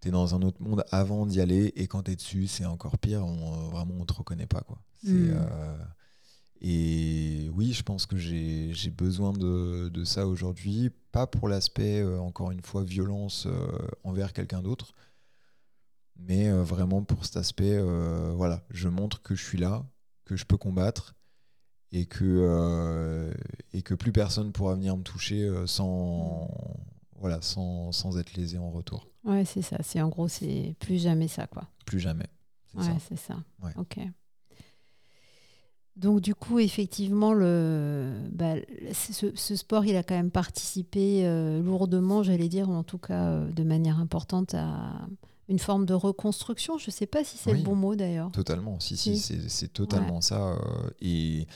t'es 0.00 0.10
dans 0.10 0.34
un 0.34 0.42
autre 0.42 0.60
monde 0.60 0.84
avant 0.90 1.26
d'y 1.26 1.40
aller, 1.40 1.72
et 1.76 1.86
quand 1.86 2.02
t'es 2.02 2.16
dessus, 2.16 2.48
c'est 2.48 2.66
encore 2.66 2.98
pire. 2.98 3.24
On, 3.24 3.68
vraiment, 3.68 3.94
on 4.00 4.04
te 4.04 4.14
reconnaît 4.14 4.46
pas, 4.46 4.62
quoi. 4.62 4.78
Hmm. 5.04 5.32
Et 6.64 7.50
oui, 7.54 7.72
je 7.72 7.82
pense 7.82 8.06
que 8.06 8.16
j'ai 8.16 8.90
besoin 8.96 9.32
de, 9.32 9.88
de 9.88 10.04
ça 10.04 10.28
aujourd'hui, 10.28 10.90
pas 11.10 11.26
pour 11.26 11.48
l'aspect, 11.48 12.00
euh, 12.00 12.20
encore 12.20 12.52
une 12.52 12.62
fois, 12.62 12.84
violence 12.84 13.46
euh, 13.46 13.66
envers 14.04 14.32
quelqu'un 14.32 14.62
d'autre, 14.62 14.94
mais 16.16 16.48
euh, 16.48 16.62
vraiment 16.62 17.02
pour 17.02 17.24
cet 17.24 17.36
aspect, 17.36 17.80
voilà, 18.34 18.64
je 18.70 18.88
montre 18.88 19.22
que 19.22 19.34
je 19.34 19.44
suis 19.44 19.58
là, 19.58 19.84
que 20.24 20.36
je 20.36 20.44
peux 20.44 20.56
combattre, 20.56 21.16
et 21.90 22.06
que, 22.06 23.32
et 23.72 23.82
que 23.82 23.94
plus 23.94 24.12
personne 24.12 24.52
pourra 24.52 24.74
venir 24.76 24.96
me 24.96 25.02
toucher 25.02 25.52
sans, 25.66 26.48
voilà, 27.16 27.42
sans, 27.42 27.90
sans 27.90 28.18
être 28.18 28.34
lésé 28.34 28.56
en 28.56 28.70
retour. 28.70 29.08
Ouais, 29.24 29.44
c'est 29.44 29.62
ça. 29.62 29.78
C'est 29.82 30.00
en 30.00 30.08
gros, 30.08 30.28
c'est 30.28 30.76
plus 30.78 31.02
jamais 31.02 31.26
ça, 31.28 31.48
quoi. 31.48 31.68
Plus 31.84 31.98
jamais. 31.98 32.28
Ouais, 32.74 32.84
c'est 33.08 33.18
ça. 33.18 33.36
Ok. 33.76 33.98
Donc 35.96 36.20
du 36.20 36.34
coup, 36.34 36.58
effectivement, 36.58 37.34
le, 37.34 38.10
bah, 38.30 38.54
ce, 38.92 39.56
sport, 39.56 39.84
il 39.84 39.94
a 39.96 40.02
quand 40.02 40.14
même 40.14 40.30
participé 40.30 41.26
euh, 41.26 41.62
lourdement, 41.62 42.22
j'allais 42.22 42.48
dire, 42.48 42.70
ou 42.70 42.72
en 42.72 42.82
tout 42.82 42.98
cas 42.98 43.26
euh, 43.26 43.52
de 43.52 43.62
manière 43.62 43.98
importante 43.98 44.54
à 44.54 45.06
une 45.48 45.58
forme 45.58 45.84
de 45.84 45.92
reconstruction. 45.92 46.78
Je 46.78 46.86
ne 46.88 46.92
sais 46.92 47.06
pas 47.06 47.24
si 47.24 47.36
c'est 47.36 47.52
le 47.52 47.60
bon 47.60 47.74
mot 47.74 47.94
d'ailleurs. 47.94 48.32
Totalement, 48.32 48.80
si, 48.80 48.96
si, 48.96 49.18
c'est 49.18 49.72
totalement 49.72 50.22
ça. 50.22 50.52
Euh, 50.52 50.90
et, 51.02 51.46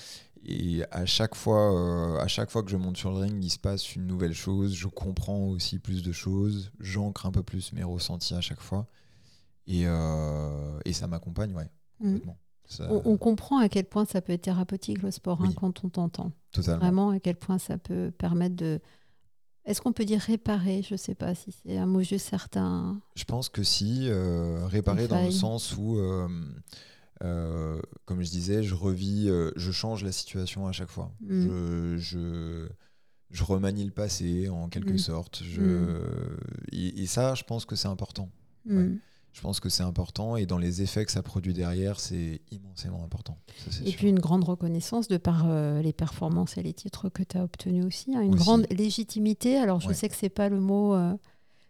et, 0.44 0.84
à, 0.90 1.06
chaque 1.06 1.34
fois, 1.34 2.20
à 2.20 2.28
chaque 2.28 2.50
fois 2.50 2.62
que 2.62 2.70
je 2.70 2.76
monte 2.76 2.98
sur 2.98 3.12
le 3.12 3.16
ring, 3.16 3.42
il 3.42 3.50
se 3.50 3.58
passe 3.58 3.96
une 3.96 4.06
nouvelle 4.06 4.34
chose. 4.34 4.74
Je 4.74 4.86
comprends 4.86 5.46
aussi 5.46 5.78
plus 5.78 6.02
de 6.02 6.12
choses. 6.12 6.72
J'ancre 6.78 7.24
un 7.24 7.32
peu 7.32 7.42
plus 7.42 7.72
mes 7.72 7.84
ressentis 7.84 8.34
à 8.34 8.42
chaque 8.42 8.60
fois. 8.60 8.86
Et, 9.66 9.84
et 10.84 10.92
ça 10.92 11.06
m'accompagne, 11.06 11.54
ouais, 11.54 11.70
mmh. 12.00 12.04
complètement. 12.04 12.36
On, 12.80 13.16
comprend 13.16 13.58
à 13.58 13.68
quel 13.68 13.84
point 13.84 14.04
ça 14.04 14.20
peut 14.20 14.32
être 14.32 14.42
thérapeutique 14.42 15.02
le 15.02 15.10
sport 15.10 15.42
hein, 15.42 15.52
quand 15.56 15.84
on 15.84 15.88
t'entend. 15.88 16.32
Vraiment 16.54 17.10
à 17.10 17.20
quel 17.20 17.36
point 17.36 17.58
ça 17.58 17.78
peut 17.78 18.10
permettre 18.16 18.56
de. 18.56 18.80
Est-ce 19.64 19.80
qu'on 19.80 19.92
peut 19.92 20.04
dire 20.04 20.20
réparer? 20.20 20.82
Je 20.82 20.94
ne 20.94 20.98
sais 20.98 21.14
pas 21.14 21.34
si 21.34 21.52
c'est 21.52 21.76
un 21.76 21.86
mot 21.86 22.02
juste 22.02 22.28
certain. 22.28 23.00
Je 23.16 23.24
pense 23.24 23.48
que 23.48 23.64
si, 23.64 24.08
euh, 24.08 24.64
réparer 24.66 25.08
dans 25.08 25.24
le 25.24 25.32
sens 25.32 25.76
où, 25.76 25.98
euh, 25.98 26.28
euh, 27.24 27.80
comme 28.04 28.22
je 28.22 28.30
disais, 28.30 28.62
je 28.62 28.74
revis, 28.74 29.28
je 29.56 29.72
change 29.72 30.04
la 30.04 30.12
situation 30.12 30.68
à 30.68 30.72
chaque 30.72 30.90
fois. 30.90 31.12
Mm. 31.20 31.96
Je, 31.96 32.68
je, 33.30 33.44
remanie 33.44 33.84
le 33.84 33.90
passé 33.90 34.48
en 34.48 34.68
quelque 34.68 34.92
mm. 34.92 34.98
sorte. 34.98 35.42
Je, 35.42 35.60
mm. 35.60 36.38
et, 36.70 37.06
ça, 37.06 37.34
je 37.34 37.42
pense 37.42 37.64
que 37.64 37.74
c'est 37.74 37.88
important 37.88 38.30
Je 39.36 39.42
pense 39.42 39.60
que 39.60 39.68
c'est 39.68 39.82
important 39.82 40.36
et 40.36 40.46
dans 40.46 40.56
les 40.56 40.80
effets 40.80 41.04
que 41.04 41.12
ça 41.12 41.22
produit 41.22 41.52
derrière, 41.52 42.00
c'est 42.00 42.40
immensément 42.50 43.04
important. 43.04 43.36
et 43.84 43.92
puis 43.92 44.08
une 44.08 44.18
grande 44.18 44.44
reconnaissance 44.44 45.08
de 45.08 45.18
par 45.18 45.44
euh, 45.46 45.82
les 45.82 45.92
performances 45.92 46.56
et 46.56 46.62
les 46.62 46.72
titres 46.72 47.10
que 47.10 47.22
tu 47.22 47.36
as 47.36 47.44
obtenus 47.44 47.84
aussi. 47.84 48.16
Hein. 48.16 48.22
une 48.22 48.34
grande 48.34 48.66
légitimité. 48.70 49.58
Alors 49.58 49.82
je 49.82 49.92
sais 49.92 50.08
que 50.08 50.16
c'est 50.16 50.30
pas 50.30 50.48
le 50.48 50.58
mot 50.58 50.94
euh, 50.94 51.12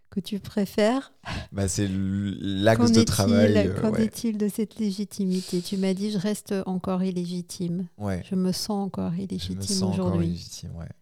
que 0.09 0.21
tu 0.21 0.39
préfères. 0.39 1.11
Bah, 1.51 1.67
c'est 1.67 1.89
l'axe 1.91 2.93
de 2.93 3.03
travail. 3.03 3.57
Euh, 3.57 3.81
qu'en 3.81 3.93
est-il 3.95 4.37
de 4.37 4.47
cette 4.47 4.79
légitimité? 4.79 5.61
Tu 5.61 5.75
m'as 5.75 5.93
dit 5.93 6.11
je 6.11 6.19
reste 6.19 6.55
encore 6.67 7.03
illégitime. 7.03 7.87
Ouais. 7.97 8.23
Je 8.29 8.35
me 8.35 8.53
sens 8.53 8.87
encore 8.87 9.13
illégitime 9.13 9.83
aujourd'hui. 9.83 10.41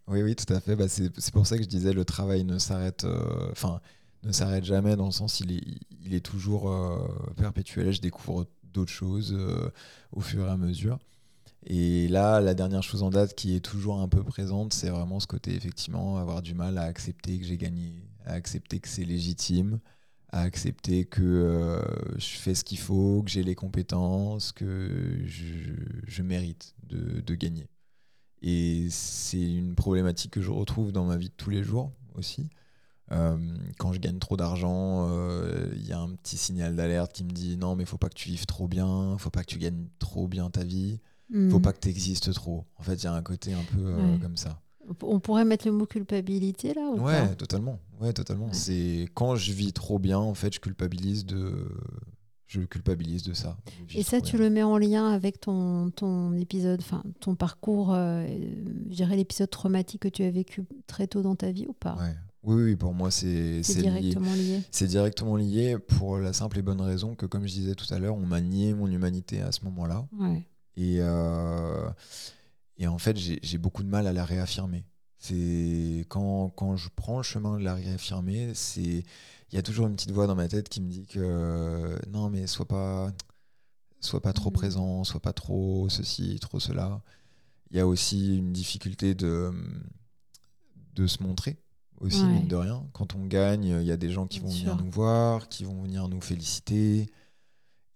Oui, 0.08 0.24
oui, 0.24 0.36
tout 0.36 0.52
à 0.52 0.60
fait. 0.60 0.76
Bah, 0.76 0.88
c'est, 0.88 1.12
pour 1.32 1.46
ça 1.46 1.58
que 1.58 1.64
je 1.64 1.70
disais 1.70 1.94
le 1.94 2.06
travail 2.06 2.44
ne 2.44 2.58
s'arrête. 2.58 3.06
Enfin 3.52 3.80
ne 4.26 4.32
s'arrête 4.32 4.66
jamais 4.66 4.96
dans 4.96 5.06
le 5.06 5.12
sens 5.12 5.40
il 5.40 5.52
est, 5.52 5.64
il 6.04 6.14
est 6.14 6.26
toujours 6.26 6.70
euh, 6.70 7.08
perpétuel. 7.38 7.92
Je 7.92 8.02
découvre 8.02 8.48
d'autres 8.74 8.92
choses 8.92 9.34
euh, 9.38 9.70
au 10.12 10.22
fur 10.22 10.48
et 10.48 10.50
à 10.50 10.58
mesure. 10.58 11.00
Et 11.68 12.08
là, 12.10 12.42
la 12.42 12.54
dernière 12.54 12.84
chose 12.84 13.02
en 13.02 13.10
date 13.10 13.34
qui 13.34 13.56
est 13.56 13.60
toujours 13.60 14.00
un 14.00 14.08
peu 14.08 14.24
présente, 14.24 14.74
c'est 14.74 14.90
vraiment 14.90 15.20
ce 15.20 15.26
côté, 15.28 15.56
effectivement, 15.56 16.18
avoir 16.18 16.42
du 16.42 16.54
mal 16.54 16.78
à 16.78 16.84
accepter 16.84 17.40
que 17.40 17.46
j'ai 17.46 17.58
gagné, 17.58 17.94
à 18.26 18.34
accepter 18.34 18.80
que 18.80 18.88
c'est 18.88 19.04
légitime, 19.04 19.80
à 20.30 20.42
accepter 20.42 21.06
que 21.06 21.24
euh, 21.24 21.82
je 22.18 22.38
fais 22.38 22.54
ce 22.54 22.64
qu'il 22.64 22.78
faut, 22.78 23.24
que 23.24 23.32
j'ai 23.32 23.44
les 23.44 23.56
compétences, 23.56 24.52
que 24.52 25.24
je, 25.26 25.74
je 26.06 26.22
mérite 26.22 26.76
de, 26.84 27.22
de, 27.22 27.36
gagner. 27.36 27.68
Et 28.44 28.88
c'est 28.92 29.42
une 29.42 29.74
problématique 29.74 30.32
que 30.32 30.42
je 30.42 30.52
retrouve 30.52 30.92
dans 30.92 31.06
ma 31.06 31.18
vie 31.18 31.30
de 31.30 31.34
tous 31.36 31.50
les 31.50 31.64
jours 31.64 31.92
aussi. 32.14 32.50
Euh, 33.12 33.38
quand 33.78 33.94
je 33.94 34.00
gagne 34.00 34.18
trop 34.18 34.36
d'argent, 34.36 35.08
euh, 35.10 35.70
il 35.76 35.86
y 35.86 35.92
a 35.92 36.00
un 36.00 36.10
petit 36.16 36.38
signal 36.38 36.76
d'alerte 36.76 37.14
qui 37.14 37.24
me 37.24 37.32
dit 37.32 37.58
non, 37.58 37.76
mais 37.76 37.84
il 37.84 37.88
faut 37.88 37.98
pas 37.98 38.10
que 38.10 38.16
tu 38.16 38.30
vives 38.30 38.46
trop 38.46 38.68
bien, 38.68 39.16
faut 39.20 39.30
pas 39.30 39.42
que 39.42 39.48
tu 39.48 39.60
gagnes 39.60 39.86
trop 40.00 40.28
bien 40.28 40.50
ta 40.50 40.64
vie, 40.64 41.00
il 41.32 41.50
faut 41.52 41.60
pas 41.60 41.74
que 41.74 41.80
tu 41.80 41.90
existes 41.90 42.34
trop. 42.34 42.66
En 42.78 42.84
fait, 42.84 42.96
il 42.96 43.04
y 43.04 43.08
a 43.08 43.14
un 43.14 43.22
côté 43.22 43.54
un 43.54 43.64
peu 43.76 43.86
euh, 43.86 44.18
comme 44.18 44.38
ça. 44.38 44.62
On 45.02 45.20
pourrait 45.20 45.46
mettre 45.46 45.68
le 45.68 45.72
mot 45.72 45.86
culpabilité 45.86 46.74
là 46.74 46.90
ou 46.92 47.00
Ouais, 47.00 47.36
totalement. 47.36 47.80
Ouais, 48.00 48.14
totalement. 48.14 48.50
C'est 48.52 49.08
quand 49.14 49.36
je 49.36 49.52
vis 49.52 49.74
trop 49.74 49.98
bien, 50.00 50.20
en 50.20 50.34
fait, 50.34 50.54
je 50.54 50.60
culpabilise 50.60 51.26
de 51.26 51.68
je 52.48 52.62
culpabilise 52.62 53.24
de 53.24 53.34
ça. 53.34 53.58
Et 53.96 54.04
ça, 54.04 54.22
tu 54.22 54.38
le 54.38 54.52
mets 54.52 54.62
en 54.64 54.78
lien 54.78 55.12
avec 55.12 55.42
ton, 55.42 55.90
ton 55.92 56.34
épisode, 56.34 56.80
enfin 56.80 57.04
ton 57.20 57.36
parcours, 57.36 57.94
je 57.94 58.94
dirais 58.96 59.16
l'épisode 59.16 59.50
traumatique 59.50 60.02
que 60.02 60.08
tu 60.08 60.24
as 60.24 60.32
vécu 60.32 60.64
très 60.88 61.08
tôt 61.08 61.22
dans 61.22 61.36
ta 61.36 61.52
vie 61.52 61.66
ou 61.68 61.74
pas? 61.74 61.96
Ouais. 61.96 62.16
Oui, 62.46 62.76
pour 62.76 62.94
moi, 62.94 63.12
c'est 63.12 63.62
directement 63.62 64.34
lié. 64.34 64.62
C'est 64.72 64.88
directement 64.88 65.36
lié 65.36 65.78
pour 65.80 66.18
la 66.18 66.34
simple 66.34 66.60
et 66.60 66.62
bonne 66.62 66.82
raison 66.82 67.16
que, 67.16 67.26
comme 67.26 67.48
je 67.48 67.54
disais 67.54 67.76
tout 67.76 67.92
à 67.94 68.00
l'heure, 68.00 68.16
on 68.16 68.26
m'a 68.26 68.42
nié 68.42 68.74
mon 68.74 68.88
humanité 68.88 69.42
à 69.42 69.52
ce 69.52 69.64
moment-là. 69.66 70.08
Et, 70.78 70.98
euh, 71.00 71.90
et 72.78 72.88
en 72.88 72.98
fait, 72.98 73.18
j'ai 73.18 73.58
beaucoup 73.58 73.84
de 73.84 73.90
mal 73.90 74.08
à 74.08 74.14
la 74.14 74.26
réaffirmer. 74.26 74.86
C'est 75.18 76.06
quand, 76.10 76.50
quand 76.50 76.76
je 76.76 76.90
prends 76.96 77.18
le 77.18 77.24
chemin 77.24 77.58
de 77.58 77.64
la 77.64 77.74
réaffirmer, 77.74 78.52
c'est 78.54 79.04
il 79.52 79.56
y 79.56 79.58
a 79.58 79.62
toujours 79.62 79.88
une 79.88 79.96
petite 79.96 80.12
voix 80.12 80.28
dans 80.28 80.36
ma 80.36 80.48
tête 80.48 80.70
qui 80.70 80.82
me 80.82 80.90
dit 80.90 81.08
que 81.08 81.98
non, 82.10 82.30
mais 82.30 82.46
sois 82.46 82.68
pas, 82.68 83.12
sois 84.02 84.22
pas 84.22 84.34
trop 84.34 84.50
mm. 84.50 84.54
présent, 84.54 85.04
sois 85.04 85.22
pas 85.22 85.34
trop 85.34 85.88
ceci, 85.90 86.38
trop 86.40 86.60
cela. 86.60 87.02
Il 87.72 87.78
y 87.78 87.80
a 87.80 87.88
aussi 87.88 88.38
une 88.38 88.54
difficulté 88.54 89.16
de, 89.16 89.52
de 90.94 91.08
se 91.08 91.24
montrer 91.24 91.58
aussi, 92.02 92.24
mine 92.24 92.48
de 92.48 92.56
rien. 92.56 92.84
Quand 92.94 93.16
on 93.16 93.26
gagne, 93.26 93.66
il 93.82 93.86
y 93.86 93.92
a 93.92 93.98
des 93.98 94.12
gens 94.12 94.28
qui 94.28 94.40
vont 94.40 94.50
venir 94.50 94.76
nous 94.78 94.90
voir, 94.90 95.48
qui 95.50 95.64
vont 95.64 95.82
venir 95.82 96.08
nous 96.08 96.22
féliciter. 96.22 97.10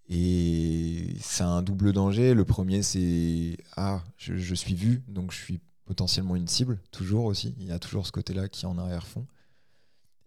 Et 0.09 1.15
c'est 1.21 1.43
un 1.43 1.61
double 1.61 1.93
danger. 1.93 2.33
Le 2.33 2.43
premier, 2.43 2.81
c'est 2.81 3.57
Ah, 3.77 4.03
je, 4.17 4.55
suis 4.55 4.73
vu, 4.73 5.03
donc 5.07 5.31
je 5.31 5.37
suis 5.37 5.59
potentiellement 5.85 6.35
une 6.35 6.47
cible, 6.47 6.79
toujours 6.91 7.25
aussi. 7.25 7.55
Il 7.59 7.67
y 7.67 7.71
a 7.71 7.79
toujours 7.79 8.07
ce 8.07 8.11
côté-là 8.11 8.49
qui 8.49 8.65
est 8.65 8.67
en 8.67 8.77
arrière-fond. 8.77 9.25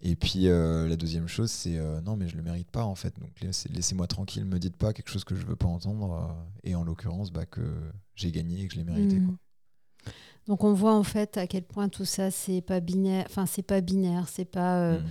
Et 0.05 0.17
puis 0.17 0.49
euh, 0.49 0.89
la 0.89 0.97
deuxième 0.97 1.29
chose, 1.29 1.51
c'est 1.51 1.79
euh, 1.79 2.01
Non, 2.01 2.17
mais 2.17 2.29
je 2.29 2.37
le 2.37 2.43
mérite 2.43 2.71
pas 2.71 2.85
en 2.85 2.97
fait. 2.97 3.15
Donc 3.21 3.31
laissez-moi 3.71 4.07
tranquille, 4.07 4.45
me 4.45 4.59
dites 4.59 4.77
pas 4.77 4.93
quelque 4.93 5.11
chose 5.11 5.25
que 5.25 5.35
je 5.35 5.45
veux 5.45 5.57
pas 5.57 5.69
entendre. 5.69 6.13
Euh, 6.13 6.69
et 6.69 6.75
en 6.75 6.85
l'occurrence, 6.85 7.33
bah, 7.33 7.47
que 7.47 7.63
j'ai 8.15 8.31
gagné 8.31 8.63
et 8.63 8.67
que 8.67 8.75
je 8.75 8.79
l'ai 8.79 8.85
mérité. 8.85 9.19
Mmh. 9.19 9.27
Quoi. 9.27 9.37
Donc 10.47 10.65
on 10.65 10.73
voit 10.73 10.95
en 10.95 11.03
fait 11.03 11.37
à 11.37 11.47
quel 11.47 11.63
point 11.63 11.89
tout 11.89 12.05
ça 12.05 12.31
c'est 12.31 12.61
pas 12.61 12.81
binaire, 12.81 13.27
enfin 13.29 13.47
c'est 13.47 13.63
pas 13.63 13.81
binaire, 13.81 14.29
c'est 14.29 14.45
pas 14.45 14.79
euh, 14.79 14.99
mm. 14.99 15.05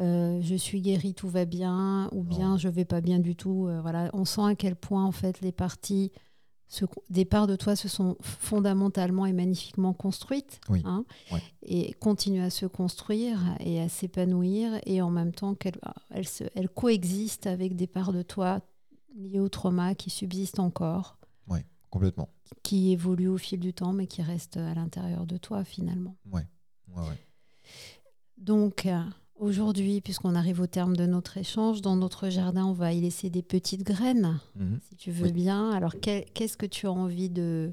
euh, 0.00 0.40
je 0.40 0.54
suis 0.54 0.80
guéri, 0.80 1.14
tout 1.14 1.28
va 1.28 1.44
bien, 1.44 2.08
ou 2.12 2.22
bien 2.22 2.56
je 2.56 2.68
vais 2.68 2.84
pas 2.84 3.00
bien 3.00 3.18
du 3.18 3.36
tout. 3.36 3.66
Euh, 3.68 3.80
voilà, 3.82 4.10
on 4.14 4.24
sent 4.24 4.44
à 4.44 4.54
quel 4.54 4.76
point 4.76 5.04
en 5.04 5.12
fait 5.12 5.40
les 5.40 5.52
parties 5.52 6.10
des 7.10 7.26
parts 7.26 7.46
de 7.46 7.54
toi 7.54 7.76
se 7.76 7.86
sont 7.86 8.16
fondamentalement 8.22 9.26
et 9.26 9.34
magnifiquement 9.34 9.92
construites 9.92 10.58
hein, 10.84 11.04
et 11.60 11.92
continuent 11.92 12.44
à 12.44 12.48
se 12.48 12.64
construire 12.64 13.38
et 13.60 13.78
à 13.78 13.90
s'épanouir 13.90 14.80
et 14.86 15.02
en 15.02 15.10
même 15.10 15.32
temps 15.32 15.54
qu'elles 15.54 15.78
elles, 16.08 16.24
elles 16.54 16.70
coexistent 16.70 17.46
avec 17.46 17.76
des 17.76 17.86
parts 17.86 18.14
de 18.14 18.22
toi 18.22 18.60
liées 19.14 19.38
au 19.38 19.50
trauma 19.50 19.94
qui 19.94 20.08
subsistent 20.08 20.60
encore. 20.60 21.18
Oui, 21.46 21.58
complètement 21.90 22.30
qui 22.62 22.92
évolue 22.92 23.28
au 23.28 23.38
fil 23.38 23.60
du 23.60 23.72
temps, 23.72 23.92
mais 23.92 24.06
qui 24.06 24.22
reste 24.22 24.56
à 24.56 24.74
l'intérieur 24.74 25.26
de 25.26 25.36
toi 25.36 25.64
finalement. 25.64 26.16
Ouais. 26.30 26.46
ouais, 26.88 27.02
ouais. 27.02 27.18
Donc 28.36 28.86
euh, 28.86 29.00
aujourd'hui, 29.36 30.00
puisqu'on 30.00 30.34
arrive 30.34 30.60
au 30.60 30.66
terme 30.66 30.96
de 30.96 31.06
notre 31.06 31.38
échange, 31.38 31.80
dans 31.80 31.96
notre 31.96 32.28
jardin, 32.28 32.64
on 32.64 32.72
va 32.72 32.92
y 32.92 33.00
laisser 33.00 33.30
des 33.30 33.42
petites 33.42 33.84
graines, 33.84 34.38
mhm. 34.56 34.80
si 34.88 34.96
tu 34.96 35.10
veux 35.10 35.30
bien. 35.30 35.70
Alors 35.70 35.94
qu'est-ce 36.00 36.56
que 36.56 36.66
tu 36.66 36.86
as 36.86 36.92
envie 36.92 37.30
de... 37.30 37.72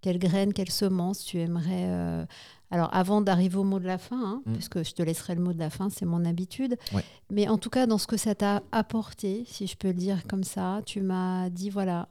Quelles 0.00 0.18
graines, 0.20 0.52
quelles 0.52 0.70
semences 0.70 1.24
tu 1.24 1.38
aimerais... 1.38 1.86
Euh, 1.88 2.24
alors 2.70 2.94
avant 2.94 3.20
d'arriver 3.20 3.56
au 3.56 3.64
mot 3.64 3.80
de 3.80 3.86
la 3.86 3.98
fin, 3.98 4.22
hein, 4.22 4.42
mhm. 4.44 4.52
puisque 4.54 4.84
je 4.84 4.92
te 4.92 5.02
laisserai 5.02 5.34
le 5.34 5.40
mot 5.40 5.52
de 5.52 5.58
la 5.58 5.70
fin, 5.70 5.88
c'est 5.88 6.04
mon 6.04 6.24
habitude. 6.24 6.76
Mais 7.30 7.48
en 7.48 7.58
tout 7.58 7.70
cas, 7.70 7.86
dans 7.86 7.98
ce 7.98 8.06
que 8.06 8.16
ça 8.16 8.34
t'a 8.34 8.62
apporté, 8.72 9.44
si 9.46 9.66
je 9.66 9.76
peux 9.76 9.88
le 9.88 9.94
dire 9.94 10.26
comme 10.28 10.44
ça, 10.44 10.82
tu 10.84 11.00
m'as 11.00 11.48
dit, 11.48 11.70
voilà, 11.70 12.08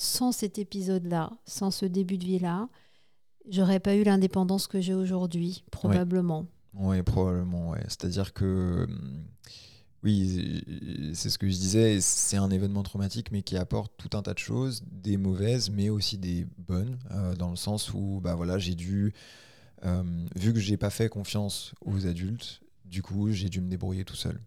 sans 0.00 0.32
cet 0.32 0.58
épisode-là, 0.58 1.30
sans 1.44 1.70
ce 1.70 1.84
début 1.84 2.16
de 2.16 2.24
vie-là, 2.24 2.70
j'aurais 3.50 3.80
pas 3.80 3.94
eu 3.96 4.02
l'indépendance 4.02 4.66
que 4.66 4.80
j'ai 4.80 4.94
aujourd'hui, 4.94 5.62
probablement. 5.70 6.46
Oui, 6.72 7.02
probablement, 7.02 7.70
ouais. 7.70 7.82
C'est-à-dire 7.82 8.32
que, 8.32 8.86
hum, 8.88 9.24
oui, 10.02 11.12
c'est 11.12 11.28
ce 11.28 11.36
que 11.36 11.46
je 11.46 11.54
disais, 11.54 12.00
c'est 12.00 12.38
un 12.38 12.50
événement 12.50 12.82
traumatique, 12.82 13.30
mais 13.30 13.42
qui 13.42 13.58
apporte 13.58 13.92
tout 13.98 14.16
un 14.16 14.22
tas 14.22 14.32
de 14.32 14.38
choses, 14.38 14.82
des 14.90 15.18
mauvaises, 15.18 15.68
mais 15.68 15.90
aussi 15.90 16.16
des 16.16 16.46
bonnes, 16.56 16.98
euh, 17.10 17.34
dans 17.34 17.50
le 17.50 17.56
sens 17.56 17.92
où, 17.92 18.20
bah 18.22 18.34
voilà, 18.34 18.56
j'ai 18.58 18.74
dû, 18.74 19.12
hum, 19.82 20.24
vu 20.34 20.54
que 20.54 20.60
j'ai 20.60 20.78
pas 20.78 20.90
fait 20.90 21.10
confiance 21.10 21.74
aux 21.84 22.06
adultes, 22.06 22.62
du 22.86 23.02
coup, 23.02 23.30
j'ai 23.32 23.50
dû 23.50 23.60
me 23.60 23.68
débrouiller 23.68 24.06
tout 24.06 24.16
seul. 24.16 24.40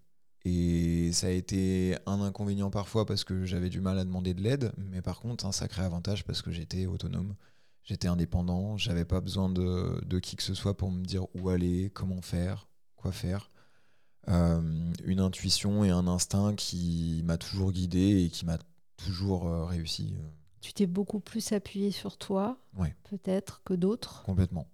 Et 0.45 1.11
ça 1.13 1.27
a 1.27 1.29
été 1.29 1.95
un 2.05 2.21
inconvénient 2.21 2.69
parfois 2.69 3.05
parce 3.05 3.23
que 3.23 3.45
j'avais 3.45 3.69
du 3.69 3.79
mal 3.79 3.97
à 3.97 4.03
demander 4.03 4.33
de 4.33 4.41
l'aide, 4.41 4.73
mais 4.77 5.01
par 5.01 5.19
contre 5.21 5.45
un 5.45 5.53
sacré 5.53 5.83
avantage 5.83 6.25
parce 6.25 6.41
que 6.41 6.51
j'étais 6.51 6.85
autonome, 6.85 7.35
j'étais 7.83 8.09
indépendant, 8.09 8.77
j'avais 8.77 9.05
pas 9.05 9.21
besoin 9.21 9.49
de, 9.49 10.03
de, 10.05 10.19
qui 10.19 10.35
que 10.35 10.43
ce 10.43 10.53
soit 10.53 10.75
pour 10.75 10.91
me 10.91 11.03
dire 11.05 11.27
où 11.33 11.49
aller, 11.49 11.91
comment 11.93 12.21
faire, 12.21 12.67
quoi 12.97 13.13
faire. 13.13 13.51
Euh, 14.29 14.91
une 15.05 15.19
intuition 15.19 15.83
et 15.83 15.89
un 15.89 16.07
instinct 16.07 16.55
qui 16.55 17.21
m'a 17.25 17.37
toujours 17.37 17.71
guidé 17.71 18.23
et 18.23 18.29
qui 18.29 18.45
m'a 18.45 18.57
toujours 18.97 19.47
euh, 19.47 19.65
réussi. 19.65 20.13
Tu 20.61 20.73
t'es 20.73 20.87
beaucoup 20.87 21.19
plus 21.19 21.51
appuyé 21.51 21.91
sur 21.91 22.17
toi, 22.17 22.57
peut-être, 23.09 23.61
que 23.63 23.73
d'autres? 23.73 24.23
Complètement. 24.23 24.67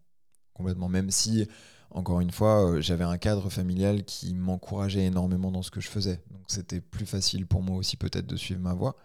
Complètement. 0.53 0.89
Même 0.89 1.09
si 1.09 1.47
encore 1.91 2.21
une 2.21 2.31
fois, 2.31 2.69
euh, 2.69 2.81
j'avais 2.81 3.03
un 3.03 3.17
cadre 3.17 3.49
familial 3.49 4.03
qui 4.03 4.33
m'encourageait 4.35 5.05
énormément 5.05 5.51
dans 5.51 5.63
ce 5.63 5.71
que 5.71 5.81
je 5.81 5.87
faisais. 5.87 6.21
Donc 6.31 6.43
c'était 6.47 6.81
plus 6.81 7.05
facile 7.05 7.47
pour 7.47 7.61
moi 7.63 7.77
aussi 7.77 7.97
peut-être 7.97 8.27
de 8.27 8.35
suivre 8.35 8.61
ma 8.61 8.73
voie. 8.73 8.95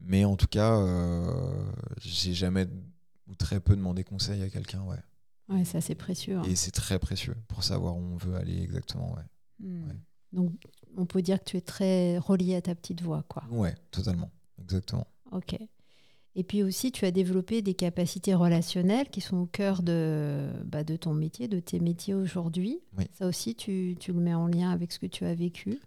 Mais 0.00 0.24
en 0.24 0.36
tout 0.36 0.46
cas, 0.46 0.76
euh, 0.78 1.52
j'ai 2.00 2.34
jamais 2.34 2.66
ou 3.28 3.34
très 3.34 3.60
peu 3.60 3.76
demandé 3.76 4.04
conseil 4.04 4.42
à 4.42 4.48
quelqu'un. 4.50 4.82
Ouais. 4.82 4.98
Ouais, 5.48 5.64
c'est 5.64 5.78
assez 5.78 5.94
précieux. 5.94 6.38
Hein. 6.38 6.42
Et 6.48 6.56
c'est 6.56 6.70
très 6.70 6.98
précieux 6.98 7.36
pour 7.48 7.62
savoir 7.62 7.96
où 7.96 8.00
on 8.00 8.16
veut 8.16 8.34
aller 8.36 8.62
exactement. 8.62 9.16
Hmm. 9.60 9.88
Ouais. 9.88 9.96
Donc 10.32 10.52
on 10.96 11.06
peut 11.06 11.22
dire 11.22 11.38
que 11.38 11.44
tu 11.44 11.56
es 11.56 11.60
très 11.60 12.18
relié 12.18 12.56
à 12.56 12.62
ta 12.62 12.74
petite 12.74 13.02
voix, 13.02 13.24
quoi. 13.28 13.44
Ouais, 13.50 13.74
totalement. 13.90 14.30
Exactement. 14.60 15.06
Ok. 15.32 15.56
Et 16.36 16.42
puis 16.42 16.62
aussi, 16.62 16.90
tu 16.90 17.04
as 17.04 17.10
développé 17.10 17.62
des 17.62 17.74
capacités 17.74 18.34
relationnelles 18.34 19.08
qui 19.08 19.20
sont 19.20 19.36
au 19.36 19.46
cœur 19.46 19.82
de, 19.82 20.50
bah, 20.64 20.82
de 20.82 20.96
ton 20.96 21.14
métier, 21.14 21.46
de 21.46 21.60
tes 21.60 21.78
métiers 21.78 22.14
aujourd'hui. 22.14 22.80
Ça 23.16 23.26
aussi, 23.26 23.54
tu, 23.54 23.96
tu, 24.00 24.12
le 24.12 24.20
mets 24.20 24.34
en 24.34 24.48
lien 24.48 24.70
avec 24.70 24.90
ce 24.92 24.98
que 24.98 25.06
tu 25.06 25.24
as 25.24 25.34
vécu? 25.34 25.78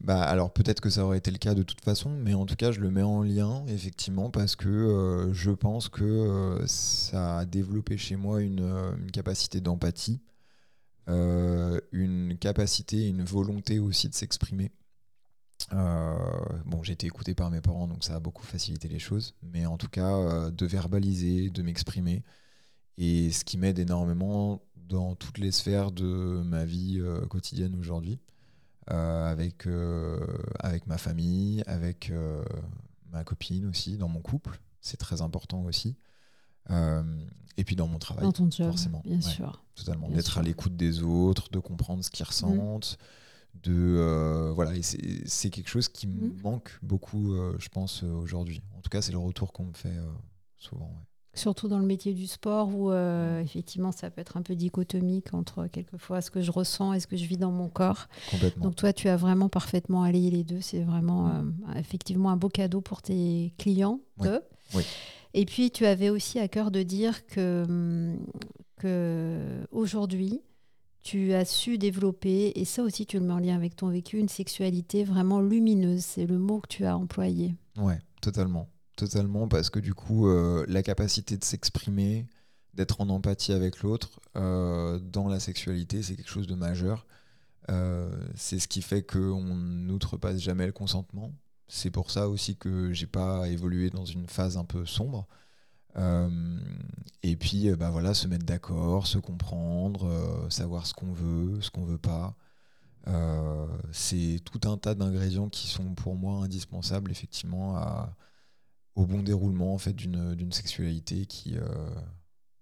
Bah, 0.00 0.22
alors 0.22 0.52
peut-être 0.52 0.80
que 0.80 0.90
ça 0.90 1.04
aurait 1.04 1.18
été 1.18 1.30
le 1.30 1.38
cas 1.38 1.54
de 1.54 1.62
toute 1.62 1.82
façon, 1.82 2.10
mais 2.10 2.34
en 2.34 2.46
tout 2.46 2.56
cas 2.56 2.72
je 2.72 2.80
le 2.80 2.90
mets 2.90 3.02
en 3.02 3.22
lien 3.22 3.64
effectivement 3.68 4.30
parce 4.30 4.56
que 4.56 4.68
euh, 4.68 5.32
je 5.32 5.50
pense 5.50 5.88
que 5.88 6.02
euh, 6.04 6.66
ça 6.66 7.38
a 7.38 7.44
développé 7.44 7.96
chez 7.96 8.16
moi 8.16 8.42
une, 8.42 8.60
euh, 8.60 8.96
une 8.96 9.10
capacité 9.10 9.60
d'empathie, 9.60 10.20
une 11.06 12.36
capacité, 12.40 13.08
une 13.08 13.22
volonté 13.22 13.78
aussi 13.78 14.08
de 14.08 14.14
s'exprimer. 14.14 14.72
Bon, 15.70 16.82
j'ai 16.82 16.92
été 16.92 17.06
écouté 17.06 17.34
par 17.34 17.50
mes 17.50 17.60
parents, 17.60 17.86
donc 17.86 18.04
ça 18.04 18.16
a 18.16 18.20
beaucoup 18.20 18.44
facilité 18.44 18.88
les 18.88 18.98
choses. 18.98 19.34
Mais 19.42 19.66
en 19.66 19.76
tout 19.76 19.88
cas, 19.88 20.50
de 20.50 20.66
verbaliser, 20.66 21.50
de 21.50 21.62
m'exprimer. 21.62 22.22
Et 22.98 23.30
ce 23.30 23.44
qui 23.44 23.58
m'aide 23.58 23.78
énormément 23.78 24.62
dans 24.76 25.14
toutes 25.14 25.38
les 25.38 25.52
sphères 25.52 25.92
de 25.92 26.42
ma 26.44 26.64
vie 26.64 27.00
quotidienne 27.28 27.74
aujourd'hui. 27.76 28.20
avec, 28.86 29.66
avec 30.60 30.86
ma 30.86 30.98
famille, 30.98 31.62
avec 31.66 32.12
ma 33.12 33.24
copine 33.24 33.66
aussi, 33.66 33.96
dans 33.96 34.08
mon 34.08 34.20
couple. 34.20 34.60
C'est 34.80 34.96
très 34.96 35.22
important 35.22 35.62
aussi. 35.64 35.96
Euh, 36.70 37.02
et 37.56 37.64
puis 37.64 37.76
dans 37.76 37.86
mon 37.86 37.98
travail, 37.98 38.24
dans 38.24 38.32
ton 38.32 38.50
job, 38.50 38.68
forcément. 38.68 39.02
Bien 39.04 39.20
sûr. 39.20 39.62
Totalement. 39.74 40.08
D'être 40.08 40.38
à 40.38 40.42
l'écoute 40.42 40.76
des 40.76 41.02
autres, 41.02 41.50
de 41.50 41.58
comprendre 41.58 42.04
ce 42.04 42.10
qu'ils 42.10 42.26
ressentent. 42.26 42.98
De, 43.64 43.72
euh, 43.72 44.52
voilà, 44.52 44.74
et 44.74 44.82
c'est 44.82 45.50
quelque 45.50 45.68
chose 45.68 45.88
qui 45.88 46.06
me 46.08 46.28
mm. 46.28 46.40
manque 46.42 46.78
beaucoup, 46.82 47.32
euh, 47.32 47.54
je 47.58 47.68
pense, 47.68 48.02
aujourd'hui. 48.02 48.62
En 48.76 48.80
tout 48.80 48.90
cas, 48.90 49.02
c'est 49.02 49.12
le 49.12 49.18
retour 49.18 49.52
qu'on 49.52 49.64
me 49.64 49.74
fait 49.74 49.96
souvent. 50.56 50.90
Surtout 51.34 51.68
dans 51.68 51.78
le 51.78 51.86
métier 51.86 52.12
du 52.12 52.26
sport 52.26 52.74
où 52.74 52.90
mm. 52.90 53.40
effectivement 53.40 53.92
ça 53.92 54.10
peut 54.10 54.20
être 54.20 54.36
un 54.36 54.42
peu 54.42 54.54
dichotomique 54.54 55.32
entre 55.32 55.66
quelquefois 55.66 56.20
ce 56.20 56.30
que 56.30 56.42
je 56.42 56.50
ressens 56.50 56.92
et 56.92 57.00
ce 57.00 57.06
que 57.06 57.16
je 57.16 57.24
vis 57.24 57.38
dans 57.38 57.52
mon 57.52 57.68
corps. 57.68 58.08
Donc 58.58 58.76
toi 58.76 58.92
tu 58.92 59.08
as 59.08 59.16
vraiment 59.16 59.48
parfaitement 59.48 60.02
allié 60.02 60.30
les 60.30 60.44
deux. 60.44 60.60
C'est 60.60 60.82
vraiment 60.82 61.28
mm. 61.28 61.74
effectivement 61.76 62.30
un 62.30 62.36
beau 62.36 62.48
cadeau 62.48 62.80
pour 62.80 63.00
tes 63.00 63.54
clients. 63.58 64.00
Oui. 64.74 64.84
Et 65.34 65.44
puis, 65.46 65.70
tu 65.70 65.86
avais 65.86 66.10
aussi 66.10 66.38
à 66.38 66.48
cœur 66.48 66.70
de 66.70 66.82
dire 66.82 67.26
que, 67.26 67.64
hum, 67.66 68.18
que 68.76 69.66
aujourd'hui, 69.70 70.40
tu 71.02 71.32
as 71.32 71.44
su 71.44 71.78
développer, 71.78 72.52
et 72.54 72.64
ça 72.64 72.82
aussi 72.82 73.06
tu 73.06 73.18
le 73.18 73.24
mets 73.24 73.32
en 73.32 73.38
lien 73.38 73.56
avec 73.56 73.76
ton 73.76 73.88
vécu, 73.88 74.18
une 74.18 74.28
sexualité 74.28 75.04
vraiment 75.04 75.40
lumineuse. 75.40 76.04
C'est 76.04 76.26
le 76.26 76.38
mot 76.38 76.60
que 76.60 76.68
tu 76.68 76.84
as 76.84 76.96
employé. 76.96 77.54
Ouais, 77.76 77.98
totalement. 78.20 78.68
Totalement, 78.96 79.48
parce 79.48 79.70
que 79.70 79.80
du 79.80 79.94
coup, 79.94 80.28
euh, 80.28 80.64
la 80.68 80.82
capacité 80.82 81.36
de 81.36 81.44
s'exprimer, 81.44 82.26
d'être 82.74 83.00
en 83.00 83.08
empathie 83.08 83.52
avec 83.52 83.82
l'autre 83.82 84.20
euh, 84.36 84.98
dans 84.98 85.28
la 85.28 85.40
sexualité, 85.40 86.02
c'est 86.02 86.16
quelque 86.16 86.30
chose 86.30 86.46
de 86.46 86.54
majeur. 86.54 87.06
Euh, 87.70 88.10
c'est 88.34 88.58
ce 88.58 88.68
qui 88.68 88.82
fait 88.82 89.02
qu'on 89.02 89.42
n'outrepasse 89.42 90.40
jamais 90.40 90.66
le 90.66 90.72
consentement. 90.72 91.32
C'est 91.68 91.90
pour 91.90 92.10
ça 92.10 92.28
aussi 92.28 92.56
que 92.56 92.92
j'ai 92.92 93.06
pas 93.06 93.48
évolué 93.48 93.90
dans 93.90 94.04
une 94.04 94.26
phase 94.26 94.56
un 94.56 94.64
peu 94.64 94.84
sombre. 94.84 95.26
Euh, 95.96 96.58
et 97.22 97.36
puis, 97.36 97.68
euh, 97.68 97.76
bah 97.76 97.90
voilà, 97.90 98.14
se 98.14 98.26
mettre 98.28 98.44
d'accord, 98.44 99.06
se 99.06 99.18
comprendre, 99.18 100.06
euh, 100.06 100.50
savoir 100.50 100.86
ce 100.86 100.94
qu'on 100.94 101.12
veut, 101.12 101.60
ce 101.60 101.70
qu'on 101.70 101.84
veut 101.84 101.98
pas. 101.98 102.34
c'est 103.90 104.40
tout 104.44 104.68
un 104.68 104.76
tas 104.76 104.94
d'ingrédients 104.94 105.48
qui 105.48 105.66
sont 105.66 105.94
pour 105.94 106.14
moi 106.14 106.44
indispensables 106.44 107.10
effectivement 107.10 107.76
à, 107.76 108.14
au 108.94 109.06
bon 109.06 109.22
déroulement 109.22 109.74
en 109.74 109.78
fait 109.78 109.92
d'une 109.92 110.52
sexualité 110.52 111.26
qui 111.26 111.56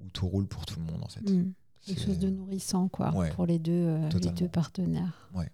où 0.01 0.09
tout 0.11 0.27
roule 0.27 0.47
pour 0.47 0.65
tout 0.65 0.81
le 0.81 0.87
monde 0.87 1.03
en 1.05 1.09
fait. 1.09 1.21
Mmh. 1.21 1.53
Quelque 1.85 2.03
chose 2.03 2.19
de 2.19 2.31
nourrissant 2.31 2.89
quoi 2.89 3.13
pour 3.35 3.47
les 3.47 3.59
deux, 3.59 3.99
les 4.19 4.31
deux 4.31 4.49
partenaires. 4.49 5.29
Ouais. 5.35 5.51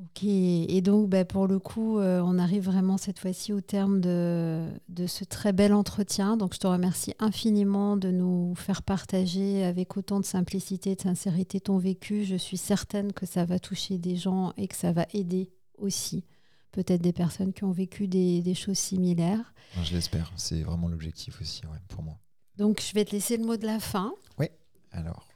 Ok, 0.00 0.24
et 0.24 0.80
donc 0.80 1.08
bah, 1.08 1.24
pour 1.24 1.46
le 1.46 1.60
coup, 1.60 1.98
euh, 1.98 2.20
on 2.24 2.36
arrive 2.38 2.64
vraiment 2.64 2.96
cette 2.96 3.20
fois-ci 3.20 3.52
au 3.52 3.60
terme 3.60 4.00
de, 4.00 4.68
de, 4.88 5.06
ce 5.06 5.22
très 5.22 5.52
bel 5.52 5.72
entretien. 5.72 6.36
Donc 6.36 6.54
je 6.54 6.58
te 6.58 6.66
remercie 6.66 7.14
infiniment 7.20 7.96
de 7.96 8.10
nous 8.10 8.54
faire 8.56 8.82
partager 8.82 9.64
avec 9.64 9.96
autant 9.96 10.18
de 10.18 10.24
simplicité 10.24 10.92
et 10.92 10.96
de 10.96 11.00
sincérité 11.00 11.60
ton 11.60 11.78
vécu. 11.78 12.24
Je 12.24 12.34
suis 12.34 12.56
certaine 12.56 13.12
que 13.12 13.24
ça 13.24 13.44
va 13.44 13.60
toucher 13.60 13.98
des 13.98 14.16
gens 14.16 14.52
et 14.56 14.66
que 14.66 14.74
ça 14.74 14.90
va 14.90 15.06
aider 15.12 15.52
aussi 15.78 16.24
peut-être 16.72 17.02
des 17.02 17.12
personnes 17.12 17.52
qui 17.52 17.62
ont 17.62 17.70
vécu 17.70 18.08
des, 18.08 18.42
des 18.42 18.54
choses 18.54 18.78
similaires. 18.78 19.54
Je 19.84 19.94
l'espère, 19.94 20.32
c'est 20.34 20.62
vraiment 20.62 20.88
l'objectif 20.88 21.40
aussi 21.40 21.62
pour 21.86 22.02
moi. 22.02 22.18
Donc 22.56 22.80
je 22.80 22.92
vais 22.94 23.04
te 23.04 23.12
laisser 23.12 23.36
le 23.36 23.44
mot 23.44 23.56
de 23.56 23.66
la 23.66 23.78
fin. 23.78 24.12
Oui, 24.38 24.48
alors. 24.90 25.28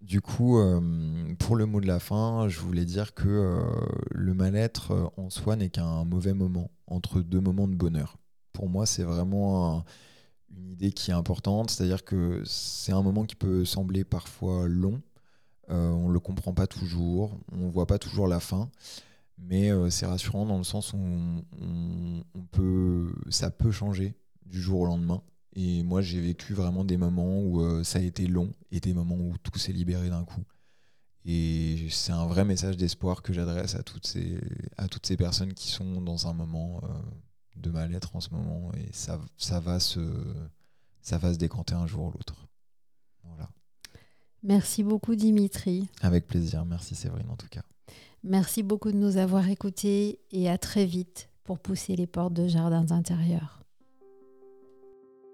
Du 0.00 0.20
coup, 0.20 0.58
euh, 0.58 0.80
pour 1.40 1.56
le 1.56 1.66
mot 1.66 1.80
de 1.80 1.86
la 1.86 1.98
fin, 1.98 2.48
je 2.48 2.60
voulais 2.60 2.84
dire 2.84 3.14
que 3.14 3.28
euh, 3.28 3.60
le 4.12 4.32
mal-être 4.32 4.92
euh, 4.92 5.06
en 5.16 5.28
soi 5.28 5.56
n'est 5.56 5.70
qu'un 5.70 6.04
mauvais 6.04 6.34
moment 6.34 6.70
entre 6.86 7.20
deux 7.20 7.40
moments 7.40 7.66
de 7.66 7.74
bonheur. 7.74 8.16
Pour 8.52 8.68
moi, 8.68 8.86
c'est 8.86 9.02
vraiment 9.02 9.84
une 10.50 10.70
idée 10.70 10.92
qui 10.92 11.10
est 11.10 11.14
importante, 11.14 11.70
c'est-à-dire 11.70 12.04
que 12.04 12.42
c'est 12.44 12.92
un 12.92 13.02
moment 13.02 13.24
qui 13.24 13.34
peut 13.34 13.64
sembler 13.64 14.04
parfois 14.04 14.66
long, 14.66 15.00
on 15.68 16.08
ne 16.08 16.12
le 16.12 16.20
comprend 16.20 16.54
pas 16.54 16.66
toujours, 16.66 17.38
on 17.52 17.66
ne 17.66 17.70
voit 17.70 17.86
pas 17.86 17.98
toujours 17.98 18.26
la 18.26 18.40
fin, 18.40 18.70
mais 19.36 19.70
c'est 19.90 20.06
rassurant 20.06 20.46
dans 20.46 20.58
le 20.58 20.64
sens 20.64 20.92
où 20.92 20.98
ça 23.28 23.50
peut 23.50 23.70
changer 23.70 24.16
du 24.46 24.60
jour 24.60 24.80
au 24.80 24.86
lendemain. 24.86 25.22
Et 25.54 25.82
moi, 25.82 26.02
j'ai 26.02 26.20
vécu 26.20 26.54
vraiment 26.54 26.84
des 26.84 26.96
moments 26.96 27.40
où 27.40 27.62
euh, 27.62 27.82
ça 27.82 27.98
a 27.98 28.02
été 28.02 28.26
long 28.26 28.52
et 28.70 28.80
des 28.80 28.92
moments 28.92 29.16
où 29.16 29.36
tout 29.42 29.58
s'est 29.58 29.72
libéré 29.72 30.10
d'un 30.10 30.24
coup. 30.24 30.44
Et 31.24 31.88
c'est 31.90 32.12
un 32.12 32.26
vrai 32.26 32.44
message 32.44 32.76
d'espoir 32.76 33.22
que 33.22 33.32
j'adresse 33.32 33.74
à, 33.74 33.82
toutes 33.82 34.06
ces, 34.06 34.40
à 34.76 34.88
toutes 34.88 35.06
ces 35.06 35.16
personnes 35.16 35.52
qui 35.52 35.68
sont 35.68 36.00
dans 36.00 36.26
un 36.26 36.32
moment 36.32 36.80
euh, 36.84 36.88
de 37.56 37.70
mal-être 37.70 38.14
en 38.14 38.20
ce 38.20 38.30
moment. 38.30 38.70
Et 38.74 38.88
ça, 38.92 39.20
ça, 39.36 39.60
va 39.60 39.80
se, 39.80 40.00
ça 41.02 41.18
va 41.18 41.32
se 41.32 41.38
décanter 41.38 41.74
un 41.74 41.86
jour 41.86 42.06
ou 42.06 42.10
l'autre. 42.12 42.48
Voilà. 43.24 43.50
Merci 44.42 44.82
beaucoup, 44.82 45.16
Dimitri. 45.16 45.88
Avec 46.00 46.26
plaisir. 46.26 46.64
Merci, 46.64 46.94
Séverine, 46.94 47.28
en 47.30 47.36
tout 47.36 47.48
cas. 47.48 47.62
Merci 48.22 48.62
beaucoup 48.62 48.92
de 48.92 48.96
nous 48.96 49.16
avoir 49.16 49.48
écoutés 49.48 50.20
et 50.30 50.48
à 50.48 50.58
très 50.58 50.86
vite 50.86 51.30
pour 51.44 51.58
pousser 51.58 51.96
les 51.96 52.06
portes 52.06 52.34
de 52.34 52.48
jardins 52.48 52.90
intérieurs. 52.90 53.57